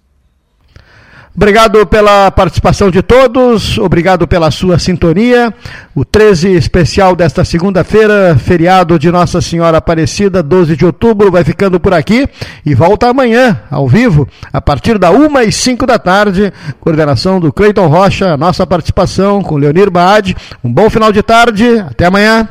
Obrigado 1.36 1.84
pela 1.84 2.30
participação 2.30 2.92
de 2.92 3.02
todos, 3.02 3.76
obrigado 3.78 4.26
pela 4.26 4.52
sua 4.52 4.78
sintonia. 4.78 5.52
O 5.92 6.04
13 6.04 6.52
especial 6.52 7.16
desta 7.16 7.44
segunda-feira, 7.44 8.36
feriado 8.38 8.96
de 9.00 9.10
Nossa 9.10 9.40
Senhora 9.40 9.78
Aparecida, 9.78 10.44
12 10.44 10.76
de 10.76 10.86
outubro, 10.86 11.32
vai 11.32 11.42
ficando 11.42 11.80
por 11.80 11.92
aqui 11.92 12.28
e 12.64 12.72
volta 12.72 13.08
amanhã, 13.08 13.60
ao 13.68 13.88
vivo, 13.88 14.28
a 14.52 14.60
partir 14.60 14.96
da 14.96 15.10
1 15.10 15.40
e 15.40 15.50
5 15.50 15.84
da 15.84 15.98
tarde. 15.98 16.52
Coordenação 16.78 17.40
do 17.40 17.52
Cleiton 17.52 17.88
Rocha, 17.88 18.36
nossa 18.36 18.64
participação 18.64 19.42
com 19.42 19.56
Leonir 19.56 19.90
Baade. 19.90 20.36
Um 20.62 20.72
bom 20.72 20.88
final 20.88 21.10
de 21.10 21.20
tarde, 21.20 21.80
até 21.80 22.06
amanhã. 22.06 22.48